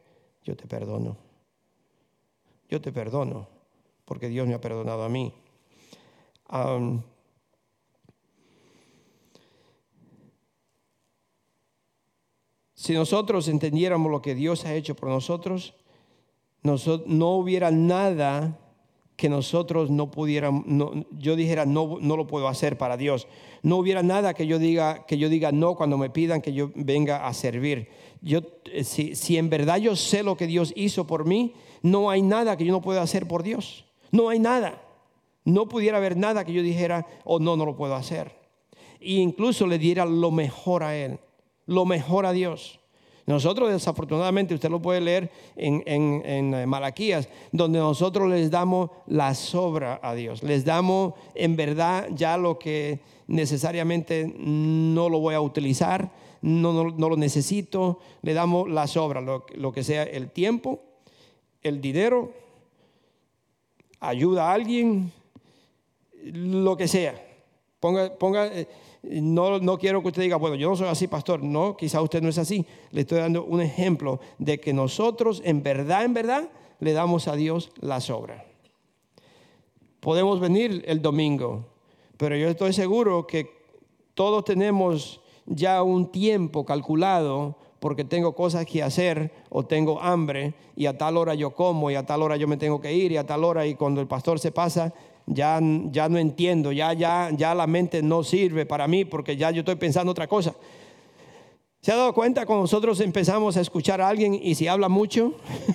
Yo 0.44 0.58
te 0.58 0.66
perdono. 0.66 1.16
Yo 2.68 2.82
te 2.82 2.92
perdono 2.92 3.48
porque 4.04 4.28
Dios 4.28 4.46
me 4.46 4.52
ha 4.52 4.60
perdonado 4.60 5.04
a 5.04 5.08
mí. 5.08 5.32
si 12.74 12.92
nosotros 12.92 13.48
entendiéramos 13.48 14.12
lo 14.12 14.20
que 14.20 14.34
Dios 14.34 14.66
ha 14.66 14.74
hecho 14.74 14.94
por 14.94 15.08
nosotros, 15.08 15.74
no 16.62 17.30
hubiera 17.36 17.70
nada 17.70 18.58
que 19.18 19.28
nosotros 19.28 19.90
no 19.90 20.12
pudiéramos, 20.12 20.64
yo 21.10 21.34
dijera 21.34 21.66
no, 21.66 21.98
no 22.00 22.16
lo 22.16 22.28
puedo 22.28 22.46
hacer 22.46 22.78
para 22.78 22.96
Dios. 22.96 23.26
No 23.64 23.78
hubiera 23.78 24.04
nada 24.04 24.32
que 24.32 24.46
yo 24.46 24.60
diga 24.60 25.06
que 25.06 25.18
yo 25.18 25.28
diga 25.28 25.50
no 25.50 25.74
cuando 25.74 25.98
me 25.98 26.08
pidan 26.08 26.40
que 26.40 26.52
yo 26.52 26.70
venga 26.76 27.26
a 27.26 27.34
servir. 27.34 27.88
Yo, 28.22 28.42
eh, 28.72 28.84
si, 28.84 29.16
si 29.16 29.36
en 29.36 29.50
verdad 29.50 29.78
yo 29.78 29.96
sé 29.96 30.22
lo 30.22 30.36
que 30.36 30.46
Dios 30.46 30.72
hizo 30.76 31.08
por 31.08 31.26
mí, 31.26 31.54
no 31.82 32.10
hay 32.10 32.22
nada 32.22 32.56
que 32.56 32.64
yo 32.64 32.70
no 32.70 32.80
pueda 32.80 33.02
hacer 33.02 33.26
por 33.26 33.42
Dios. 33.42 33.86
No 34.12 34.28
hay 34.28 34.38
nada. 34.38 34.80
No 35.44 35.68
pudiera 35.68 35.96
haber 35.96 36.16
nada 36.16 36.44
que 36.44 36.52
yo 36.52 36.62
dijera, 36.62 37.04
oh 37.24 37.40
no, 37.40 37.56
no 37.56 37.66
lo 37.66 37.74
puedo 37.74 37.96
hacer. 37.96 38.30
E 39.00 39.14
incluso 39.14 39.66
le 39.66 39.80
diera 39.80 40.04
lo 40.04 40.30
mejor 40.30 40.84
a 40.84 40.96
Él, 40.96 41.18
lo 41.66 41.84
mejor 41.86 42.24
a 42.24 42.32
Dios. 42.32 42.78
Nosotros 43.28 43.70
desafortunadamente, 43.70 44.54
usted 44.54 44.70
lo 44.70 44.80
puede 44.80 45.02
leer 45.02 45.30
en, 45.54 45.82
eh, 46.24 46.64
Malaquías, 46.66 47.28
donde 47.52 47.78
nosotros 47.78 48.30
les 48.30 48.50
damos 48.50 48.88
la 49.06 49.34
sobra 49.34 50.00
a 50.02 50.14
Dios. 50.14 50.42
Les 50.42 50.64
damos 50.64 51.12
en 51.34 51.54
verdad 51.54 52.08
ya 52.14 52.38
lo 52.38 52.58
que 52.58 53.00
necesariamente 53.26 54.32
no 54.34 55.10
lo 55.10 55.20
voy 55.20 55.34
a 55.34 55.42
utilizar, 55.42 56.10
no, 56.40 56.72
no, 56.72 57.08
lo 57.10 57.16
necesito, 57.18 57.98
le 58.22 58.32
damos 58.32 58.66
la 58.70 58.86
sobra, 58.86 59.20
lo, 59.20 59.44
lo 59.56 59.72
que 59.72 59.84
sea 59.84 60.04
el 60.04 60.30
tiempo, 60.30 60.80
el 61.62 61.82
dinero, 61.82 62.32
ayuda 64.00 64.48
a 64.48 64.54
alguien, 64.54 65.12
lo 66.32 66.78
que 66.78 66.88
sea. 66.88 67.22
Ponga, 67.78 68.10
ponga, 68.14 68.46
eh, 68.46 68.66
no, 69.02 69.58
no 69.58 69.78
quiero 69.78 70.02
que 70.02 70.08
usted 70.08 70.22
diga, 70.22 70.36
bueno, 70.36 70.56
yo 70.56 70.68
no 70.68 70.76
soy 70.76 70.88
así, 70.88 71.06
pastor. 71.06 71.42
No, 71.42 71.76
quizá 71.76 72.02
usted 72.02 72.22
no 72.22 72.28
es 72.28 72.38
así. 72.38 72.66
Le 72.90 73.02
estoy 73.02 73.18
dando 73.18 73.44
un 73.44 73.60
ejemplo 73.60 74.20
de 74.38 74.58
que 74.58 74.72
nosotros, 74.72 75.40
en 75.44 75.62
verdad, 75.62 76.04
en 76.04 76.14
verdad, 76.14 76.48
le 76.80 76.92
damos 76.92 77.28
a 77.28 77.36
Dios 77.36 77.70
la 77.80 78.00
sobra. 78.00 78.44
Podemos 80.00 80.40
venir 80.40 80.84
el 80.86 81.02
domingo, 81.02 81.66
pero 82.16 82.36
yo 82.36 82.48
estoy 82.48 82.72
seguro 82.72 83.26
que 83.26 83.50
todos 84.14 84.44
tenemos 84.44 85.20
ya 85.46 85.82
un 85.82 86.10
tiempo 86.10 86.64
calculado 86.64 87.56
porque 87.80 88.04
tengo 88.04 88.34
cosas 88.34 88.66
que 88.66 88.82
hacer 88.82 89.32
o 89.50 89.64
tengo 89.64 90.00
hambre 90.00 90.54
y 90.76 90.86
a 90.86 90.98
tal 90.98 91.16
hora 91.16 91.34
yo 91.34 91.54
como 91.54 91.90
y 91.90 91.94
a 91.94 92.04
tal 92.04 92.22
hora 92.22 92.36
yo 92.36 92.48
me 92.48 92.56
tengo 92.56 92.80
que 92.80 92.92
ir 92.92 93.12
y 93.12 93.16
a 93.16 93.26
tal 93.26 93.44
hora 93.44 93.66
y 93.66 93.74
cuando 93.74 94.00
el 94.00 94.08
pastor 94.08 94.40
se 94.40 94.52
pasa 94.52 94.92
ya, 95.28 95.60
ya 95.90 96.08
no 96.08 96.18
entiendo, 96.18 96.72
ya, 96.72 96.92
ya, 96.92 97.30
ya 97.36 97.54
la 97.54 97.66
mente 97.66 98.02
no 98.02 98.24
sirve 98.24 98.66
para 98.66 98.88
mí 98.88 99.04
porque 99.04 99.36
ya 99.36 99.50
yo 99.50 99.60
estoy 99.60 99.76
pensando 99.76 100.12
otra 100.12 100.26
cosa. 100.26 100.54
¿Se 101.80 101.92
ha 101.92 101.96
dado 101.96 102.12
cuenta 102.12 102.44
cuando 102.44 102.62
nosotros 102.62 103.00
empezamos 103.00 103.56
a 103.56 103.60
escuchar 103.60 104.00
a 104.00 104.08
alguien 104.08 104.34
y 104.34 104.54
si 104.54 104.66
habla 104.66 104.88
mucho, 104.88 105.34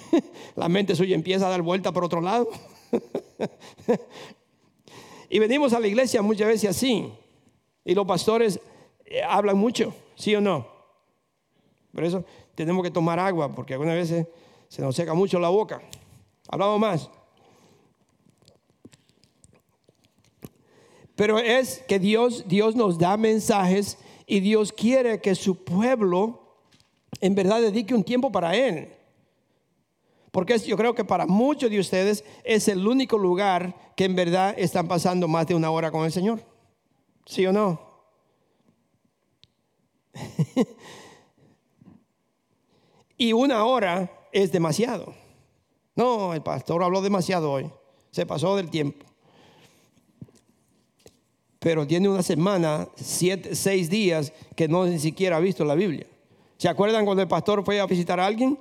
la 0.55 0.67
mente 0.67 0.95
suya 0.95 1.15
empieza 1.15 1.47
a 1.47 1.49
dar 1.49 1.61
vuelta 1.61 1.91
por 1.91 2.03
otro 2.03 2.19
lado? 2.19 2.49
y 5.29 5.39
venimos 5.39 5.73
a 5.73 5.79
la 5.79 5.87
iglesia 5.87 6.21
muchas 6.21 6.47
veces 6.47 6.71
así. 6.71 7.11
Y 7.85 7.95
los 7.95 8.05
pastores 8.05 8.59
eh, 9.05 9.21
hablan 9.23 9.57
mucho, 9.57 9.93
¿sí 10.15 10.35
o 10.35 10.41
no? 10.41 10.67
Por 11.93 12.03
eso 12.03 12.25
tenemos 12.55 12.83
que 12.83 12.91
tomar 12.91 13.19
agua, 13.19 13.53
porque 13.53 13.73
algunas 13.73 13.95
veces 13.95 14.27
se 14.67 14.81
nos 14.81 14.95
seca 14.95 15.13
mucho 15.13 15.39
la 15.39 15.49
boca. 15.49 15.81
Hablamos 16.49 16.79
más. 16.79 17.09
Pero 21.23 21.39
es 21.39 21.81
que 21.87 21.99
Dios, 21.99 22.43
Dios 22.49 22.75
nos 22.75 22.99
da 22.99 23.15
mensajes 23.15 23.97
y 24.27 24.41
Dios 24.41 24.73
quiere 24.73 25.21
que 25.21 25.35
su 25.35 25.63
pueblo 25.63 26.57
en 27.21 27.33
verdad 27.33 27.61
dedique 27.61 27.95
un 27.95 28.03
tiempo 28.03 28.29
para 28.29 28.53
Él. 28.57 28.89
Porque 30.31 30.59
yo 30.59 30.75
creo 30.75 30.93
que 30.93 31.05
para 31.05 31.25
muchos 31.25 31.71
de 31.71 31.79
ustedes 31.79 32.25
es 32.43 32.67
el 32.67 32.85
único 32.85 33.17
lugar 33.17 33.93
que 33.95 34.03
en 34.03 34.17
verdad 34.17 34.53
están 34.57 34.89
pasando 34.89 35.29
más 35.29 35.47
de 35.47 35.55
una 35.55 35.71
hora 35.71 35.91
con 35.91 36.03
el 36.03 36.11
Señor. 36.11 36.43
¿Sí 37.25 37.45
o 37.45 37.53
no? 37.53 37.79
y 43.17 43.31
una 43.31 43.63
hora 43.63 44.11
es 44.33 44.51
demasiado. 44.51 45.15
No, 45.95 46.33
el 46.33 46.43
pastor 46.43 46.83
habló 46.83 47.01
demasiado 47.01 47.49
hoy. 47.49 47.71
Se 48.11 48.25
pasó 48.25 48.57
del 48.57 48.69
tiempo 48.69 49.12
pero 51.63 51.87
tiene 51.87 52.09
una 52.09 52.21
semana, 52.21 52.89
seis 52.97 53.89
días 53.89 54.33
que 54.53 54.67
no 54.67 54.85
ni 54.85 54.99
siquiera 54.99 55.37
ha 55.37 55.39
visto 55.39 55.63
la 55.63 55.75
Biblia. 55.75 56.05
¿Se 56.57 56.67
acuerdan 56.67 57.05
cuando 57.05 57.23
el 57.23 57.29
pastor 57.29 57.63
fue 57.63 57.79
a 57.79 57.85
visitar 57.85 58.19
a 58.19 58.25
alguien? 58.25 58.59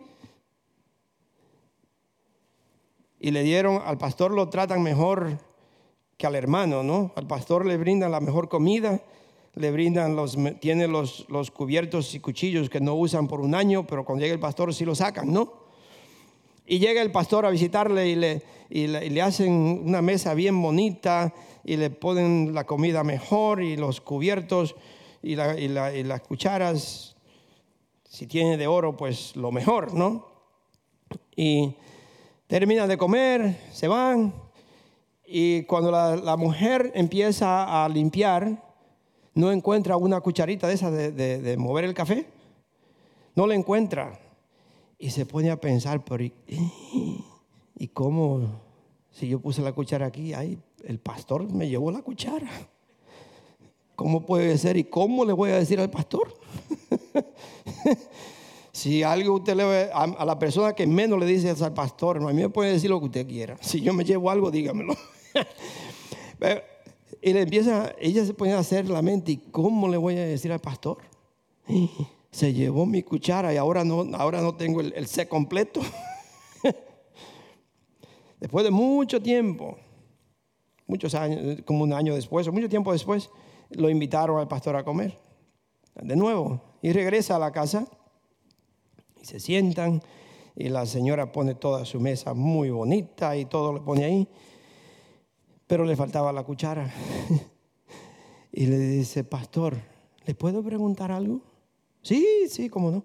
Y 3.19 3.33
le 3.33 3.43
dieron, 3.43 3.83
al 3.85 3.99
pastor 3.99 4.31
lo 4.31 4.49
tratan 4.51 4.85
mejor 4.85 5.37
que 6.17 6.29
al 6.29 6.37
hermano, 6.37 6.85
¿no? 6.85 7.11
Al 7.17 7.27
pastor 7.27 7.67
le 7.67 7.77
brindan 7.77 8.13
la 8.13 8.21
mejor 8.21 8.49
comida, 8.49 9.01
le 9.57 9.73
brindan 9.73 10.15
los, 10.15 10.39
tiene 10.61 10.87
los, 10.87 11.27
los 11.29 11.51
cubiertos 11.51 12.15
y 12.15 12.21
cuchillos 12.21 12.71
que 12.71 12.81
no 12.81 12.95
usan 12.95 13.27
por 13.27 13.41
un 13.41 13.57
año, 13.57 13.85
pero 13.85 14.05
cuando 14.05 14.23
llega 14.23 14.35
el 14.35 14.41
pastor 14.41 14.73
sí 14.73 14.85
lo 14.85 14.95
sacan, 14.95 15.33
¿no? 15.33 15.53
Y 16.67 16.79
llega 16.79 17.03
el 17.03 17.11
pastor 17.11 17.47
a 17.47 17.51
visitarle 17.51 18.09
y 18.09 18.15
le, 18.15 18.43
y 18.71 18.87
le 18.87 19.23
hacen 19.23 19.53
una 19.85 20.01
mesa 20.03 20.35
bien 20.35 20.63
bonita 20.63 21.35
y 21.65 21.77
le 21.77 21.91
ponen 21.91 22.55
la 22.55 22.65
comida 22.65 23.05
mejor 23.05 23.63
y 23.63 23.77
los 23.77 24.01
cubiertos 24.01 24.75
y, 25.23 25.37
las 25.37 26.21
cucharas, 26.23 27.17
si 28.05 28.27
tiene 28.27 28.57
de 28.57 28.67
oro, 28.67 28.97
pues 28.97 29.37
lo 29.37 29.53
mejor, 29.53 29.95
¿no? 29.95 30.27
Y 31.37 31.77
terminan 32.47 32.89
de 32.89 32.99
comer, 32.99 33.59
se 33.73 33.89
van, 33.89 34.35
y 35.35 35.63
cuando 35.63 35.91
la, 35.91 36.37
mujer 36.37 36.93
empieza 36.95 37.85
a 37.85 37.89
limpiar, 37.89 38.63
no 39.35 39.51
encuentra 39.51 39.97
una 39.97 40.21
cucharita 40.21 40.69
de 40.69 40.75
esa 40.75 40.91
de, 40.91 41.57
mover 41.57 41.85
el 41.85 41.95
café, 41.95 42.27
no 43.35 43.47
la 43.47 43.55
encuentra. 43.55 44.19
Y 44.99 45.09
se 45.09 45.25
pone 45.25 45.51
a 45.51 45.59
pensar, 45.59 46.05
pero 46.05 46.23
¿y, 46.23 47.89
cómo? 47.95 48.61
Si 49.11 49.27
yo 49.27 49.41
puse 49.41 49.63
la 49.63 49.73
cuchara 49.73 50.05
aquí, 50.05 50.35
hay 50.35 50.59
el 50.87 50.99
pastor 50.99 51.51
me 51.53 51.69
llevó 51.69 51.91
la 51.91 52.03
cuchara. 52.03 52.51
¿Cómo 53.95 54.25
puede 54.25 54.57
ser? 54.59 54.77
¿Y 54.77 54.85
cómo 54.85 55.25
le 55.25 55.33
voy 55.33 55.51
a 55.51 55.57
decir 55.57 55.79
al 55.79 55.91
pastor? 55.91 56.35
si 58.73 59.03
algo 59.03 59.35
usted 59.35 59.55
le 59.55 59.93
a, 59.93 60.03
a 60.03 60.25
la 60.25 60.39
persona 60.39 60.73
que 60.73 60.87
menos 60.87 61.19
le 61.19 61.27
dice 61.27 61.51
al 61.51 61.75
pastor, 61.75 62.17
a 62.17 62.33
mí 62.33 62.43
me 62.43 62.49
puede 62.49 62.73
decir 62.73 62.91
lo 62.91 62.99
que 63.01 63.07
usted 63.07 63.27
quiera. 63.27 63.57
Si 63.61 63.81
yo 63.81 63.93
me 63.93 64.05
llevo 64.05 64.31
algo, 64.31 64.51
dígamelo. 64.51 64.97
y 67.23 67.33
le 67.33 67.43
empieza, 67.43 67.95
ella 68.01 68.25
se 68.25 68.35
pone 68.35 68.53
a 68.53 68.59
hacer 68.59 68.89
la 68.89 69.03
mente, 69.03 69.33
¿y 69.33 69.37
cómo 69.37 69.89
le 69.89 69.97
voy 69.97 70.17
a 70.17 70.25
decir 70.27 70.53
al 70.53 70.61
pastor? 70.61 70.99
Se 72.31 72.55
llevó 72.55 72.87
mi 72.87 73.03
cuchara 73.03 73.53
y 73.53 73.59
ahora 73.59 73.85
no, 73.85 74.09
ahora 74.15 74.41
no 74.41 74.55
tengo 74.55 74.81
el, 74.81 74.95
el 74.97 75.29
completo. 75.29 75.83
Después 78.41 78.65
de 78.65 78.71
mucho 78.71 79.21
tiempo, 79.21 79.77
muchos 80.93 81.15
años, 81.15 81.63
como 81.65 81.85
un 81.85 81.93
año 81.95 82.15
después 82.15 82.47
o 82.47 82.53
mucho 82.53 82.69
tiempo 82.69 82.93
después, 82.93 83.31
lo 83.71 83.89
invitaron 83.89 84.39
al 84.39 84.47
pastor 84.47 84.77
a 84.77 84.85
comer. 84.85 85.19
De 85.95 86.17
nuevo, 86.17 86.61
y 86.83 86.93
regresa 86.93 87.37
a 87.37 87.39
la 87.39 87.51
casa 87.51 87.87
y 89.21 89.25
se 89.25 89.41
sientan 89.41 90.03
y 90.55 90.69
la 90.69 90.85
señora 90.85 91.33
pone 91.33 91.55
toda 91.55 91.87
su 91.87 91.99
mesa 91.99 92.35
muy 92.35 92.69
bonita 92.69 93.37
y 93.37 93.47
todo 93.47 93.73
lo 93.73 93.85
pone 93.85 94.05
ahí, 94.05 94.29
pero 95.67 95.85
le 95.87 95.97
faltaba 95.97 96.31
la 96.31 96.45
cuchara. 96.45 96.93
y 98.53 98.67
le 98.67 98.79
dice, 98.79 99.25
pastor, 99.25 99.79
¿le 100.27 100.35
puedo 100.35 100.63
preguntar 100.63 101.11
algo? 101.11 101.41
Sí, 102.03 102.27
sí, 102.51 102.69
cómo 102.69 102.91
no. 102.91 103.05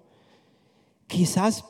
Quizás, 1.08 1.64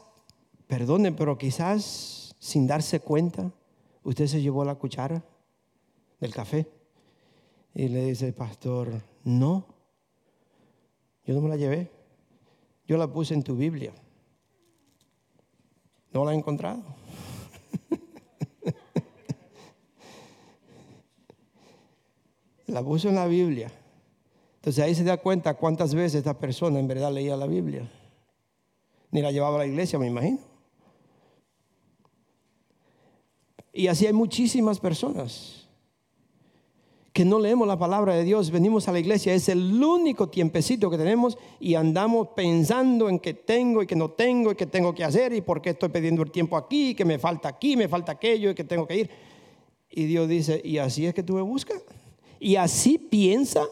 perdone, 0.65 1.11
pero 1.11 1.37
quizás 1.37 2.35
sin 2.39 2.65
darse 2.65 3.01
cuenta, 3.01 3.51
¿usted 4.03 4.25
se 4.25 4.41
llevó 4.41 4.65
la 4.65 4.75
cuchara 4.75 5.23
del 6.19 6.33
café? 6.33 6.67
Y 7.73 7.87
le 7.89 8.05
dice 8.05 8.27
el 8.27 8.33
pastor, 8.33 9.01
no, 9.23 9.65
yo 11.27 11.33
no 11.33 11.41
me 11.41 11.49
la 11.49 11.57
llevé. 11.57 11.91
Yo 12.87 12.97
la 12.97 13.11
puse 13.11 13.33
en 13.33 13.43
tu 13.43 13.55
Biblia. 13.55 13.91
No 16.13 16.23
la 16.23 16.31
he 16.31 16.35
encontrado. 16.35 16.81
la 22.67 22.81
puso 22.81 23.09
en 23.09 23.15
la 23.15 23.27
Biblia. 23.27 23.69
Entonces 24.55 24.81
ahí 24.83 24.95
se 24.95 25.03
da 25.03 25.17
cuenta 25.17 25.53
cuántas 25.55 25.93
veces 25.93 26.15
esta 26.15 26.39
persona 26.39 26.79
en 26.79 26.87
verdad 26.87 27.11
leía 27.11 27.35
la 27.35 27.47
Biblia. 27.47 27.91
Ni 29.11 29.21
la 29.21 29.31
llevaba 29.31 29.57
a 29.57 29.59
la 29.59 29.67
iglesia, 29.67 29.99
me 29.99 30.07
imagino. 30.07 30.39
Y 33.73 33.87
así 33.87 34.07
hay 34.07 34.13
muchísimas 34.13 34.79
personas 34.79 35.56
que 37.17 37.25
no 37.25 37.39
leemos 37.39 37.67
la 37.67 37.79
palabra 37.79 38.13
de 38.13 38.23
Dios, 38.23 38.51
venimos 38.51 38.87
a 38.87 38.91
la 38.91 38.99
iglesia, 38.99 39.33
es 39.33 39.49
el 39.49 39.83
único 39.83 40.29
tiempecito 40.29 40.87
que 40.87 40.99
tenemos 40.99 41.35
y 41.59 41.73
andamos 41.73 42.27
pensando 42.35 43.09
en 43.09 43.17
que 43.17 43.33
tengo 43.33 43.81
y 43.81 43.87
que 43.87 43.95
no 43.95 44.11
tengo 44.11 44.51
y 44.51 44.55
que 44.55 44.67
tengo 44.67 44.93
que 44.93 45.03
hacer 45.03 45.33
y 45.33 45.41
por 45.41 45.59
qué 45.59 45.71
estoy 45.71 45.89
pidiendo 45.89 46.21
el 46.21 46.29
tiempo 46.29 46.55
aquí, 46.55 46.93
que 46.93 47.05
me 47.05 47.17
falta 47.17 47.49
aquí, 47.49 47.75
me 47.75 47.87
falta 47.87 48.11
aquello 48.11 48.51
y 48.51 48.53
que 48.53 48.63
tengo 48.63 48.85
que 48.85 48.97
ir. 48.97 49.09
Y 49.89 50.05
Dios 50.05 50.29
dice, 50.29 50.61
¿y 50.63 50.77
así 50.77 51.07
es 51.07 51.15
que 51.15 51.23
tú 51.23 51.33
me 51.33 51.41
buscas? 51.41 51.81
¿Y 52.39 52.55
así 52.55 52.99
piensa 52.99 53.65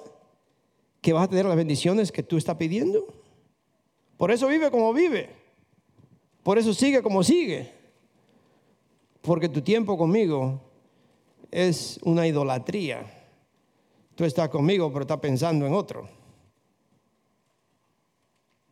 que 1.00 1.14
vas 1.14 1.26
a 1.26 1.28
tener 1.28 1.46
las 1.46 1.56
bendiciones 1.56 2.12
que 2.12 2.24
tú 2.24 2.38
estás 2.38 2.56
pidiendo? 2.56 3.06
Por 4.18 4.32
eso 4.32 4.48
vive 4.48 4.72
como 4.72 4.92
vive. 4.92 5.30
Por 6.42 6.58
eso 6.58 6.74
sigue 6.74 7.04
como 7.04 7.24
sigue. 7.24 7.72
Porque 9.22 9.50
tu 9.50 9.62
tiempo 9.62 10.00
conmigo 10.00 10.60
es 11.52 12.00
una 12.02 12.26
idolatría. 12.26 13.15
Tú 14.16 14.24
estás 14.24 14.50
conmigo, 14.50 14.92
pero 14.92 15.02
estás 15.02 15.20
pensando 15.20 15.68
en 15.68 15.74
otro. 15.74 16.08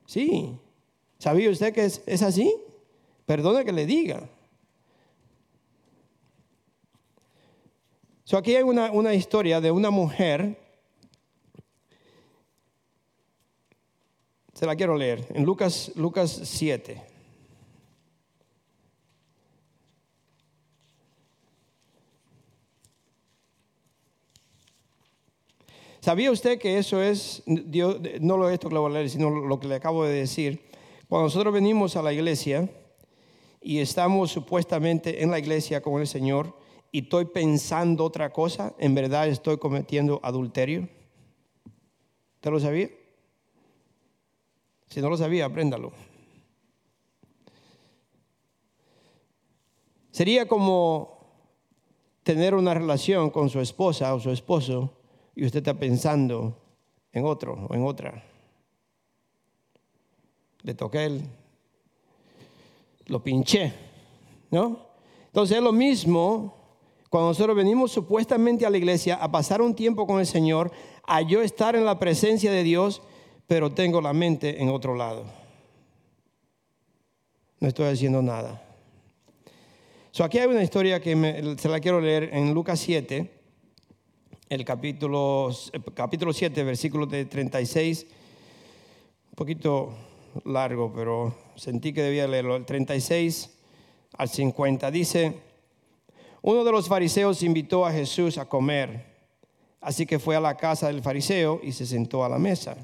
Sí. 0.06 0.58
¿Sabía 1.18 1.50
usted 1.50 1.74
que 1.74 1.86
es, 1.86 2.22
así? 2.22 2.54
Perdone 3.26 3.66
que 3.66 3.72
le 3.72 3.86
diga. 3.86 4.30
So 8.24 8.38
aquí 8.38 8.56
hay 8.56 8.64
una, 8.64 8.92
una 8.92 9.14
historia 9.14 9.60
de 9.60 9.72
una 9.72 9.90
mujer. 9.90 10.58
Se 14.54 14.66
la 14.66 14.76
quiero 14.76 14.96
leer. 14.96 15.26
En 15.30 15.44
Lucas, 15.44 15.92
Lucas 15.96 16.42
7. 16.44 17.13
¿Sabía 26.04 26.32
usted 26.32 26.60
que 26.60 26.78
eso 26.78 27.02
es, 27.02 27.44
Dios, 27.46 27.98
no 28.20 28.36
lo 28.36 28.50
esto 28.50 28.68
que 28.68 28.74
le 28.76 28.82
voy 28.82 28.92
a 28.92 28.96
leer, 28.96 29.10
sino 29.10 29.30
lo 29.30 29.58
que 29.58 29.70
le 29.70 29.76
acabo 29.76 30.04
de 30.04 30.12
decir? 30.14 30.62
Cuando 31.08 31.28
nosotros 31.28 31.54
venimos 31.54 31.96
a 31.96 32.02
la 32.02 32.12
iglesia 32.12 32.70
y 33.62 33.80
estamos 33.80 34.30
supuestamente 34.30 35.24
en 35.24 35.32
la 35.32 35.40
iglesia 35.40 35.82
con 35.82 36.02
el 36.02 36.08
Señor 36.08 36.58
y 36.92 37.04
estoy 37.04 37.24
pensando 37.24 38.04
otra 38.04 38.34
cosa, 38.34 38.74
en 38.80 38.94
verdad 38.94 39.30
estoy 39.30 39.58
cometiendo 39.58 40.20
adulterio. 40.24 40.90
¿Usted 42.36 42.52
lo 42.52 42.60
sabía? 42.60 42.90
Si 44.90 45.00
no 45.00 45.10
lo 45.10 45.16
sabía, 45.16 45.46
apréndalo. 45.46 45.94
Sería 50.12 50.50
como 50.50 51.18
tener 52.24 52.56
una 52.56 52.74
relación 52.74 53.30
con 53.30 53.50
su 53.50 53.62
esposa 53.62 54.14
o 54.14 54.20
su 54.20 54.32
esposo 54.32 54.98
y 55.36 55.46
usted 55.46 55.60
está 55.60 55.74
pensando 55.74 56.58
en 57.12 57.26
otro 57.26 57.68
o 57.70 57.74
en 57.74 57.84
otra. 57.84 58.24
Le 60.62 60.74
toqué 60.74 61.06
él, 61.06 61.22
lo 63.08 63.24
pinché, 63.24 63.74
¿no? 64.52 64.94
Entonces 65.26 65.58
es 65.58 65.64
lo 65.64 65.72
mismo 65.74 66.56
cuando 67.10 67.30
nosotros 67.30 67.56
venimos 67.56 67.92
supuestamente 67.92 68.66
a 68.66 68.70
la 68.70 68.78
iglesia 68.78 69.16
a 69.16 69.32
pasar 69.32 69.62
un 69.62 69.76
tiempo 69.76 70.08
con 70.08 70.20
el 70.20 70.26
Señor, 70.26 70.72
a 71.06 71.22
yo 71.22 71.42
estar 71.42 71.76
en 71.76 71.86
la 71.86 72.00
presencia 72.00 72.52
de 72.52 72.64
Dios, 72.64 73.02
pero 73.46 73.72
tengo 73.72 74.02
la 74.02 74.14
mente 74.14 74.62
en 74.62 74.70
otro 74.70 74.96
lado. 74.96 75.26
No 77.60 77.68
estoy 77.68 77.88
haciendo 77.88 78.22
nada. 78.22 78.62
So, 80.12 80.24
aquí 80.24 80.38
hay 80.38 80.48
una 80.48 80.64
historia 80.64 81.02
que 81.02 81.56
se 81.58 81.70
la 81.70 81.80
quiero 81.80 82.00
leer 82.00 82.30
en 82.34 82.54
Lucas 82.54 82.80
7 82.80 83.43
el 84.54 84.64
capítulo, 84.64 85.50
capítulo 85.96 86.32
7, 86.32 86.64
versículo 86.64 87.08
de 87.08 87.26
36, 87.26 88.06
un 89.32 89.36
poquito 89.36 89.96
largo, 90.46 90.94
pero 90.94 91.36
sentí 91.56 91.92
que 91.92 92.04
debía 92.04 92.28
leerlo, 92.28 92.56
el 92.56 92.64
36 92.64 93.50
al 94.16 94.30
50. 94.30 94.92
Dice, 94.92 95.34
uno 96.44 96.64
de 96.64 96.72
los 96.72 96.88
fariseos 96.88 97.42
invitó 97.42 97.84
a 97.84 97.92
Jesús 97.92 98.38
a 98.38 98.46
comer, 98.46 99.04
así 99.82 100.06
que 100.06 100.20
fue 100.20 100.36
a 100.36 100.40
la 100.40 100.56
casa 100.56 100.86
del 100.88 101.02
fariseo 101.02 101.60
y 101.64 101.72
se 101.72 101.88
sentó 101.88 102.24
a 102.24 102.30
la 102.30 102.38
mesa. 102.38 102.78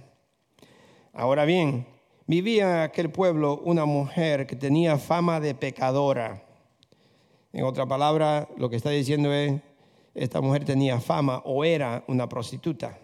Ahora 1.14 1.46
bien, 1.46 1.86
vivía 2.26 2.78
en 2.78 2.82
aquel 2.82 3.12
pueblo 3.12 3.62
una 3.64 3.86
mujer 3.86 4.48
que 4.48 4.56
tenía 4.56 4.98
fama 4.98 5.40
de 5.40 5.54
pecadora. 5.54 6.44
En 7.54 7.64
otra 7.64 7.86
palabra, 7.86 8.50
lo 8.58 8.72
que 8.72 8.76
está 8.76 8.90
diciendo 8.90 9.32
es, 9.32 9.62
esta 10.14 10.42
mujer 10.42 10.66
tenía 10.66 11.00
fama 11.00 11.42
o 11.46 11.64
era 11.64 12.04
una 12.08 12.28
prostituta. 12.28 13.00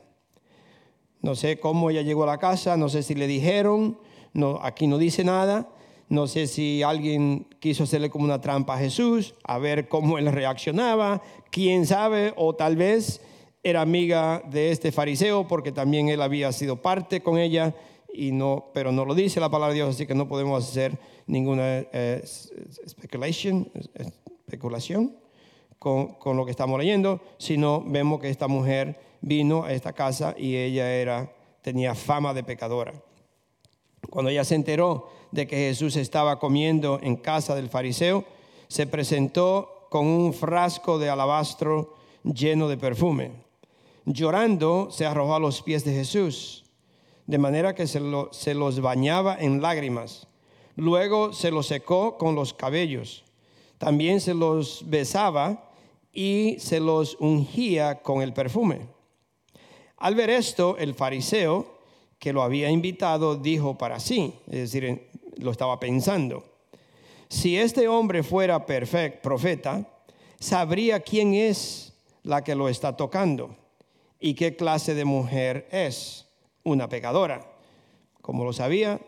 No 1.22 1.36
sé 1.36 1.60
cómo 1.60 1.90
ella 1.90 2.02
llegó 2.02 2.24
a 2.24 2.28
la 2.28 2.38
casa, 2.38 2.78
no 2.78 2.90
sé 2.90 3.04
si 3.04 3.16
le 3.16 3.28
dijeron, 3.28 3.98
no, 4.34 4.60
aquí 4.62 4.86
no 4.86 4.98
dice 4.98 5.24
nada, 5.24 5.70
no 6.08 6.28
sé 6.28 6.46
si 6.46 6.84
alguien 6.84 7.48
quiso 7.60 7.84
hacerle 7.84 8.10
como 8.10 8.26
una 8.26 8.42
trampa 8.42 8.76
a 8.76 8.80
Jesús, 8.80 9.34
a 9.44 9.58
ver 9.58 9.88
cómo 9.88 10.18
él 10.18 10.32
reaccionaba, 10.32 11.22
quién 11.52 11.88
sabe, 11.88 12.34
o 12.38 12.54
tal 12.56 12.76
vez 12.76 13.22
era 13.64 13.82
amiga 13.82 14.44
de 14.52 14.72
este 14.72 14.92
fariseo 14.92 15.48
porque 15.48 15.72
también 15.72 16.10
él 16.10 16.22
había 16.22 16.52
sido 16.52 16.82
parte 16.82 17.22
con 17.22 17.40
ella, 17.40 17.74
y 18.14 18.32
no, 18.32 18.70
pero 18.74 18.92
no 18.92 19.04
lo 19.04 19.16
dice 19.16 19.40
la 19.40 19.50
palabra 19.50 19.74
de 19.74 19.80
Dios, 19.80 19.96
así 19.96 20.06
que 20.06 20.16
no 20.16 20.28
podemos 20.28 20.64
hacer 20.64 20.98
ninguna 21.26 21.80
eh, 21.92 22.24
especulación 24.46 25.25
con, 25.80 26.16
lo 26.38 26.46
que 26.46 26.52
estamos 26.52 26.80
leyendo, 26.80 27.22
sino 27.38 27.84
vemos 27.86 28.20
que 28.20 28.30
esta 28.30 28.48
mujer 28.48 29.00
vino 29.22 29.64
a 29.64 29.74
esta 29.74 29.94
casa 29.94 30.34
y 30.38 30.56
ella 30.56 30.92
era, 30.94 31.32
tenía 31.62 31.96
fama 31.96 32.34
de 32.34 32.44
pecadora. 32.44 32.94
Cuando 34.10 34.32
ella 34.32 34.44
se 34.44 34.56
enteró 34.56 35.10
de 35.32 35.48
que 35.48 35.58
Jesús 35.58 35.96
estaba 35.96 36.40
comiendo 36.40 37.00
en 37.02 37.16
casa 37.16 37.56
del 37.56 37.70
fariseo, 37.70 38.24
se 38.68 38.88
presentó 38.88 39.88
con 39.90 40.08
un 40.08 40.34
frasco 40.34 40.98
de 40.98 41.10
alabastro 41.10 41.96
lleno 42.24 42.68
de 42.68 42.78
perfume. 42.78 43.32
Llorando, 44.06 44.90
se 44.92 45.06
arrojó 45.06 45.36
a 45.36 45.40
los 45.40 45.62
pies 45.62 45.84
de 45.84 45.94
Jesús, 45.94 46.66
de 47.26 47.38
manera 47.38 47.74
que 47.74 47.88
se, 47.88 48.00
se 48.32 48.54
los 48.54 48.80
bañaba 48.80 49.38
en 49.40 49.62
lágrimas. 49.62 50.28
Luego 50.76 51.34
se 51.34 51.52
los 51.52 51.68
secó 51.68 52.18
con 52.18 52.36
los 52.36 52.54
cabellos. 52.54 53.25
También 53.78 54.22
se 54.22 54.34
los 54.34 54.84
besaba 54.88 55.72
y 56.14 56.56
se 56.60 56.80
los 56.80 57.18
ungía 57.20 58.02
con 58.02 58.22
el 58.22 58.34
perfume. 58.34 58.88
Al 59.98 60.16
ver 60.16 60.30
esto, 60.30 60.78
el 60.78 60.94
fariseo 60.94 61.76
que 62.20 62.34
lo 62.34 62.42
había 62.42 62.70
invitado 62.70 63.36
dijo 63.36 63.78
para 63.78 64.00
sí, 64.00 64.34
es 64.48 64.72
decir, 64.72 65.10
lo 65.38 65.52
estaba 65.52 65.80
pensando, 65.80 66.44
si 67.30 67.58
este 67.58 67.88
hombre 67.88 68.24
fuera 68.24 68.66
perfecto, 68.66 69.22
profeta, 69.22 69.88
sabría 70.40 71.00
quién 71.00 71.34
es 71.34 71.94
la 72.24 72.44
que 72.44 72.56
lo 72.56 72.70
está 72.70 72.96
tocando 72.96 73.56
y 74.20 74.36
qué 74.36 74.56
clase 74.56 74.94
de 74.94 75.06
mujer 75.06 75.68
es, 75.72 76.28
una 76.64 76.88
pecadora. 76.88 77.46
Como 78.22 78.44
lo 78.44 78.54
sabía, 78.54 79.00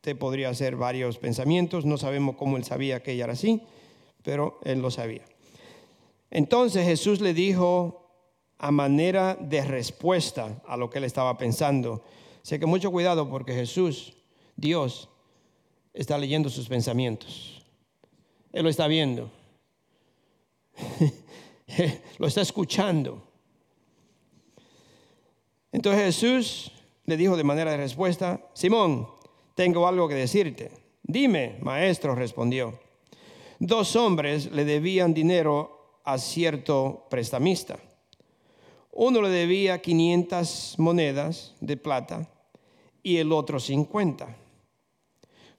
te 0.00 0.14
podría 0.14 0.50
hacer 0.50 0.76
varios 0.76 1.18
pensamientos, 1.18 1.84
no 1.84 1.96
sabemos 1.96 2.36
cómo 2.36 2.56
él 2.56 2.64
sabía 2.64 3.02
que 3.02 3.12
ella 3.12 3.24
era 3.24 3.32
así, 3.32 3.62
pero 4.24 4.58
él 4.64 4.80
lo 4.80 4.90
sabía. 4.90 5.24
Entonces 6.30 6.84
Jesús 6.84 7.20
le 7.20 7.32
dijo 7.32 8.10
a 8.58 8.72
manera 8.72 9.36
de 9.38 9.62
respuesta 9.64 10.60
a 10.66 10.76
lo 10.76 10.90
que 10.90 10.98
él 10.98 11.04
estaba 11.04 11.38
pensando. 11.38 12.02
Sé 12.42 12.58
que 12.58 12.66
mucho 12.66 12.90
cuidado 12.90 13.30
porque 13.30 13.52
Jesús, 13.52 14.16
Dios, 14.56 15.08
está 15.92 16.18
leyendo 16.18 16.48
sus 16.48 16.66
pensamientos. 16.68 17.64
Él 18.52 18.64
lo 18.64 18.70
está 18.70 18.88
viendo. 18.88 19.30
lo 22.18 22.26
está 22.26 22.40
escuchando. 22.40 23.22
Entonces 25.70 26.02
Jesús 26.04 26.72
le 27.04 27.16
dijo 27.16 27.36
de 27.36 27.44
manera 27.44 27.72
de 27.72 27.76
respuesta, 27.76 28.48
Simón, 28.54 29.08
tengo 29.54 29.86
algo 29.86 30.08
que 30.08 30.14
decirte. 30.14 30.70
Dime, 31.02 31.58
maestro, 31.60 32.14
respondió. 32.14 32.83
Dos 33.66 33.96
hombres 33.96 34.52
le 34.52 34.66
debían 34.66 35.14
dinero 35.14 36.00
a 36.04 36.18
cierto 36.18 37.06
prestamista. 37.08 37.78
Uno 38.92 39.22
le 39.22 39.30
debía 39.30 39.80
500 39.80 40.74
monedas 40.76 41.54
de 41.62 41.78
plata 41.78 42.28
y 43.02 43.16
el 43.16 43.32
otro 43.32 43.58
50. 43.58 44.36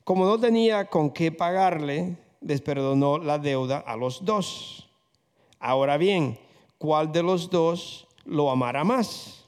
Como 0.03 0.23
no 0.25 0.39
tenía 0.39 0.85
con 0.85 1.09
qué 1.09 1.31
pagarle, 1.31 2.15
les 2.41 2.61
perdonó 2.61 3.17
la 3.17 3.39
deuda 3.39 3.79
a 3.79 3.97
los 3.97 4.23
dos. 4.23 4.87
Ahora 5.59 5.97
bien, 5.97 6.37
¿cuál 6.77 7.11
de 7.11 7.23
los 7.23 7.49
dos 7.49 8.07
lo 8.23 8.51
amará 8.51 8.83
más? 8.83 9.45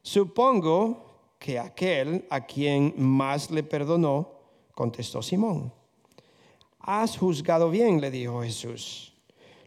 Supongo 0.00 1.34
que 1.38 1.58
aquel 1.58 2.26
a 2.30 2.46
quien 2.46 2.94
más 2.96 3.50
le 3.50 3.64
perdonó, 3.64 4.30
contestó 4.74 5.20
Simón. 5.20 5.78
Has 6.80 7.18
juzgado 7.18 7.70
bien, 7.70 8.00
le 8.00 8.10
dijo 8.10 8.42
Jesús. 8.42 9.12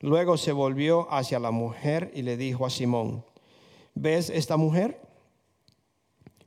Luego 0.02 0.36
se 0.36 0.52
volvió 0.52 1.12
hacia 1.14 1.40
la 1.40 1.52
mujer 1.52 2.12
y 2.14 2.24
le 2.24 2.36
dijo 2.36 2.66
a 2.66 2.70
Simón, 2.70 3.24
¿ves 3.94 4.30
esta 4.30 4.58
mujer? 4.58 5.00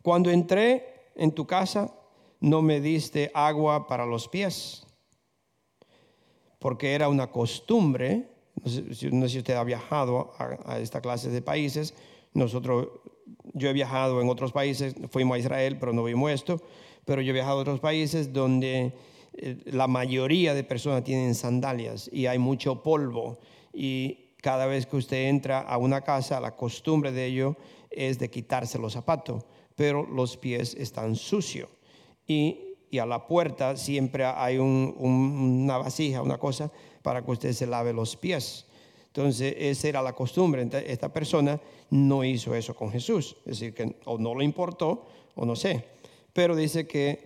Cuando 0.03 0.31
entré 0.31 1.11
en 1.15 1.33
tu 1.33 1.47
casa, 1.47 1.95
no 2.41 2.63
me 2.63 2.81
diste 2.81 3.31
agua 3.33 3.87
para 3.87 4.05
los 4.05 4.29
pies, 4.29 4.87
porque 6.59 6.95
era 6.95 7.09
una 7.09 7.31
costumbre, 7.31 8.29
no 8.63 8.71
sé, 8.71 8.95
si 8.95 9.39
usted 9.39 9.55
ha 9.55 9.65
viajado 9.65 10.33
a, 10.39 10.75
a 10.75 10.79
esta 10.81 11.01
clase 11.01 11.31
de 11.31 11.41
países, 11.41 11.95
nosotros, 12.35 12.89
yo 13.55 13.71
he 13.71 13.73
viajado 13.73 14.21
en 14.21 14.29
otros 14.29 14.53
países, 14.53 14.95
fuimos 15.11 15.37
a 15.37 15.39
Israel, 15.39 15.79
pero 15.79 15.93
no 15.93 16.05
vimos 16.05 16.31
esto, 16.31 16.61
pero 17.05 17.23
yo 17.23 17.31
he 17.31 17.35
viajado 17.35 17.59
a 17.59 17.63
otros 17.63 17.81
países 17.81 18.33
donde 18.33 18.93
la 19.67 19.87
mayoría 19.87 20.55
de 20.55 20.65
personas 20.65 21.05
tienen 21.05 21.35
sandalias 21.35 22.09
y 22.13 22.27
hay 22.27 22.39
mucho 22.39 22.83
polvo 22.83 23.39
y 23.73 24.27
cada 24.41 24.67
vez 24.67 24.87
que 24.87 24.97
usted 24.97 25.29
entra 25.29 25.61
a 25.61 25.77
una 25.77 26.03
casa, 26.03 26.41
la 26.41 26.55
costumbre 26.57 27.13
de 27.13 27.27
ello 27.27 27.57
es 27.91 28.19
de 28.19 28.31
quitarse 28.31 28.79
los 28.79 28.93
zapatos, 28.93 29.45
pero 29.75 30.07
los 30.07 30.37
pies 30.37 30.75
están 30.75 31.17
sucios 31.17 31.69
y, 32.27 32.63
a 32.99 33.05
la 33.05 33.27
puerta 33.27 33.77
siempre 33.77 34.25
hay 34.25 34.57
una 34.57 35.77
vasija, 35.77 36.23
una 36.23 36.39
cosa 36.39 36.73
para 37.03 37.23
que 37.23 37.31
usted 37.31 37.53
se 37.53 37.67
lave 37.67 37.93
los 37.93 38.17
pies. 38.17 38.65
Entonces, 39.09 39.55
esa 39.59 39.89
era 39.89 40.03
la 40.03 40.15
costumbre. 40.15 40.67
Esta 40.87 41.13
persona 41.13 41.61
no 41.91 42.25
hizo 42.25 42.55
eso 42.55 42.75
con 42.75 42.91
Jesús. 42.91 43.37
Es 43.41 43.61
decir, 43.61 43.75
que 43.75 43.97
o 44.07 44.17
no 44.17 44.35
le 44.35 44.47
importó 44.47 45.05
o 45.35 45.45
no 45.45 45.55
sé. 45.57 45.85
Pero 46.33 46.57
dice 46.57 46.87
que 46.87 47.26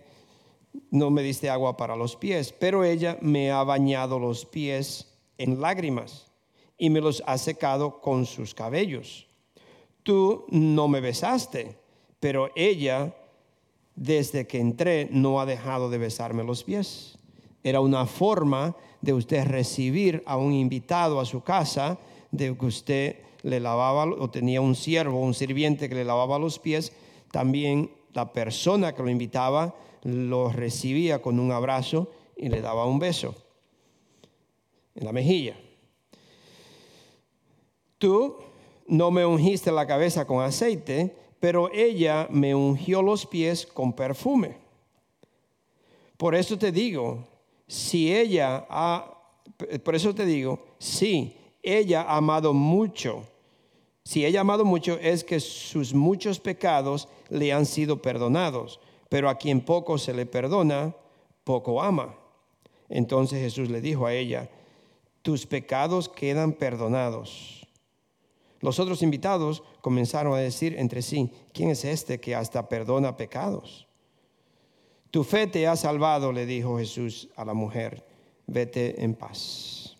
no 0.90 1.10
me 1.10 1.22
diste 1.22 1.48
agua 1.48 1.76
para 1.76 1.96
los 1.96 2.16
pies, 2.16 2.52
pero 2.52 2.84
ella 2.84 3.18
me 3.20 3.50
ha 3.50 3.62
bañado 3.64 4.18
los 4.18 4.44
pies 4.44 5.08
en 5.38 5.60
lágrimas 5.60 6.30
y 6.78 6.90
me 6.90 7.00
los 7.00 7.22
ha 7.26 7.38
secado 7.38 8.00
con 8.00 8.26
sus 8.26 8.54
cabellos. 8.54 9.26
Tú 10.02 10.46
no 10.48 10.88
me 10.88 11.00
besaste, 11.00 11.76
pero 12.18 12.50
ella, 12.54 13.14
desde 13.94 14.46
que 14.46 14.58
entré, 14.58 15.08
no 15.10 15.40
ha 15.40 15.46
dejado 15.46 15.90
de 15.90 15.98
besarme 15.98 16.44
los 16.44 16.64
pies. 16.64 17.18
Era 17.62 17.80
una 17.80 18.06
forma 18.06 18.76
de 19.00 19.12
usted 19.12 19.46
recibir 19.46 20.22
a 20.26 20.36
un 20.36 20.52
invitado 20.52 21.20
a 21.20 21.26
su 21.26 21.42
casa, 21.42 21.98
de 22.30 22.56
que 22.56 22.66
usted 22.66 23.16
le 23.42 23.60
lavaba 23.60 24.04
o 24.04 24.30
tenía 24.30 24.60
un 24.60 24.74
siervo, 24.74 25.20
un 25.20 25.34
sirviente 25.34 25.88
que 25.88 25.94
le 25.94 26.04
lavaba 26.04 26.38
los 26.38 26.58
pies, 26.58 26.92
también 27.30 27.90
la 28.12 28.32
persona 28.32 28.94
que 28.94 29.02
lo 29.02 29.10
invitaba 29.10 29.74
lo 30.02 30.50
recibía 30.50 31.20
con 31.20 31.38
un 31.38 31.52
abrazo 31.52 32.10
y 32.36 32.48
le 32.48 32.60
daba 32.60 32.86
un 32.86 32.98
beso 32.98 33.34
en 34.94 35.04
la 35.04 35.12
mejilla. 35.12 35.56
Tú 37.98 38.36
no 38.86 39.10
me 39.10 39.26
ungiste 39.26 39.70
la 39.70 39.86
cabeza 39.86 40.26
con 40.26 40.42
aceite, 40.42 41.14
pero 41.38 41.70
ella 41.72 42.26
me 42.30 42.54
ungió 42.54 43.02
los 43.02 43.26
pies 43.26 43.66
con 43.66 43.92
perfume. 43.92 44.56
Por 46.16 46.34
eso 46.34 46.58
te 46.58 46.72
digo, 46.72 47.26
si 47.66 48.14
ella 48.14 48.66
ha, 48.68 49.18
por 49.84 49.94
eso 49.94 50.14
te 50.14 50.26
digo, 50.26 50.58
si 50.78 51.36
ella 51.62 52.02
ha 52.02 52.16
amado 52.16 52.52
mucho, 52.52 53.22
si 54.04 54.24
ella 54.24 54.40
ha 54.40 54.42
amado 54.42 54.64
mucho 54.64 54.98
es 55.00 55.24
que 55.24 55.40
sus 55.40 55.94
muchos 55.94 56.40
pecados 56.40 57.08
le 57.28 57.52
han 57.52 57.64
sido 57.64 58.02
perdonados 58.02 58.80
pero 59.10 59.28
a 59.28 59.34
quien 59.34 59.60
poco 59.60 59.98
se 59.98 60.14
le 60.14 60.24
perdona, 60.24 60.94
poco 61.44 61.82
ama. 61.82 62.16
Entonces 62.88 63.40
Jesús 63.40 63.68
le 63.68 63.82
dijo 63.82 64.06
a 64.06 64.14
ella, 64.14 64.48
tus 65.20 65.46
pecados 65.46 66.08
quedan 66.08 66.52
perdonados. 66.52 67.66
Los 68.60 68.78
otros 68.78 69.02
invitados 69.02 69.64
comenzaron 69.80 70.32
a 70.32 70.38
decir 70.38 70.76
entre 70.78 71.02
sí, 71.02 71.32
¿quién 71.52 71.70
es 71.70 71.84
este 71.84 72.20
que 72.20 72.36
hasta 72.36 72.68
perdona 72.68 73.16
pecados? 73.16 73.88
Tu 75.10 75.24
fe 75.24 75.48
te 75.48 75.66
ha 75.66 75.74
salvado, 75.74 76.30
le 76.30 76.46
dijo 76.46 76.78
Jesús 76.78 77.30
a 77.34 77.44
la 77.44 77.52
mujer, 77.52 78.06
vete 78.46 79.02
en 79.02 79.14
paz. 79.14 79.96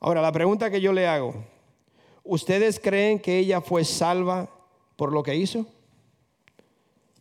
Ahora, 0.00 0.22
la 0.22 0.32
pregunta 0.32 0.70
que 0.70 0.80
yo 0.80 0.94
le 0.94 1.06
hago, 1.06 1.34
¿ustedes 2.22 2.80
creen 2.80 3.18
que 3.18 3.38
ella 3.38 3.60
fue 3.60 3.84
salva 3.84 4.48
por 4.96 5.12
lo 5.12 5.22
que 5.22 5.36
hizo? 5.36 5.66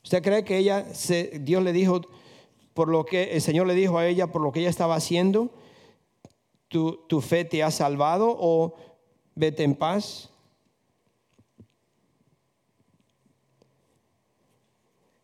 ¿Usted 0.04 0.22
cree 0.22 0.44
que 0.44 0.58
ella, 0.58 0.86
Dios 1.40 1.64
le 1.64 1.72
dijo, 1.72 2.02
por 2.74 2.90
lo 2.90 3.06
que 3.06 3.36
el 3.36 3.42
Señor 3.42 3.68
le 3.68 3.74
dijo 3.74 3.98
a 3.98 4.08
ella, 4.08 4.28
por 4.28 4.42
lo 4.42 4.52
que 4.52 4.60
ella 4.60 4.70
estaba 4.70 4.96
haciendo, 4.96 5.50
tu, 6.68 6.98
tu 7.08 7.22
fe 7.22 7.46
te 7.46 7.64
ha 7.64 7.72
salvado 7.72 8.36
o 8.38 8.76
vete 9.36 9.64
en 9.64 9.76
paz? 9.76 10.30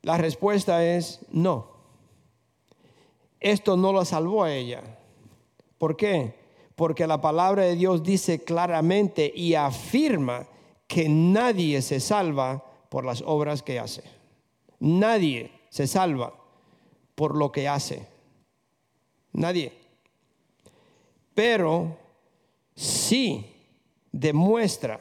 La 0.01 0.17
respuesta 0.17 0.85
es 0.85 1.19
no. 1.31 1.67
Esto 3.39 3.77
no 3.77 3.93
la 3.93 4.05
salvó 4.05 4.43
a 4.43 4.53
ella. 4.53 4.81
¿Por 5.77 5.97
qué? 5.97 6.35
Porque 6.75 7.07
la 7.07 7.19
palabra 7.19 7.63
de 7.63 7.75
Dios 7.75 8.03
dice 8.03 8.43
claramente 8.43 9.31
y 9.35 9.55
afirma 9.55 10.47
que 10.87 11.09
nadie 11.09 11.81
se 11.81 11.99
salva 11.99 12.63
por 12.89 13.05
las 13.05 13.21
obras 13.25 13.61
que 13.61 13.79
hace. 13.79 14.18
Nadie 14.79 15.51
se 15.69 15.87
salva 15.87 16.33
por 17.15 17.35
lo 17.35 17.51
que 17.51 17.67
hace. 17.67 18.05
Nadie. 19.33 19.73
Pero 21.33 21.97
sí 22.75 23.45
demuestra 24.11 24.99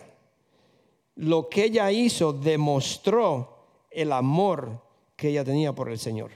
lo 1.17 1.49
que 1.49 1.65
ella 1.65 1.91
hizo, 1.91 2.33
demostró 2.33 3.57
el 3.91 4.13
amor 4.13 4.83
que 5.17 5.29
ella 5.31 5.45
tenía 5.45 5.73
por 5.73 5.89
el 5.89 5.99
Señor. 5.99 6.31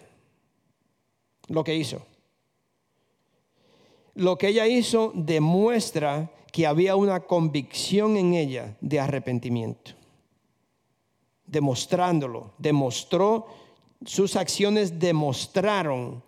Lo 1.49 1.63
que 1.63 1.75
hizo. 1.75 2.03
Lo 4.15 4.39
que 4.39 4.49
ella 4.49 4.67
hizo 4.67 5.13
demuestra 5.15 6.31
que 6.53 6.67
había 6.67 6.97
una 6.97 7.21
convicción 7.21 8.17
en 8.17 8.35
ella 8.35 8.77
de 8.81 9.01
arrepentimiento 9.01 10.02
demostrándolo, 11.53 12.55
demostró, 12.57 13.47
sus 14.05 14.37
acciones 14.37 14.99
demostraron 14.99 16.25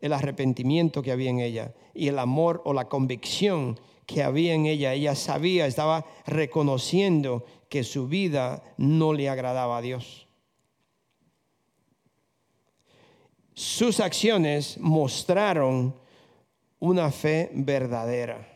el 0.00 0.12
arrepentimiento 0.14 1.02
que 1.02 1.12
había 1.12 1.30
en 1.30 1.40
ella 1.40 1.74
y 1.94 2.08
el 2.08 2.18
amor 2.18 2.62
o 2.64 2.72
la 2.72 2.88
convicción 2.88 3.78
que 4.06 4.22
había 4.22 4.54
en 4.54 4.64
ella. 4.66 4.94
Ella 4.94 5.14
sabía, 5.14 5.66
estaba 5.66 6.06
reconociendo 6.26 7.44
que 7.68 7.84
su 7.84 8.08
vida 8.08 8.64
no 8.78 9.12
le 9.12 9.28
agradaba 9.28 9.76
a 9.76 9.82
Dios. 9.82 10.26
Sus 13.52 14.00
acciones 14.00 14.78
mostraron 14.78 15.94
una 16.80 17.10
fe 17.10 17.50
verdadera 17.52 18.48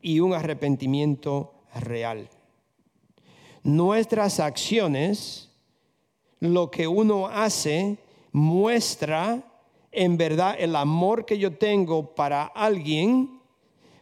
y 0.00 0.20
un 0.20 0.32
arrepentimiento 0.32 1.52
real 1.74 2.30
nuestras 3.62 4.40
acciones, 4.40 5.50
lo 6.40 6.70
que 6.70 6.86
uno 6.86 7.26
hace, 7.26 7.98
muestra 8.32 9.42
en 9.92 10.16
verdad 10.16 10.56
el 10.58 10.76
amor 10.76 11.26
que 11.26 11.38
yo 11.38 11.56
tengo 11.56 12.14
para 12.14 12.44
alguien, 12.44 13.40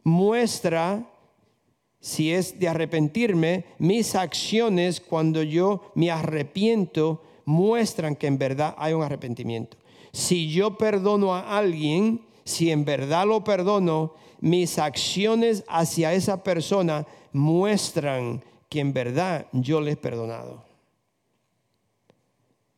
muestra 0.04 1.06
si 2.00 2.32
es 2.32 2.58
de 2.58 2.68
arrepentirme, 2.68 3.64
mis 3.78 4.14
acciones 4.14 5.00
cuando 5.00 5.42
yo 5.42 5.90
me 5.94 6.10
arrepiento 6.10 7.22
muestran 7.44 8.14
que 8.14 8.26
en 8.26 8.38
verdad 8.38 8.74
hay 8.78 8.92
un 8.92 9.02
arrepentimiento. 9.02 9.76
Si 10.12 10.50
yo 10.50 10.76
perdono 10.76 11.34
a 11.34 11.58
alguien, 11.58 12.22
si 12.44 12.70
en 12.70 12.84
verdad 12.84 13.26
lo 13.26 13.42
perdono, 13.42 14.14
mis 14.40 14.78
acciones 14.78 15.64
hacia 15.68 16.12
esa 16.12 16.42
persona 16.42 17.06
muestran 17.32 18.42
que 18.68 18.80
en 18.80 18.92
verdad 18.92 19.46
yo 19.52 19.80
le 19.80 19.92
he 19.92 19.96
perdonado. 19.96 20.64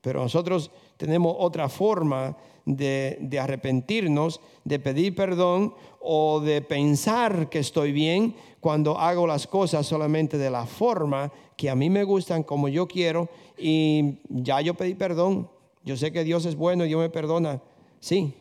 Pero 0.00 0.22
nosotros 0.22 0.70
tenemos 0.96 1.34
otra 1.38 1.68
forma 1.68 2.36
de, 2.64 3.18
de, 3.20 3.38
arrepentirnos, 3.38 4.40
de 4.64 4.78
pedir 4.78 5.14
perdón 5.14 5.74
o 6.00 6.40
de 6.40 6.62
pensar 6.62 7.48
que 7.50 7.58
estoy 7.58 7.92
bien 7.92 8.34
cuando 8.60 8.98
hago 8.98 9.26
las 9.26 9.46
cosas 9.46 9.86
solamente 9.86 10.38
de 10.38 10.50
la 10.50 10.66
forma 10.66 11.32
que 11.56 11.68
a 11.68 11.74
mí 11.74 11.90
me 11.90 12.04
gustan, 12.04 12.42
como 12.42 12.68
yo 12.68 12.88
quiero, 12.88 13.28
y 13.58 14.20
ya 14.28 14.60
yo 14.60 14.74
pedí 14.74 14.94
perdón. 14.94 15.50
Yo 15.84 15.96
sé 15.96 16.12
que 16.12 16.24
Dios 16.24 16.44
es 16.46 16.56
bueno 16.56 16.84
y 16.84 16.88
Dios 16.88 17.00
me 17.00 17.10
perdona, 17.10 17.60
sí, 18.00 18.34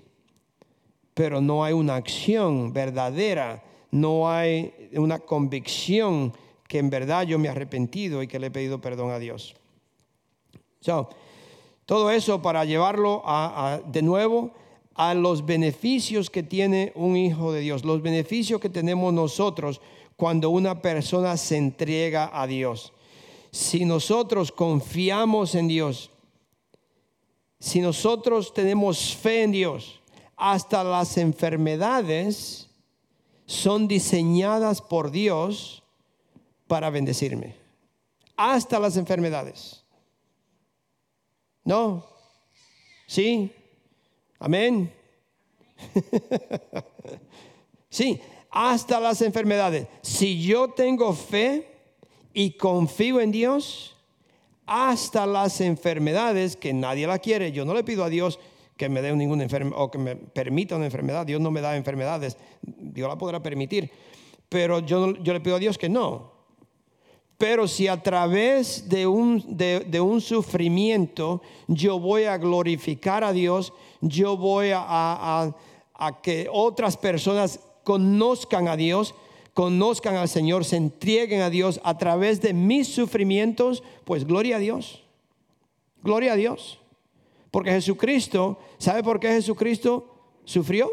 pero 1.14 1.41
no 1.41 1.64
hay 1.64 1.74
una 1.74 1.95
acción 1.95 2.72
verdadera, 2.72 3.64
no 3.91 4.30
hay 4.30 4.74
una 4.93 5.20
convicción 5.20 6.34
que 6.70 6.78
en 6.78 6.91
verdad 6.91 7.24
yo 7.24 7.39
me 7.39 7.47
he 7.47 7.51
arrepentido 7.51 8.22
y 8.22 8.28
que 8.28 8.38
le 8.38 8.47
he 8.47 8.51
pedido 8.51 8.80
perdón 8.80 9.09
a 9.09 9.17
Dios. 9.17 9.55
todo 11.86 12.11
eso 12.11 12.43
para 12.43 12.63
llevarlo 12.63 13.24
de 13.88 14.03
nuevo 14.03 14.51
a 14.93 15.15
los 15.15 15.43
beneficios 15.45 16.30
que 16.30 16.43
tiene 16.43 16.91
un 16.93 17.17
hijo 17.17 17.51
de 17.51 17.61
Dios, 17.61 17.84
los 17.84 18.03
beneficios 18.03 18.61
que 18.61 18.70
tenemos 18.70 19.11
nosotros 19.11 19.82
cuando 20.15 20.51
una 20.51 20.80
persona 20.80 21.38
se 21.38 21.57
entrega 21.57 22.30
a 22.32 22.45
Dios. 22.45 22.93
Si 23.49 23.84
nosotros 23.84 24.51
confiamos 24.51 25.55
en 25.55 25.67
Dios, 25.70 26.11
si 27.59 27.82
nosotros 27.82 28.53
tenemos 28.53 29.15
fe 29.15 29.41
en 29.41 29.51
Dios, 29.53 30.01
hasta 30.38 30.84
las 30.84 31.17
enfermedades 31.17 32.70
son 33.47 33.88
diseñadas 33.88 34.84
por 34.84 35.09
Dios 35.09 35.79
para 36.70 36.91
bendecirme. 36.91 37.55
Hasta 38.38 38.80
las 38.80 38.95
enfermedades. 38.95 39.84
¿No? 41.65 42.05
¿Sí? 43.07 43.51
Amén. 44.38 44.93
sí, 47.89 48.22
hasta 48.51 48.99
las 48.99 49.22
enfermedades. 49.24 49.88
Si 50.03 50.41
yo 50.43 50.70
tengo 50.70 51.13
fe 51.13 51.67
y 52.34 52.51
confío 52.51 53.20
en 53.20 53.32
Dios, 53.32 53.95
hasta 54.67 55.26
las 55.26 55.61
enfermedades 55.61 56.55
que 56.55 56.72
nadie 56.72 57.07
la 57.07 57.17
quiere. 57.17 57.51
Yo 57.51 57.65
no 57.65 57.74
le 57.74 57.84
pido 57.84 58.03
a 58.03 58.09
Dios 58.09 58.39
que 58.78 58.89
me 58.89 59.01
dé 59.01 59.11
ninguna 59.15 59.41
enfermedad 59.41 59.82
o 59.82 59.89
que 59.89 59.97
me 59.97 60.15
permita 60.15 60.76
una 60.76 60.86
enfermedad. 60.86 61.26
Dios 61.26 61.41
no 61.41 61.49
me 61.49 61.61
da 61.61 61.76
enfermedades. 61.76 62.38
Dios 62.61 63.09
la 63.09 63.17
podrá 63.17 63.41
permitir. 63.41 63.89
Pero 64.47 64.80
yo, 64.80 65.15
yo 65.15 65.34
le 65.34 65.41
pido 65.41 65.55
a 65.55 65.59
Dios 65.59 65.80
que 65.80 65.89
no. 65.89 66.39
Pero 67.40 67.70
si 67.70 67.88
a 67.88 68.04
través 68.04 68.90
de 68.90 69.08
un, 69.08 69.42
de, 69.48 70.02
un, 70.02 70.20
sufrimiento 70.20 71.42
yo 71.68 71.98
voy 71.98 72.26
a 72.26 72.38
glorificar 72.38 73.24
a 73.24 73.32
Dios, 73.32 73.72
yo 74.02 74.36
voy 74.36 74.72
a, 74.74 75.54
a 75.94 76.22
que 76.22 76.50
otras 76.52 76.98
personas 76.98 77.62
conozcan 77.86 78.68
a 78.68 78.76
Dios, 78.76 79.16
conozcan 79.54 80.18
al 80.18 80.28
Señor, 80.28 80.66
se 80.66 80.76
entreguen 80.76 81.40
a 81.40 81.50
Dios 81.50 81.80
a 81.86 81.98
través 81.98 82.42
de 82.42 82.54
mis 82.54 82.90
sufrimientos, 82.90 83.84
pues 84.04 84.26
gloria 84.26 84.58
a 84.58 84.60
Dios. 84.60 85.06
Gloria 86.04 86.34
a 86.34 86.36
Dios. 86.36 86.78
Porque 87.52 87.72
Jesucristo, 87.72 88.60
¿sabe 88.80 89.02
por 89.02 89.22
qué 89.22 89.30
Jesucristo 89.30 90.14
sufrió? 90.44 90.92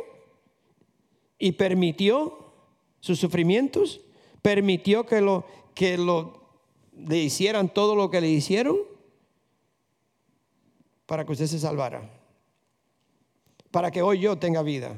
Y 1.41 1.53
permitió 1.53 2.53
sus 3.01 3.19
sufrimientos, 3.19 4.01
permitió 4.43 5.07
que 5.07 5.21
lo 5.21 5.45
que 5.77 5.99
lo 5.99 6.36
le 6.97 7.19
hicieran 7.19 7.69
todo 7.69 7.95
lo 7.95 8.11
que 8.11 8.21
le 8.21 8.29
hicieron 8.29 8.79
para 11.07 11.25
que 11.25 11.33
usted 11.33 11.47
se 11.47 11.59
salvara. 11.59 12.11
Para 13.71 13.91
que 13.91 14.03
hoy 14.03 14.21
yo 14.21 14.37
tenga 14.37 14.63
vida. 14.63 14.97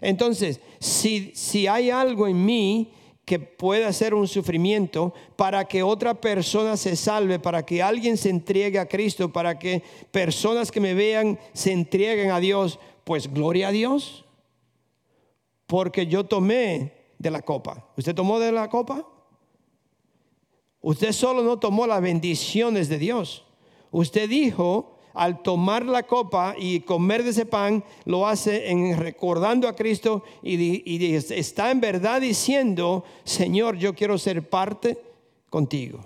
Entonces, 0.00 0.60
si, 0.78 1.32
si 1.34 1.66
hay 1.66 1.90
algo 1.90 2.26
en 2.26 2.44
mí 2.44 2.92
que 3.24 3.38
pueda 3.38 3.92
ser 3.92 4.14
un 4.14 4.26
sufrimiento 4.26 5.14
para 5.36 5.64
que 5.64 5.82
otra 5.82 6.20
persona 6.20 6.76
se 6.76 6.96
salve, 6.96 7.38
para 7.38 7.64
que 7.64 7.82
alguien 7.82 8.16
se 8.16 8.30
entregue 8.30 8.78
a 8.78 8.88
Cristo, 8.88 9.32
para 9.32 9.58
que 9.58 9.82
personas 10.10 10.70
que 10.70 10.80
me 10.80 10.94
vean 10.94 11.38
se 11.52 11.72
entreguen 11.72 12.30
a 12.32 12.40
Dios, 12.40 12.78
pues 13.04 13.32
gloria 13.32 13.68
a 13.68 13.72
Dios. 13.72 14.24
Porque 15.66 16.06
yo 16.06 16.24
tomé 16.24 16.92
de 17.18 17.30
la 17.30 17.42
copa. 17.42 17.88
¿Usted 17.96 18.14
tomó 18.14 18.38
de 18.40 18.52
la 18.52 18.68
copa? 18.68 19.06
Usted 20.82 21.12
solo 21.12 21.44
no 21.44 21.58
tomó 21.58 21.86
las 21.86 22.02
bendiciones 22.02 22.88
de 22.88 22.98
Dios. 22.98 23.44
Usted 23.92 24.28
dijo, 24.28 24.98
al 25.14 25.42
tomar 25.42 25.84
la 25.84 26.02
copa 26.02 26.54
y 26.58 26.80
comer 26.80 27.22
de 27.22 27.30
ese 27.30 27.46
pan, 27.46 27.84
lo 28.04 28.26
hace 28.26 28.70
en 28.70 28.96
recordando 28.98 29.68
a 29.68 29.76
Cristo 29.76 30.24
y, 30.42 31.14
está 31.14 31.70
en 31.70 31.80
verdad 31.80 32.20
diciendo, 32.20 33.04
Señor, 33.24 33.76
yo 33.76 33.94
quiero 33.94 34.18
ser 34.18 34.48
parte 34.48 34.98
contigo. 35.50 36.04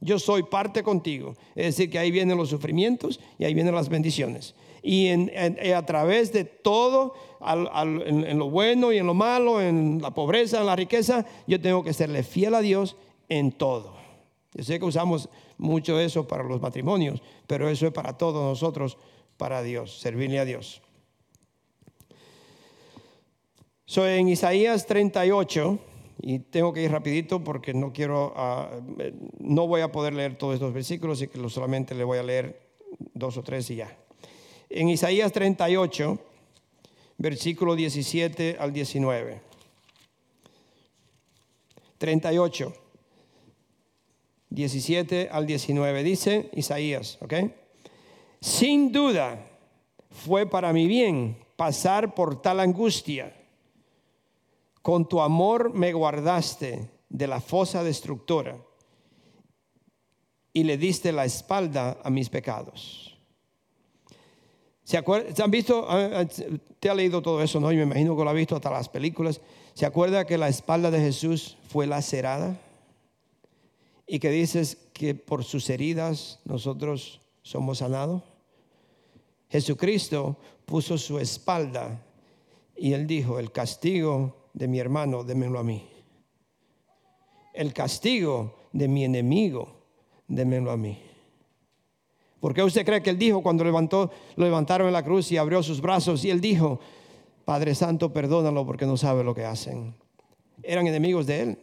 Yo 0.00 0.18
soy 0.18 0.42
parte 0.42 0.82
contigo. 0.82 1.34
Es 1.54 1.66
decir, 1.66 1.90
que 1.90 1.98
ahí 1.98 2.10
vienen 2.10 2.36
los 2.36 2.50
sufrimientos 2.50 3.20
y 3.38 3.44
ahí 3.44 3.54
vienen 3.54 3.74
las 3.74 3.88
bendiciones. 3.88 4.54
Y 4.82 5.08
a 5.08 5.84
través 5.84 6.32
de 6.32 6.44
todo, 6.44 7.14
en, 7.44 8.24
en 8.24 8.38
lo 8.38 8.50
bueno 8.50 8.92
y 8.92 8.98
en 8.98 9.06
lo 9.06 9.14
malo, 9.14 9.60
en 9.60 10.00
la 10.00 10.12
pobreza, 10.12 10.60
en 10.60 10.66
la 10.66 10.76
riqueza, 10.76 11.26
yo 11.46 11.60
tengo 11.60 11.82
que 11.82 11.92
serle 11.92 12.22
fiel 12.22 12.54
a 12.54 12.60
Dios 12.60 12.96
en 13.28 13.52
todo. 13.52 13.95
Yo 14.56 14.64
sé 14.64 14.78
que 14.78 14.86
usamos 14.86 15.28
mucho 15.58 16.00
eso 16.00 16.26
para 16.26 16.42
los 16.42 16.62
matrimonios, 16.62 17.20
pero 17.46 17.68
eso 17.68 17.86
es 17.86 17.92
para 17.92 18.16
todos 18.16 18.42
nosotros, 18.42 18.96
para 19.36 19.62
Dios, 19.62 20.00
servirle 20.00 20.38
a 20.38 20.46
Dios. 20.46 20.80
Soy 23.84 24.14
en 24.18 24.30
Isaías 24.30 24.86
38, 24.86 25.78
y 26.22 26.38
tengo 26.38 26.72
que 26.72 26.82
ir 26.82 26.90
rapidito 26.90 27.44
porque 27.44 27.74
no 27.74 27.92
quiero, 27.92 28.32
ah, 28.34 28.70
no 29.38 29.66
voy 29.66 29.82
a 29.82 29.92
poder 29.92 30.14
leer 30.14 30.38
todos 30.38 30.54
estos 30.54 30.72
versículos, 30.72 31.20
y 31.20 31.28
que 31.28 31.50
solamente 31.50 31.94
le 31.94 32.04
voy 32.04 32.16
a 32.16 32.22
leer 32.22 32.58
dos 33.12 33.36
o 33.36 33.42
tres 33.42 33.70
y 33.70 33.76
ya. 33.76 33.94
En 34.70 34.88
Isaías 34.88 35.32
38, 35.32 36.18
versículo 37.18 37.76
17 37.76 38.56
al 38.58 38.72
19. 38.72 39.42
38. 41.98 42.85
17 44.50 45.28
al 45.30 45.46
19. 45.46 46.02
Dice 46.02 46.50
Isaías, 46.54 47.18
¿ok? 47.20 47.34
Sin 48.40 48.92
duda 48.92 49.38
fue 50.10 50.46
para 50.46 50.72
mi 50.72 50.86
bien 50.86 51.38
pasar 51.56 52.14
por 52.14 52.40
tal 52.40 52.60
angustia. 52.60 53.34
Con 54.82 55.08
tu 55.08 55.20
amor 55.20 55.74
me 55.74 55.92
guardaste 55.92 56.88
de 57.08 57.26
la 57.26 57.40
fosa 57.40 57.82
destructora 57.82 58.56
y 60.52 60.64
le 60.64 60.78
diste 60.78 61.12
la 61.12 61.24
espalda 61.24 61.98
a 62.02 62.10
mis 62.10 62.28
pecados. 62.28 63.18
¿Se, 64.84 65.02
¿Se 65.34 65.42
han 65.42 65.50
visto? 65.50 65.84
Ah, 65.88 66.10
ah, 66.14 66.24
te 66.78 66.88
ha 66.88 66.94
leído 66.94 67.20
todo 67.20 67.42
eso, 67.42 67.58
¿no? 67.58 67.72
Y 67.72 67.76
me 67.76 67.82
imagino 67.82 68.16
que 68.16 68.22
lo 68.22 68.30
ha 68.30 68.32
visto 68.32 68.54
hasta 68.54 68.70
las 68.70 68.88
películas. 68.88 69.40
¿Se 69.74 69.84
acuerda 69.84 70.24
que 70.24 70.38
la 70.38 70.48
espalda 70.48 70.90
de 70.90 71.00
Jesús 71.00 71.58
fue 71.68 71.86
lacerada? 71.86 72.56
Y 74.06 74.18
que 74.18 74.30
dices 74.30 74.76
que 74.92 75.14
por 75.14 75.44
sus 75.44 75.68
heridas 75.68 76.40
nosotros 76.44 77.20
somos 77.42 77.78
sanados. 77.78 78.22
Jesucristo 79.50 80.36
puso 80.64 80.96
su 80.98 81.18
espalda 81.18 82.02
y 82.76 82.92
él 82.92 83.06
dijo, 83.06 83.38
el 83.38 83.50
castigo 83.52 84.50
de 84.52 84.68
mi 84.68 84.78
hermano, 84.78 85.24
démelo 85.24 85.58
a 85.58 85.64
mí. 85.64 85.86
El 87.52 87.72
castigo 87.72 88.54
de 88.72 88.86
mi 88.86 89.04
enemigo, 89.04 89.76
démelo 90.28 90.70
a 90.70 90.76
mí. 90.76 90.98
¿Por 92.40 92.52
qué 92.54 92.62
usted 92.62 92.84
cree 92.84 93.02
que 93.02 93.10
él 93.10 93.18
dijo 93.18 93.42
cuando 93.42 93.64
levantó, 93.64 94.10
lo 94.36 94.44
levantaron 94.44 94.86
en 94.86 94.92
la 94.92 95.02
cruz 95.02 95.32
y 95.32 95.36
abrió 95.36 95.62
sus 95.62 95.80
brazos 95.80 96.24
y 96.24 96.30
él 96.30 96.40
dijo, 96.40 96.78
Padre 97.44 97.74
Santo, 97.74 98.12
perdónalo 98.12 98.66
porque 98.66 98.86
no 98.86 98.96
sabe 98.96 99.24
lo 99.24 99.34
que 99.34 99.44
hacen? 99.44 99.94
Eran 100.62 100.86
enemigos 100.86 101.26
de 101.26 101.40
él. 101.40 101.58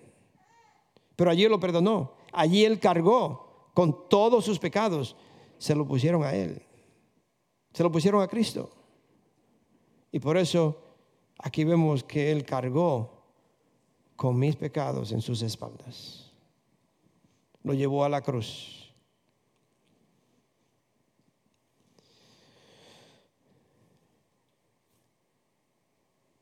Pero 1.15 1.29
allí 1.29 1.47
lo 1.47 1.59
perdonó. 1.59 2.13
Allí 2.33 2.65
Él 2.65 2.79
cargó 2.79 3.69
con 3.73 4.09
todos 4.09 4.43
sus 4.43 4.59
pecados. 4.59 5.15
Se 5.57 5.75
lo 5.75 5.87
pusieron 5.87 6.23
a 6.23 6.33
Él. 6.33 6.61
Se 7.73 7.83
lo 7.83 7.91
pusieron 7.91 8.21
a 8.21 8.27
Cristo. 8.27 8.69
Y 10.11 10.19
por 10.19 10.37
eso 10.37 10.77
aquí 11.37 11.63
vemos 11.63 12.03
que 12.03 12.31
Él 12.31 12.43
cargó 12.43 13.23
con 14.15 14.37
mis 14.37 14.55
pecados 14.55 15.11
en 15.11 15.21
sus 15.21 15.41
espaldas. 15.41 16.31
Lo 17.63 17.73
llevó 17.73 18.03
a 18.03 18.09
la 18.09 18.21
cruz. 18.21 18.93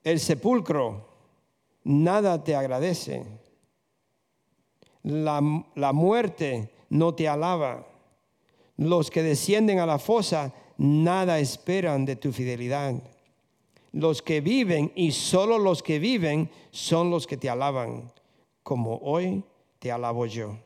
El 0.03 0.19
sepulcro 0.19 1.07
nada 1.83 2.43
te 2.43 2.55
agradece 2.55 3.40
la, 5.03 5.41
muerte 5.93 6.71
no 6.89 7.13
te 7.13 7.27
alaba. 7.27 7.87
Los 8.77 9.11
que 9.11 9.23
descienden 9.23 9.79
a 9.79 9.85
la 9.85 9.99
fosa 9.99 10.53
nada 10.77 11.39
esperan 11.39 12.05
de 12.05 12.15
tu 12.15 12.31
fidelidad. 12.31 12.95
Los 13.91 14.21
que 14.21 14.41
viven 14.41 14.91
y 14.95 15.11
solo 15.11 15.59
los 15.59 15.83
que 15.83 15.99
viven 15.99 16.49
son 16.71 17.09
los 17.09 17.27
que 17.27 17.37
te 17.37 17.49
alaban, 17.49 18.11
como 18.63 18.97
hoy 18.97 19.43
te 19.79 19.91
alabo 19.91 20.25
yo. 20.25 20.57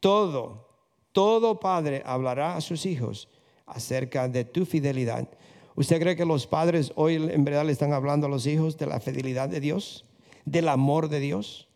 Todo, 0.00 0.66
todo 1.12 1.60
padre 1.60 2.02
hablará 2.04 2.56
a 2.56 2.60
sus 2.60 2.86
hijos 2.86 3.28
acerca 3.66 4.28
de 4.28 4.44
tu 4.44 4.66
fidelidad. 4.66 5.28
¿Usted 5.76 6.00
cree 6.00 6.16
que 6.16 6.24
los 6.24 6.46
padres 6.46 6.92
hoy 6.96 7.14
en 7.14 7.44
verdad 7.44 7.64
le 7.64 7.72
están 7.72 7.92
hablando 7.92 8.26
a 8.26 8.30
los 8.30 8.46
hijos 8.46 8.76
de 8.76 8.86
la 8.86 9.00
fidelidad 9.00 9.48
de 9.48 9.60
Dios? 9.60 10.04
¿Del 10.44 10.68
amor 10.68 11.08
de 11.08 11.20
Dios? 11.20 11.69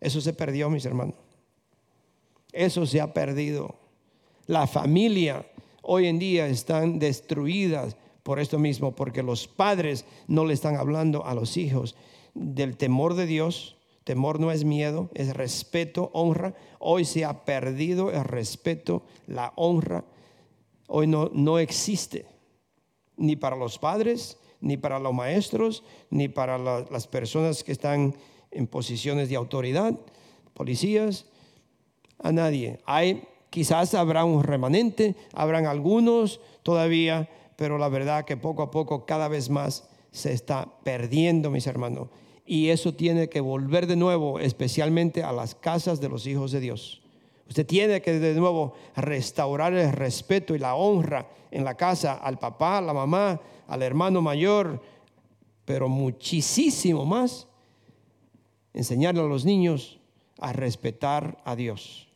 Eso 0.00 0.20
se 0.20 0.32
perdió, 0.32 0.70
mis 0.70 0.84
hermanos. 0.84 1.14
Eso 2.52 2.86
se 2.86 3.00
ha 3.00 3.12
perdido. 3.12 3.76
La 4.46 4.66
familia 4.66 5.46
hoy 5.82 6.06
en 6.06 6.18
día 6.18 6.46
están 6.48 6.98
destruidas 6.98 7.96
por 8.22 8.40
esto 8.40 8.58
mismo, 8.58 8.94
porque 8.94 9.22
los 9.22 9.48
padres 9.48 10.04
no 10.26 10.44
le 10.44 10.54
están 10.54 10.76
hablando 10.76 11.24
a 11.24 11.34
los 11.34 11.56
hijos 11.56 11.96
del 12.34 12.76
temor 12.76 13.14
de 13.14 13.26
Dios. 13.26 13.76
Temor 14.04 14.40
no 14.40 14.52
es 14.52 14.64
miedo, 14.64 15.10
es 15.14 15.34
respeto, 15.34 16.10
honra. 16.12 16.54
Hoy 16.78 17.04
se 17.04 17.24
ha 17.24 17.44
perdido 17.44 18.10
el 18.10 18.24
respeto, 18.24 19.02
la 19.26 19.52
honra. 19.56 20.04
Hoy 20.86 21.06
no, 21.06 21.30
no 21.32 21.58
existe, 21.58 22.26
ni 23.16 23.36
para 23.36 23.56
los 23.56 23.78
padres, 23.78 24.38
ni 24.60 24.76
para 24.76 24.98
los 24.98 25.12
maestros, 25.12 25.84
ni 26.10 26.28
para 26.28 26.58
las 26.58 27.06
personas 27.06 27.62
que 27.62 27.72
están 27.72 28.14
en 28.50 28.66
posiciones 28.66 29.28
de 29.28 29.36
autoridad, 29.36 29.94
policías, 30.54 31.26
a 32.18 32.32
nadie. 32.32 32.80
Hay, 32.84 33.22
quizás 33.50 33.94
habrá 33.94 34.24
un 34.24 34.42
remanente, 34.42 35.14
habrán 35.32 35.66
algunos 35.66 36.40
todavía, 36.62 37.28
pero 37.56 37.78
la 37.78 37.88
verdad 37.88 38.24
que 38.24 38.36
poco 38.36 38.62
a 38.62 38.70
poco 38.70 39.06
cada 39.06 39.28
vez 39.28 39.50
más 39.50 39.88
se 40.10 40.32
está 40.32 40.68
perdiendo, 40.84 41.50
mis 41.50 41.66
hermanos. 41.66 42.08
Y 42.46 42.70
eso 42.70 42.94
tiene 42.94 43.28
que 43.28 43.40
volver 43.40 43.86
de 43.86 43.96
nuevo, 43.96 44.40
especialmente 44.40 45.22
a 45.22 45.32
las 45.32 45.54
casas 45.54 46.00
de 46.00 46.08
los 46.08 46.26
hijos 46.26 46.50
de 46.50 46.60
Dios. 46.60 47.02
Usted 47.48 47.66
tiene 47.66 48.02
que 48.02 48.18
de 48.18 48.34
nuevo 48.34 48.74
restaurar 48.96 49.72
el 49.74 49.92
respeto 49.92 50.54
y 50.54 50.58
la 50.58 50.74
honra 50.74 51.28
en 51.50 51.64
la 51.64 51.76
casa 51.76 52.14
al 52.14 52.38
papá, 52.38 52.78
a 52.78 52.82
la 52.82 52.92
mamá, 52.92 53.40
al 53.66 53.82
hermano 53.82 54.20
mayor, 54.20 54.80
pero 55.64 55.88
muchísimo 55.88 57.04
más 57.04 57.47
enseñarle 58.78 59.20
a 59.20 59.24
los 59.24 59.44
niños 59.44 59.98
a 60.38 60.52
respetar 60.52 61.42
a 61.44 61.56
Dios. 61.56 62.08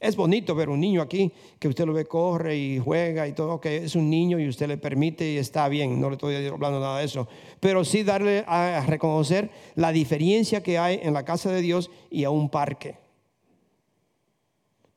Es 0.00 0.16
bonito 0.16 0.54
ver 0.54 0.68
un 0.68 0.80
niño 0.80 1.00
aquí 1.00 1.32
que 1.58 1.66
usted 1.66 1.86
lo 1.86 1.94
ve, 1.94 2.04
corre 2.04 2.56
y 2.56 2.78
juega 2.78 3.26
y 3.26 3.32
todo, 3.32 3.58
que 3.58 3.78
es 3.78 3.96
un 3.96 4.10
niño 4.10 4.38
y 4.38 4.46
usted 4.46 4.68
le 4.68 4.76
permite 4.76 5.32
y 5.32 5.38
está 5.38 5.66
bien, 5.68 5.98
no 5.98 6.10
le 6.10 6.16
estoy 6.16 6.34
hablando 6.46 6.78
nada 6.78 6.98
de 6.98 7.06
eso, 7.06 7.26
pero 7.58 7.84
sí 7.84 8.02
darle 8.02 8.44
a 8.46 8.84
reconocer 8.86 9.50
la 9.76 9.92
diferencia 9.92 10.62
que 10.62 10.76
hay 10.78 11.00
en 11.02 11.14
la 11.14 11.24
casa 11.24 11.50
de 11.50 11.62
Dios 11.62 11.90
y 12.10 12.24
a 12.24 12.30
un 12.30 12.50
parque. 12.50 12.98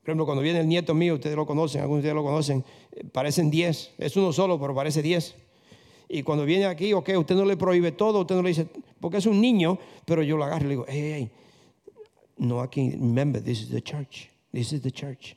Por 0.01 0.09
ejemplo, 0.09 0.25
cuando 0.25 0.41
viene 0.41 0.59
el 0.59 0.67
nieto 0.67 0.93
mío, 0.93 1.15
ustedes 1.15 1.35
lo 1.37 1.45
conocen, 1.45 1.81
algunos 1.81 2.03
de 2.03 2.09
ustedes 2.09 2.15
lo 2.15 2.23
conocen, 2.23 2.65
eh, 2.91 3.03
parecen 3.05 3.49
10, 3.49 3.95
es 3.97 4.17
uno 4.17 4.33
solo, 4.33 4.59
pero 4.59 4.75
parece 4.75 5.01
10. 5.01 5.46
Y 6.09 6.23
cuando 6.23 6.45
viene 6.45 6.65
aquí, 6.65 6.93
ok, 6.93 7.09
usted 7.17 7.35
no 7.35 7.45
le 7.45 7.57
prohíbe 7.57 7.91
todo, 7.91 8.21
usted 8.21 8.35
no 8.35 8.41
le 8.41 8.49
dice, 8.49 8.67
porque 8.99 9.17
es 9.17 9.25
un 9.25 9.41
niño, 9.41 9.77
pero 10.05 10.23
yo 10.23 10.37
lo 10.37 10.45
agarro 10.45 10.65
y 10.65 10.67
le 10.67 10.69
digo, 10.69 10.85
hey, 10.87 11.11
hey, 11.13 11.31
no 12.37 12.61
aquí, 12.61 12.91
remember, 12.91 13.41
this 13.41 13.61
is 13.61 13.69
the 13.69 13.81
church. 13.81 14.29
This 14.53 14.71
is 14.71 14.81
the 14.81 14.91
church. 14.91 15.35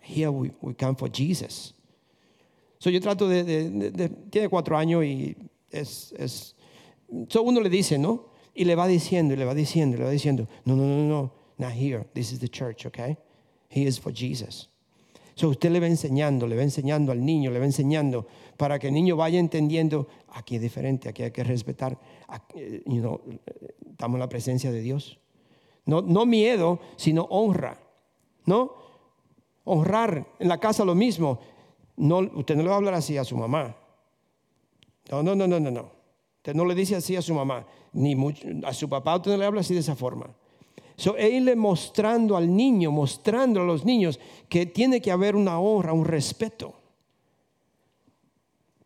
Here 0.00 0.30
we, 0.30 0.50
we 0.60 0.74
come 0.74 0.96
for 0.96 1.08
Jesus. 1.08 1.72
So 2.78 2.90
yo 2.90 3.00
trato 3.00 3.28
de, 3.28 4.10
tiene 4.30 4.48
cuatro 4.48 4.76
años 4.76 5.04
y 5.04 5.36
es, 5.70 6.12
es, 6.18 6.54
so 7.28 7.42
uno 7.42 7.60
le 7.60 7.68
dice, 7.68 7.98
¿no? 7.98 8.30
Y 8.54 8.64
le 8.64 8.74
va 8.74 8.86
diciendo, 8.86 9.34
y 9.34 9.36
le 9.36 9.44
va 9.44 9.54
diciendo, 9.54 9.96
le 9.96 10.04
va 10.04 10.10
diciendo, 10.10 10.48
no, 10.64 10.74
no, 10.76 10.84
no, 10.84 11.08
no, 11.08 11.32
not 11.58 11.72
here, 11.72 12.04
this 12.14 12.32
is 12.32 12.40
the 12.40 12.48
church, 12.48 12.86
okay? 12.86 13.16
He 13.68 13.86
is 13.86 13.98
for 13.98 14.12
Jesus. 14.12 14.68
So 15.34 15.48
usted 15.48 15.70
le 15.70 15.80
va 15.80 15.86
enseñando, 15.86 16.46
le 16.46 16.56
va 16.56 16.62
enseñando 16.62 17.12
al 17.12 17.24
niño, 17.24 17.50
le 17.50 17.58
va 17.60 17.66
enseñando 17.66 18.26
para 18.60 18.78
que 18.78 18.88
el 18.88 18.92
niño 18.92 19.16
vaya 19.16 19.38
entendiendo, 19.38 20.06
aquí 20.28 20.56
es 20.56 20.60
diferente, 20.60 21.08
aquí 21.08 21.22
hay 21.22 21.30
que 21.30 21.42
respetar, 21.42 21.98
you 22.84 23.00
know, 23.00 23.18
estamos 23.90 24.16
en 24.16 24.20
la 24.20 24.28
presencia 24.28 24.70
de 24.70 24.82
Dios. 24.82 25.18
No, 25.86 26.02
no 26.02 26.26
miedo, 26.26 26.78
sino 26.96 27.22
honra. 27.30 27.80
¿no? 28.44 28.74
Honrar 29.64 30.26
en 30.38 30.46
la 30.46 30.58
casa 30.58 30.84
lo 30.84 30.94
mismo. 30.94 31.40
No, 31.96 32.18
usted 32.18 32.54
no 32.54 32.62
le 32.62 32.68
va 32.68 32.74
a 32.74 32.76
hablar 32.76 32.92
así 32.92 33.16
a 33.16 33.24
su 33.24 33.34
mamá. 33.34 33.74
No, 35.10 35.22
no, 35.22 35.34
no, 35.34 35.46
no, 35.46 35.58
no, 35.58 35.70
no. 35.70 35.90
Usted 36.36 36.54
no 36.54 36.66
le 36.66 36.74
dice 36.74 36.96
así 36.96 37.16
a 37.16 37.22
su 37.22 37.32
mamá, 37.32 37.66
ni 37.94 38.14
a 38.66 38.74
su 38.74 38.90
papá 38.90 39.16
usted 39.16 39.30
no 39.30 39.38
le 39.38 39.46
habla 39.46 39.62
así 39.62 39.72
de 39.72 39.80
esa 39.80 39.96
forma. 39.96 40.26
So, 40.96 41.16
él 41.16 41.56
mostrando 41.56 42.36
al 42.36 42.54
niño, 42.54 42.90
mostrando 42.90 43.62
a 43.62 43.64
los 43.64 43.86
niños 43.86 44.20
que 44.50 44.66
tiene 44.66 45.00
que 45.00 45.10
haber 45.10 45.34
una 45.34 45.58
honra, 45.58 45.94
un 45.94 46.04
respeto. 46.04 46.79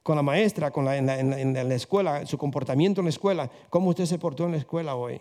Con 0.05 0.15
la 0.15 0.23
maestra, 0.23 0.71
con 0.71 0.85
la, 0.85 0.97
en, 0.97 1.07
la, 1.07 1.19
en 1.19 1.53
la 1.55 1.75
escuela, 1.75 2.25
su 2.27 2.39
comportamiento 2.39 3.01
en 3.01 3.07
la 3.07 3.11
escuela, 3.11 3.51
cómo 3.71 3.89
usted 3.89 4.07
se 4.07 4.19
portó 4.19 4.45
en 4.45 4.53
la 4.53 4.59
escuela 4.59 4.95
hoy. 4.95 5.21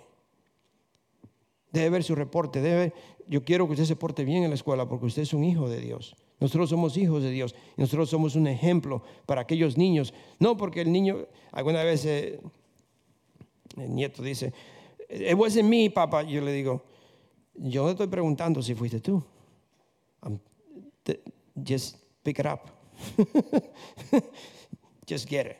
Debe 1.71 1.89
ver 1.89 2.03
su 2.03 2.13
reporte, 2.13 2.61
debe 2.61 2.93
yo 3.27 3.43
quiero 3.43 3.65
que 3.67 3.73
usted 3.73 3.85
se 3.85 3.95
porte 3.95 4.25
bien 4.25 4.43
en 4.43 4.49
la 4.49 4.55
escuela 4.55 4.87
porque 4.87 5.05
usted 5.05 5.21
es 5.21 5.33
un 5.33 5.43
hijo 5.43 5.69
de 5.69 5.79
Dios. 5.79 6.15
Nosotros 6.39 6.69
somos 6.69 6.97
hijos 6.97 7.23
de 7.23 7.31
Dios 7.31 7.55
y 7.77 7.81
nosotros 7.81 8.09
somos 8.09 8.35
un 8.35 8.47
ejemplo 8.47 9.01
para 9.25 9.41
aquellos 9.41 9.77
niños. 9.77 10.13
No 10.39 10.57
porque 10.57 10.81
el 10.81 10.91
niño, 10.91 11.25
alguna 11.51 11.83
vez 11.83 12.05
eh, 12.05 12.39
el 13.77 13.95
nieto 13.95 14.21
dice, 14.21 14.53
it 15.09 15.35
wasn't 15.35 15.69
me, 15.69 15.89
papá. 15.89 16.23
Yo 16.23 16.41
le 16.41 16.51
digo, 16.51 16.83
yo 17.55 17.83
no 17.83 17.91
estoy 17.91 18.07
preguntando 18.07 18.61
si 18.61 18.75
fuiste 18.75 18.99
tú. 18.99 19.23
just 21.65 21.97
pick 22.23 22.39
it 22.39 22.45
up. 22.45 22.61
just 25.07 25.29
get 25.29 25.45
it. 25.45 25.57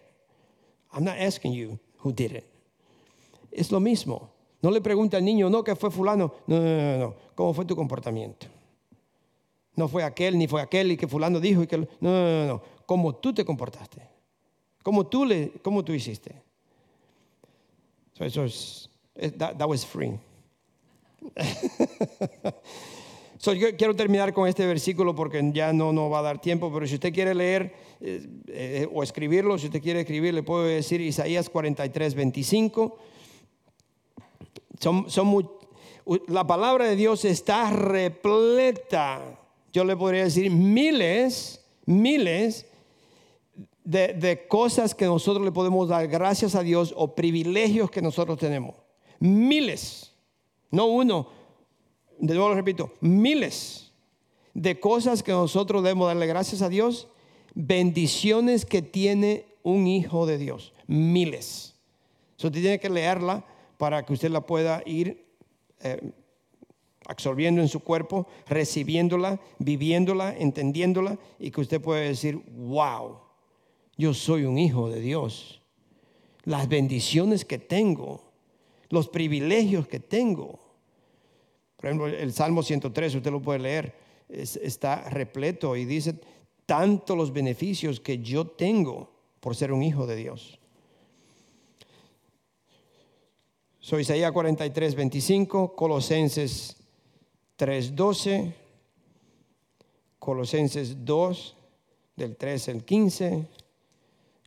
I'm 0.92 1.04
not 1.04 1.18
asking 1.18 1.54
you 1.54 1.80
who 1.98 2.12
did 2.12 2.32
it. 2.32 2.46
Es 3.52 3.72
lo 3.72 3.80
mismo. 3.80 4.30
No 4.62 4.72
le 4.72 4.82
pregunte 4.82 5.18
al 5.18 5.24
niño, 5.26 5.50
no, 5.50 5.64
que 5.64 5.76
fue 5.76 5.92
fulano. 5.92 6.34
No, 6.48 6.60
no, 6.60 6.66
no, 6.66 6.98
no. 6.98 7.16
¿Cómo 7.36 7.54
fue 7.54 7.66
tu 7.66 7.76
comportamiento? 7.76 8.48
No 9.76 9.88
fue 9.88 10.04
aquel, 10.04 10.38
ni 10.38 10.48
fue 10.48 10.62
aquel, 10.62 10.92
y 10.92 10.98
que 10.98 11.08
fulano 11.08 11.40
dijo. 11.40 11.64
Y 11.64 11.68
que... 11.68 11.78
No, 11.78 11.88
no, 12.00 12.10
no, 12.12 12.48
no. 12.48 12.62
¿Cómo 12.86 13.16
tú 13.16 13.34
te 13.34 13.44
comportaste? 13.44 14.02
¿Cómo 14.84 15.06
tú, 15.08 15.26
le, 15.26 15.52
cómo 15.62 15.84
tú 15.84 15.94
hiciste? 15.94 16.36
eso 18.20 18.44
es, 18.46 18.90
that, 19.38 19.68
was 19.68 19.86
free. 19.86 20.18
so, 23.44 23.52
yo 23.52 23.76
quiero 23.76 23.94
terminar 23.94 24.34
con 24.34 24.48
este 24.48 24.66
versículo 24.66 25.14
porque 25.14 25.52
ya 25.54 25.74
no 25.74 25.92
nos 25.92 26.10
va 26.10 26.20
a 26.20 26.22
dar 26.22 26.40
tiempo, 26.40 26.72
pero 26.74 26.88
si 26.88 26.94
usted 26.94 27.14
quiere 27.14 27.36
leer 27.36 27.76
eh, 28.00 28.26
eh, 28.48 28.88
o 28.90 29.04
escribirlo, 29.04 29.58
si 29.58 29.66
usted 29.66 29.82
quiere 29.82 30.00
escribir, 30.00 30.34
le 30.34 30.44
puedo 30.44 30.64
decir 30.64 31.02
Isaías 31.02 31.50
43, 31.50 32.16
25. 32.16 32.98
Son, 34.80 35.06
la 36.30 36.48
palabra 36.48 36.86
de 36.86 36.96
Dios 36.96 37.26
está 37.26 37.70
repleta, 37.70 39.38
yo 39.74 39.84
le 39.84 39.98
podría 39.98 40.24
decir 40.24 40.50
miles, 40.50 41.66
miles 41.86 42.66
de, 43.84 44.14
de, 44.14 44.48
cosas 44.48 44.96
que 44.96 45.04
nosotros 45.04 45.44
le 45.44 45.52
podemos 45.52 45.90
dar 45.90 46.08
gracias 46.08 46.56
a 46.56 46.64
Dios 46.64 46.94
o 46.96 47.14
privilegios 47.14 47.92
que 47.92 48.02
nosotros 48.02 48.40
tenemos. 48.40 48.78
Miles, 49.20 50.14
no 50.72 50.86
uno, 50.86 51.43
de 52.24 52.36
nuevo 52.36 52.50
lo 52.50 52.56
repito, 52.56 52.94
miles 53.02 53.92
de 54.54 54.80
cosas 54.80 55.24
que 55.24 55.34
nosotros 55.34 55.84
debemos 55.84 56.08
darle 56.08 56.26
gracias 56.26 56.62
a 56.62 56.70
Dios, 56.70 57.10
bendiciones 57.54 58.66
que 58.66 58.82
tiene 58.82 59.46
un 59.62 59.88
hijo 59.88 60.26
de 60.26 60.38
Dios, 60.38 60.72
miles. 60.88 61.76
Eso 62.38 62.50
tiene 62.50 62.80
que 62.80 62.90
leerla 62.90 63.44
para 63.78 64.06
que 64.06 64.14
usted 64.14 64.30
la 64.30 64.46
pueda 64.46 64.82
ir 64.86 65.26
eh, 65.82 66.14
absorbiendo 67.08 67.60
en 67.60 67.68
su 67.68 67.82
cuerpo, 67.82 68.26
recibiéndola, 68.48 69.42
viviéndola, 69.60 70.34
entendiéndola 70.38 71.20
y 71.40 71.52
que 71.52 71.60
usted 71.60 71.82
pueda 71.82 72.00
decir, 72.00 72.42
wow, 72.56 73.18
yo 73.98 74.14
soy 74.14 74.46
un 74.46 74.58
hijo 74.58 74.90
de 74.90 75.02
Dios. 75.02 75.62
Las 76.46 76.70
bendiciones 76.70 77.44
que 77.44 77.60
tengo, 77.60 78.22
los 78.88 79.10
privilegios 79.10 79.90
que 79.90 80.00
tengo. 80.00 80.63
Por 81.84 81.90
ejemplo, 81.90 82.08
el 82.08 82.32
Salmo 82.32 82.64
103, 82.64 83.16
usted 83.16 83.30
lo 83.30 83.42
puede 83.42 83.60
leer, 83.60 83.94
está 84.30 85.10
repleto 85.10 85.76
y 85.76 85.84
dice 85.84 86.18
tanto 86.66 87.14
los 87.14 87.34
beneficios 87.34 88.00
que 88.00 88.20
yo 88.20 88.48
tengo 88.48 89.12
por 89.42 89.54
ser 89.54 89.74
un 89.74 89.84
hijo 89.84 90.08
de 90.08 90.16
Dios. 90.16 90.58
So, 93.82 94.00
Isaías 94.00 94.32
43, 94.32 94.96
25, 94.96 95.76
Colosenses 95.76 96.78
3, 97.58 97.94
12, 97.94 98.56
Colosenses 100.20 101.04
2, 101.04 101.58
del 102.16 102.38
13 102.38 102.72
al 102.72 102.86
15, 102.86 103.48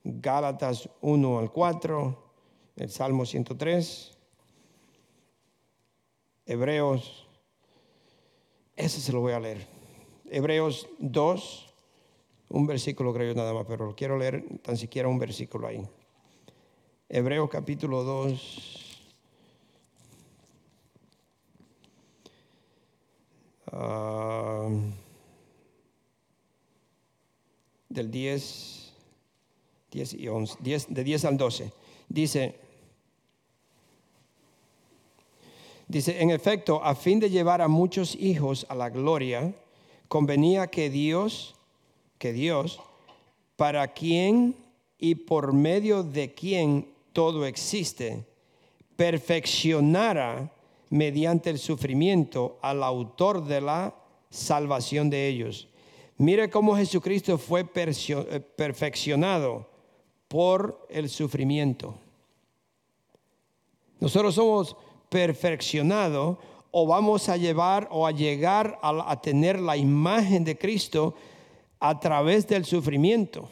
Gálatas 0.05 0.89
1 1.03 1.39
al 1.39 1.53
4, 1.53 2.31
el 2.77 2.89
Salmo 2.91 3.27
103, 3.27 4.17
Hebreos, 6.47 7.26
ese 8.77 9.01
se 9.01 9.13
lo 9.13 9.21
voy 9.21 9.33
a 9.33 9.41
leer. 9.41 9.67
Hebreos 10.31 10.89
2, 10.99 11.75
un 12.51 12.67
versículo 12.67 13.13
creo 13.13 13.33
yo 13.33 13.35
nada 13.35 13.55
más, 13.55 13.65
pero 13.67 13.95
quiero 13.97 14.19
leer 14.19 14.45
tan 14.63 14.77
siquiera 14.77 15.09
un 15.09 15.19
versículo 15.19 15.67
ahí. 15.67 15.83
Hebreos 17.09 17.49
capítulo 17.49 18.05
2. 18.05 18.83
Ah, 23.73 24.69
del 27.89 28.11
10, 28.11 28.93
10 29.91 30.15
y 30.15 30.29
11, 30.29 30.57
10, 30.61 30.87
de 30.95 31.05
10 31.05 31.25
al 31.25 31.37
12. 31.37 31.73
Dice, 32.09 32.66
dice, 35.89 36.21
en 36.23 36.31
efecto, 36.31 36.83
a 36.83 36.95
fin 36.95 37.21
de 37.21 37.31
llevar 37.31 37.61
a 37.61 37.69
muchos 37.69 38.15
hijos 38.17 38.67
a 38.69 38.75
la 38.75 38.91
gloria, 38.91 39.55
convenía 40.09 40.69
que 40.69 40.91
Dios, 40.91 41.55
que 42.19 42.33
Dios, 42.33 42.81
para 43.57 43.89
quien 43.89 44.57
y 44.99 45.15
por 45.15 45.53
medio 45.53 46.03
de 46.03 46.33
quien 46.35 46.89
todo 47.13 47.47
existe, 47.47 48.25
perfeccionara 48.97 50.51
mediante 50.91 51.51
el 51.51 51.59
sufrimiento 51.59 52.59
al 52.63 52.83
autor 52.83 53.45
de 53.45 53.61
la 53.61 53.95
salvación 54.31 55.11
de 55.11 55.29
ellos. 55.29 55.69
Mire 56.19 56.49
cómo 56.49 56.77
Jesucristo 56.77 57.37
fue 57.37 57.61
eh, 57.61 58.41
perfeccionado 58.57 59.69
por 60.29 60.87
el 60.89 61.09
sufrimiento. 61.09 61.95
Nosotros 64.01 64.35
somos 64.35 64.77
perfeccionados 65.09 66.39
o 66.71 66.87
vamos 66.87 67.29
a 67.29 67.37
llevar 67.37 67.89
o 67.91 68.07
a 68.07 68.11
llegar 68.11 68.79
a, 68.83 69.21
tener 69.21 69.59
la 69.61 69.77
imagen 69.77 70.45
de 70.45 70.59
Cristo 70.59 71.15
a 71.81 71.99
través 71.99 72.47
del 72.47 72.65
sufrimiento. 72.65 73.49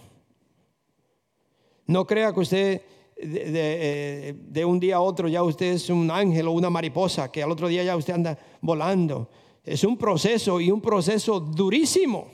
No 1.86 2.06
crea 2.06 2.32
que 2.32 2.40
usted 2.40 2.82
de, 3.16 4.36
de, 4.38 4.64
un 4.64 4.80
día 4.80 4.96
a 4.96 5.00
otro 5.00 5.28
ya 5.28 5.42
usted 5.42 5.72
es 5.72 5.88
un 5.88 6.10
ángel 6.10 6.48
o 6.48 6.52
una 6.52 6.68
mariposa, 6.68 7.30
que 7.30 7.42
al 7.42 7.50
otro 7.50 7.68
día 7.68 7.82
ya 7.82 7.96
usted 7.96 8.14
anda 8.14 8.38
volando. 8.60 9.30
Es 9.64 9.84
un 9.84 9.96
proceso 9.96 10.60
y 10.60 10.70
un 10.70 10.80
proceso 10.80 11.40
durísimo. 11.40 12.28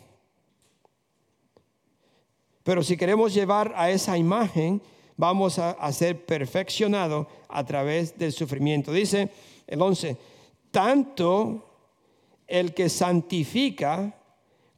Pero 2.63 2.83
si 2.83 2.97
queremos 2.97 3.33
llevar 3.33 3.73
a 3.77 3.91
esa 3.91 4.19
imagen, 4.19 4.83
vamos 5.21 5.59
a, 5.59 5.93
ser 5.93 6.25
perfeccionados 6.25 7.27
a 7.49 7.65
través 7.65 8.17
del 8.17 8.33
sufrimiento. 8.33 8.91
Dice 8.91 9.29
el 9.67 9.81
11, 9.81 10.17
tanto 10.71 11.63
el 12.49 12.73
que 12.73 12.89
santifica 12.89 14.19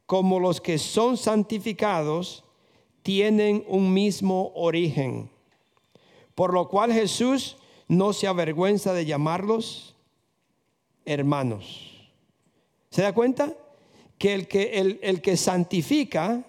como 0.05 0.41
los 0.41 0.59
que 0.59 0.77
son 0.77 1.15
santificados 1.15 2.43
tienen 3.03 3.63
un 3.67 3.93
mismo 3.93 4.51
origen. 4.53 5.29
Por 6.35 6.53
lo 6.53 6.67
cual 6.67 6.91
Jesús 6.91 7.55
no 7.87 8.11
se 8.11 8.27
avergüenza 8.27 8.93
de 8.93 9.05
llamarlos 9.05 9.95
hermanos. 11.05 12.11
¿Se 12.89 13.01
da 13.01 13.13
cuenta? 13.13 13.53
Que 14.17 14.33
el 14.33 14.47
que, 14.49 14.79
el, 14.79 14.99
el 15.01 15.21
que 15.21 15.37
santifica 15.37 16.43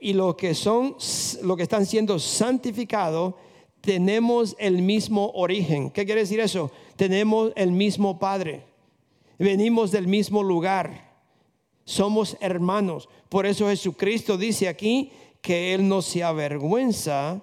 y 0.00 0.12
los 0.12 0.34
que 0.34 0.54
son, 0.54 0.96
lo 1.42 1.56
que 1.56 1.62
están 1.62 1.86
siendo 1.86 2.18
santificados, 2.18 3.34
tenemos 3.80 4.56
el 4.58 4.82
mismo 4.82 5.30
origen. 5.34 5.90
¿Qué 5.90 6.04
quiere 6.06 6.22
decir 6.22 6.40
eso? 6.40 6.70
Tenemos 6.96 7.52
el 7.56 7.72
mismo 7.72 8.18
Padre. 8.18 8.64
Venimos 9.38 9.90
del 9.90 10.06
mismo 10.06 10.42
lugar. 10.42 11.12
Somos 11.84 12.36
hermanos. 12.40 13.08
Por 13.28 13.46
eso 13.46 13.68
Jesucristo 13.68 14.38
dice 14.38 14.68
aquí 14.68 15.12
que 15.42 15.74
Él 15.74 15.86
no 15.86 16.00
se 16.00 16.22
avergüenza 16.22 17.42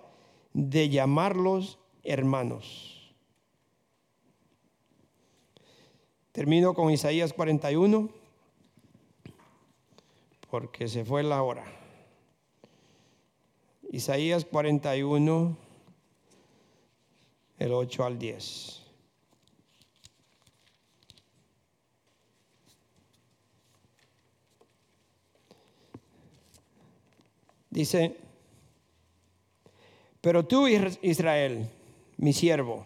de 0.54 0.90
llamarlos 0.90 1.78
hermanos. 2.04 3.14
Termino 6.32 6.74
con 6.74 6.92
Isaías 6.92 7.34
41, 7.34 8.10
porque 10.50 10.88
se 10.88 11.04
fue 11.04 11.24
la 11.24 11.44
hora. 11.44 11.81
Isaías 13.94 14.46
41, 14.46 15.58
el 17.60 17.74
8 17.74 18.06
al 18.06 18.18
10. 18.18 18.82
Dice, 27.70 28.16
pero 30.22 30.46
tú 30.46 30.68
Israel, 30.68 31.70
mi 32.16 32.32
siervo, 32.32 32.86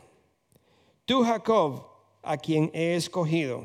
tú 1.05 1.23
Jacob, 1.23 1.85
a 2.23 2.37
quien 2.37 2.71
he 2.73 2.95
escogido, 2.95 3.63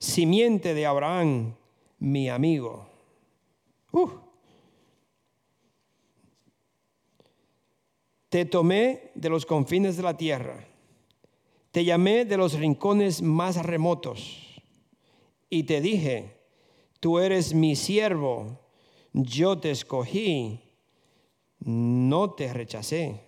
simiente 0.00 0.74
de 0.74 0.84
Abraham, 0.84 1.54
mi 2.00 2.28
amigo. 2.28 2.88
Uh. 3.92 4.25
Te 8.36 8.44
tomé 8.44 9.12
de 9.14 9.30
los 9.30 9.46
confines 9.46 9.96
de 9.96 10.02
la 10.02 10.18
tierra, 10.18 10.62
te 11.70 11.86
llamé 11.86 12.26
de 12.26 12.36
los 12.36 12.52
rincones 12.52 13.22
más 13.22 13.56
remotos 13.64 14.60
y 15.48 15.62
te 15.62 15.80
dije, 15.80 16.36
tú 17.00 17.18
eres 17.18 17.54
mi 17.54 17.76
siervo, 17.76 18.60
yo 19.14 19.58
te 19.58 19.70
escogí, 19.70 20.60
no 21.60 22.32
te 22.32 22.52
rechacé. 22.52 23.22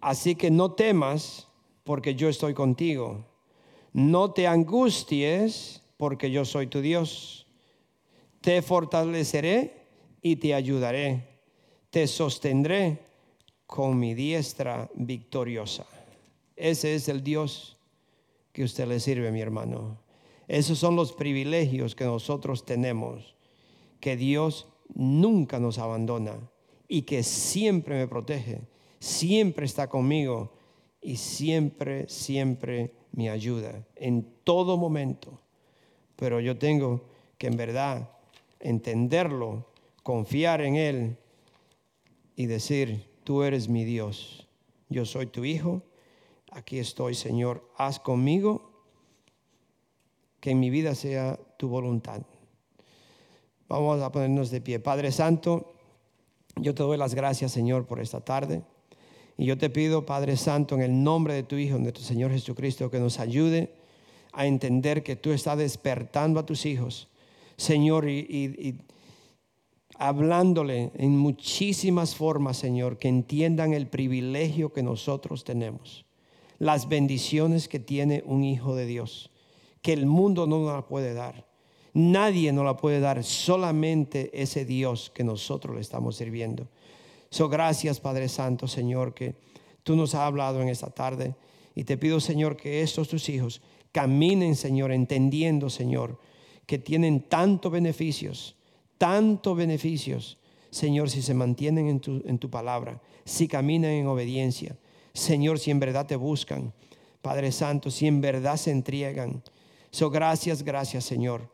Así 0.00 0.34
que 0.34 0.50
no 0.50 0.72
temas 0.72 1.48
porque 1.84 2.14
yo 2.14 2.30
estoy 2.30 2.54
contigo. 2.54 3.26
No 3.92 4.32
te 4.32 4.46
angusties 4.46 5.82
porque 5.98 6.30
yo 6.30 6.46
soy 6.46 6.66
tu 6.66 6.80
Dios. 6.80 7.46
Te 8.40 8.62
fortaleceré 8.62 9.84
y 10.22 10.36
te 10.36 10.54
ayudaré. 10.54 11.37
Te 11.90 12.06
sostendré 12.06 12.98
con 13.66 13.98
mi 13.98 14.14
diestra 14.14 14.90
victoriosa. 14.94 15.86
Ese 16.56 16.94
es 16.94 17.08
el 17.08 17.22
Dios 17.22 17.76
que 18.52 18.64
usted 18.64 18.86
le 18.86 19.00
sirve, 19.00 19.30
mi 19.30 19.40
hermano. 19.40 19.98
Esos 20.48 20.78
son 20.78 20.96
los 20.96 21.12
privilegios 21.12 21.94
que 21.94 22.04
nosotros 22.04 22.64
tenemos, 22.64 23.34
que 24.00 24.16
Dios 24.16 24.68
nunca 24.94 25.58
nos 25.60 25.78
abandona 25.78 26.38
y 26.88 27.02
que 27.02 27.22
siempre 27.22 27.96
me 27.96 28.08
protege 28.08 28.62
siempre 28.98 29.66
está 29.66 29.88
conmigo 29.88 30.52
y 31.00 31.16
siempre, 31.16 32.08
siempre 32.08 32.92
me 33.12 33.30
ayuda 33.30 33.86
en 33.96 34.26
todo 34.44 34.76
momento. 34.76 35.40
Pero 36.16 36.40
yo 36.40 36.58
tengo 36.58 37.02
que 37.36 37.46
en 37.46 37.56
verdad 37.56 38.10
entenderlo, 38.60 39.66
confiar 40.02 40.60
en 40.62 40.76
Él 40.76 41.18
y 42.38 42.46
decir, 42.46 43.04
tú 43.24 43.42
eres 43.42 43.68
mi 43.68 43.84
Dios, 43.84 44.46
yo 44.88 45.04
soy 45.04 45.26
tu 45.26 45.44
Hijo, 45.44 45.82
aquí 46.52 46.78
estoy 46.78 47.16
Señor, 47.16 47.68
haz 47.76 47.98
conmigo 47.98 48.70
que 50.38 50.52
en 50.52 50.60
mi 50.60 50.70
vida 50.70 50.94
sea 50.94 51.36
tu 51.56 51.68
voluntad. 51.68 52.22
Vamos 53.68 54.00
a 54.00 54.12
ponernos 54.12 54.52
de 54.52 54.60
pie. 54.60 54.78
Padre 54.78 55.10
Santo, 55.10 55.74
yo 56.54 56.76
te 56.76 56.84
doy 56.84 56.96
las 56.96 57.16
gracias 57.16 57.50
Señor 57.50 57.88
por 57.88 57.98
esta 57.98 58.20
tarde. 58.20 58.62
Y 59.36 59.44
yo 59.44 59.58
te 59.58 59.68
pido, 59.68 60.06
Padre 60.06 60.36
Santo, 60.36 60.76
en 60.76 60.82
el 60.82 61.02
nombre 61.02 61.34
de 61.34 61.42
tu 61.42 61.56
Hijo, 61.56 61.76
tu 61.92 62.02
Señor 62.02 62.30
Jesucristo, 62.30 62.88
que 62.88 63.00
nos 63.00 63.18
ayude 63.18 63.74
a 64.32 64.46
entender 64.46 65.02
que 65.02 65.16
tú 65.16 65.32
estás 65.32 65.58
despertando 65.58 66.38
a 66.38 66.46
tus 66.46 66.66
hijos, 66.66 67.08
Señor, 67.56 68.08
y, 68.08 68.78
hablándole 69.98 70.92
en 70.94 71.16
muchísimas 71.16 72.14
formas, 72.14 72.56
Señor, 72.56 72.98
que 72.98 73.08
entiendan 73.08 73.74
el 73.74 73.88
privilegio 73.88 74.72
que 74.72 74.82
nosotros 74.82 75.42
tenemos, 75.42 76.06
las 76.58 76.88
bendiciones 76.88 77.68
que 77.68 77.80
tiene 77.80 78.22
un 78.24 78.44
hijo 78.44 78.76
de 78.76 78.86
Dios, 78.86 79.30
que 79.82 79.92
el 79.92 80.06
mundo 80.06 80.46
no 80.46 80.60
nos 80.60 80.72
la 80.72 80.86
puede 80.86 81.14
dar. 81.14 81.46
Nadie 81.94 82.52
nos 82.52 82.64
la 82.64 82.76
puede 82.76 83.00
dar, 83.00 83.24
solamente 83.24 84.30
ese 84.32 84.64
Dios 84.64 85.10
que 85.12 85.24
nosotros 85.24 85.74
le 85.74 85.80
estamos 85.80 86.16
sirviendo. 86.16 86.68
So, 87.30 87.48
gracias, 87.48 87.98
Padre 87.98 88.28
Santo, 88.28 88.68
Señor, 88.68 89.14
que 89.14 89.34
tú 89.82 89.96
nos 89.96 90.14
has 90.14 90.20
hablado 90.20 90.62
en 90.62 90.68
esta 90.68 90.90
tarde. 90.90 91.34
Y 91.74 91.84
te 91.84 91.96
pido, 91.96 92.20
Señor, 92.20 92.56
que 92.56 92.82
estos 92.82 93.08
tus 93.08 93.28
hijos 93.28 93.60
caminen, 93.90 94.54
Señor, 94.54 94.92
entendiendo, 94.92 95.70
Señor, 95.70 96.18
que 96.66 96.78
tienen 96.78 97.20
tantos 97.22 97.72
beneficios 97.72 98.57
tantos 98.98 99.56
beneficios, 99.56 100.38
Señor, 100.70 101.08
si 101.08 101.22
se 101.22 101.34
mantienen 101.34 101.88
en 101.88 102.00
tu, 102.00 102.22
en 102.26 102.38
tu 102.38 102.50
palabra, 102.50 103.00
si 103.24 103.48
caminan 103.48 103.92
en 103.92 104.06
obediencia. 104.06 104.76
Señor, 105.14 105.58
si 105.58 105.70
en 105.70 105.80
verdad 105.80 106.06
te 106.06 106.16
buscan. 106.16 106.74
Padre 107.22 107.52
Santo, 107.52 107.90
si 107.90 108.06
en 108.06 108.20
verdad 108.20 108.56
se 108.56 108.70
entregan. 108.70 109.42
So, 109.90 110.10
gracias, 110.10 110.62
gracias, 110.62 111.04
Señor. 111.04 111.50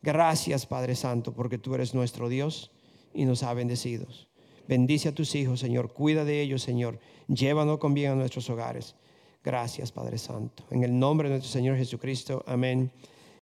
Gracias, 0.00 0.66
Padre 0.66 0.94
Santo, 0.94 1.32
porque 1.34 1.58
tú 1.58 1.74
eres 1.74 1.94
nuestro 1.94 2.28
Dios 2.28 2.70
y 3.12 3.24
nos 3.24 3.42
ha 3.42 3.52
bendecido. 3.52 4.06
Bendice 4.68 5.08
a 5.08 5.14
tus 5.14 5.34
hijos, 5.34 5.60
Señor. 5.60 5.92
Cuida 5.92 6.24
de 6.24 6.40
ellos, 6.40 6.62
Señor. 6.62 7.00
Llévanos 7.26 7.78
con 7.78 7.94
bien 7.94 8.12
a 8.12 8.14
nuestros 8.14 8.48
hogares. 8.48 8.94
Gracias, 9.42 9.90
Padre 9.90 10.18
Santo. 10.18 10.64
En 10.70 10.84
el 10.84 10.96
nombre 10.96 11.28
de 11.28 11.34
nuestro 11.34 11.52
Señor 11.52 11.76
Jesucristo. 11.76 12.44
Amén 12.46 12.92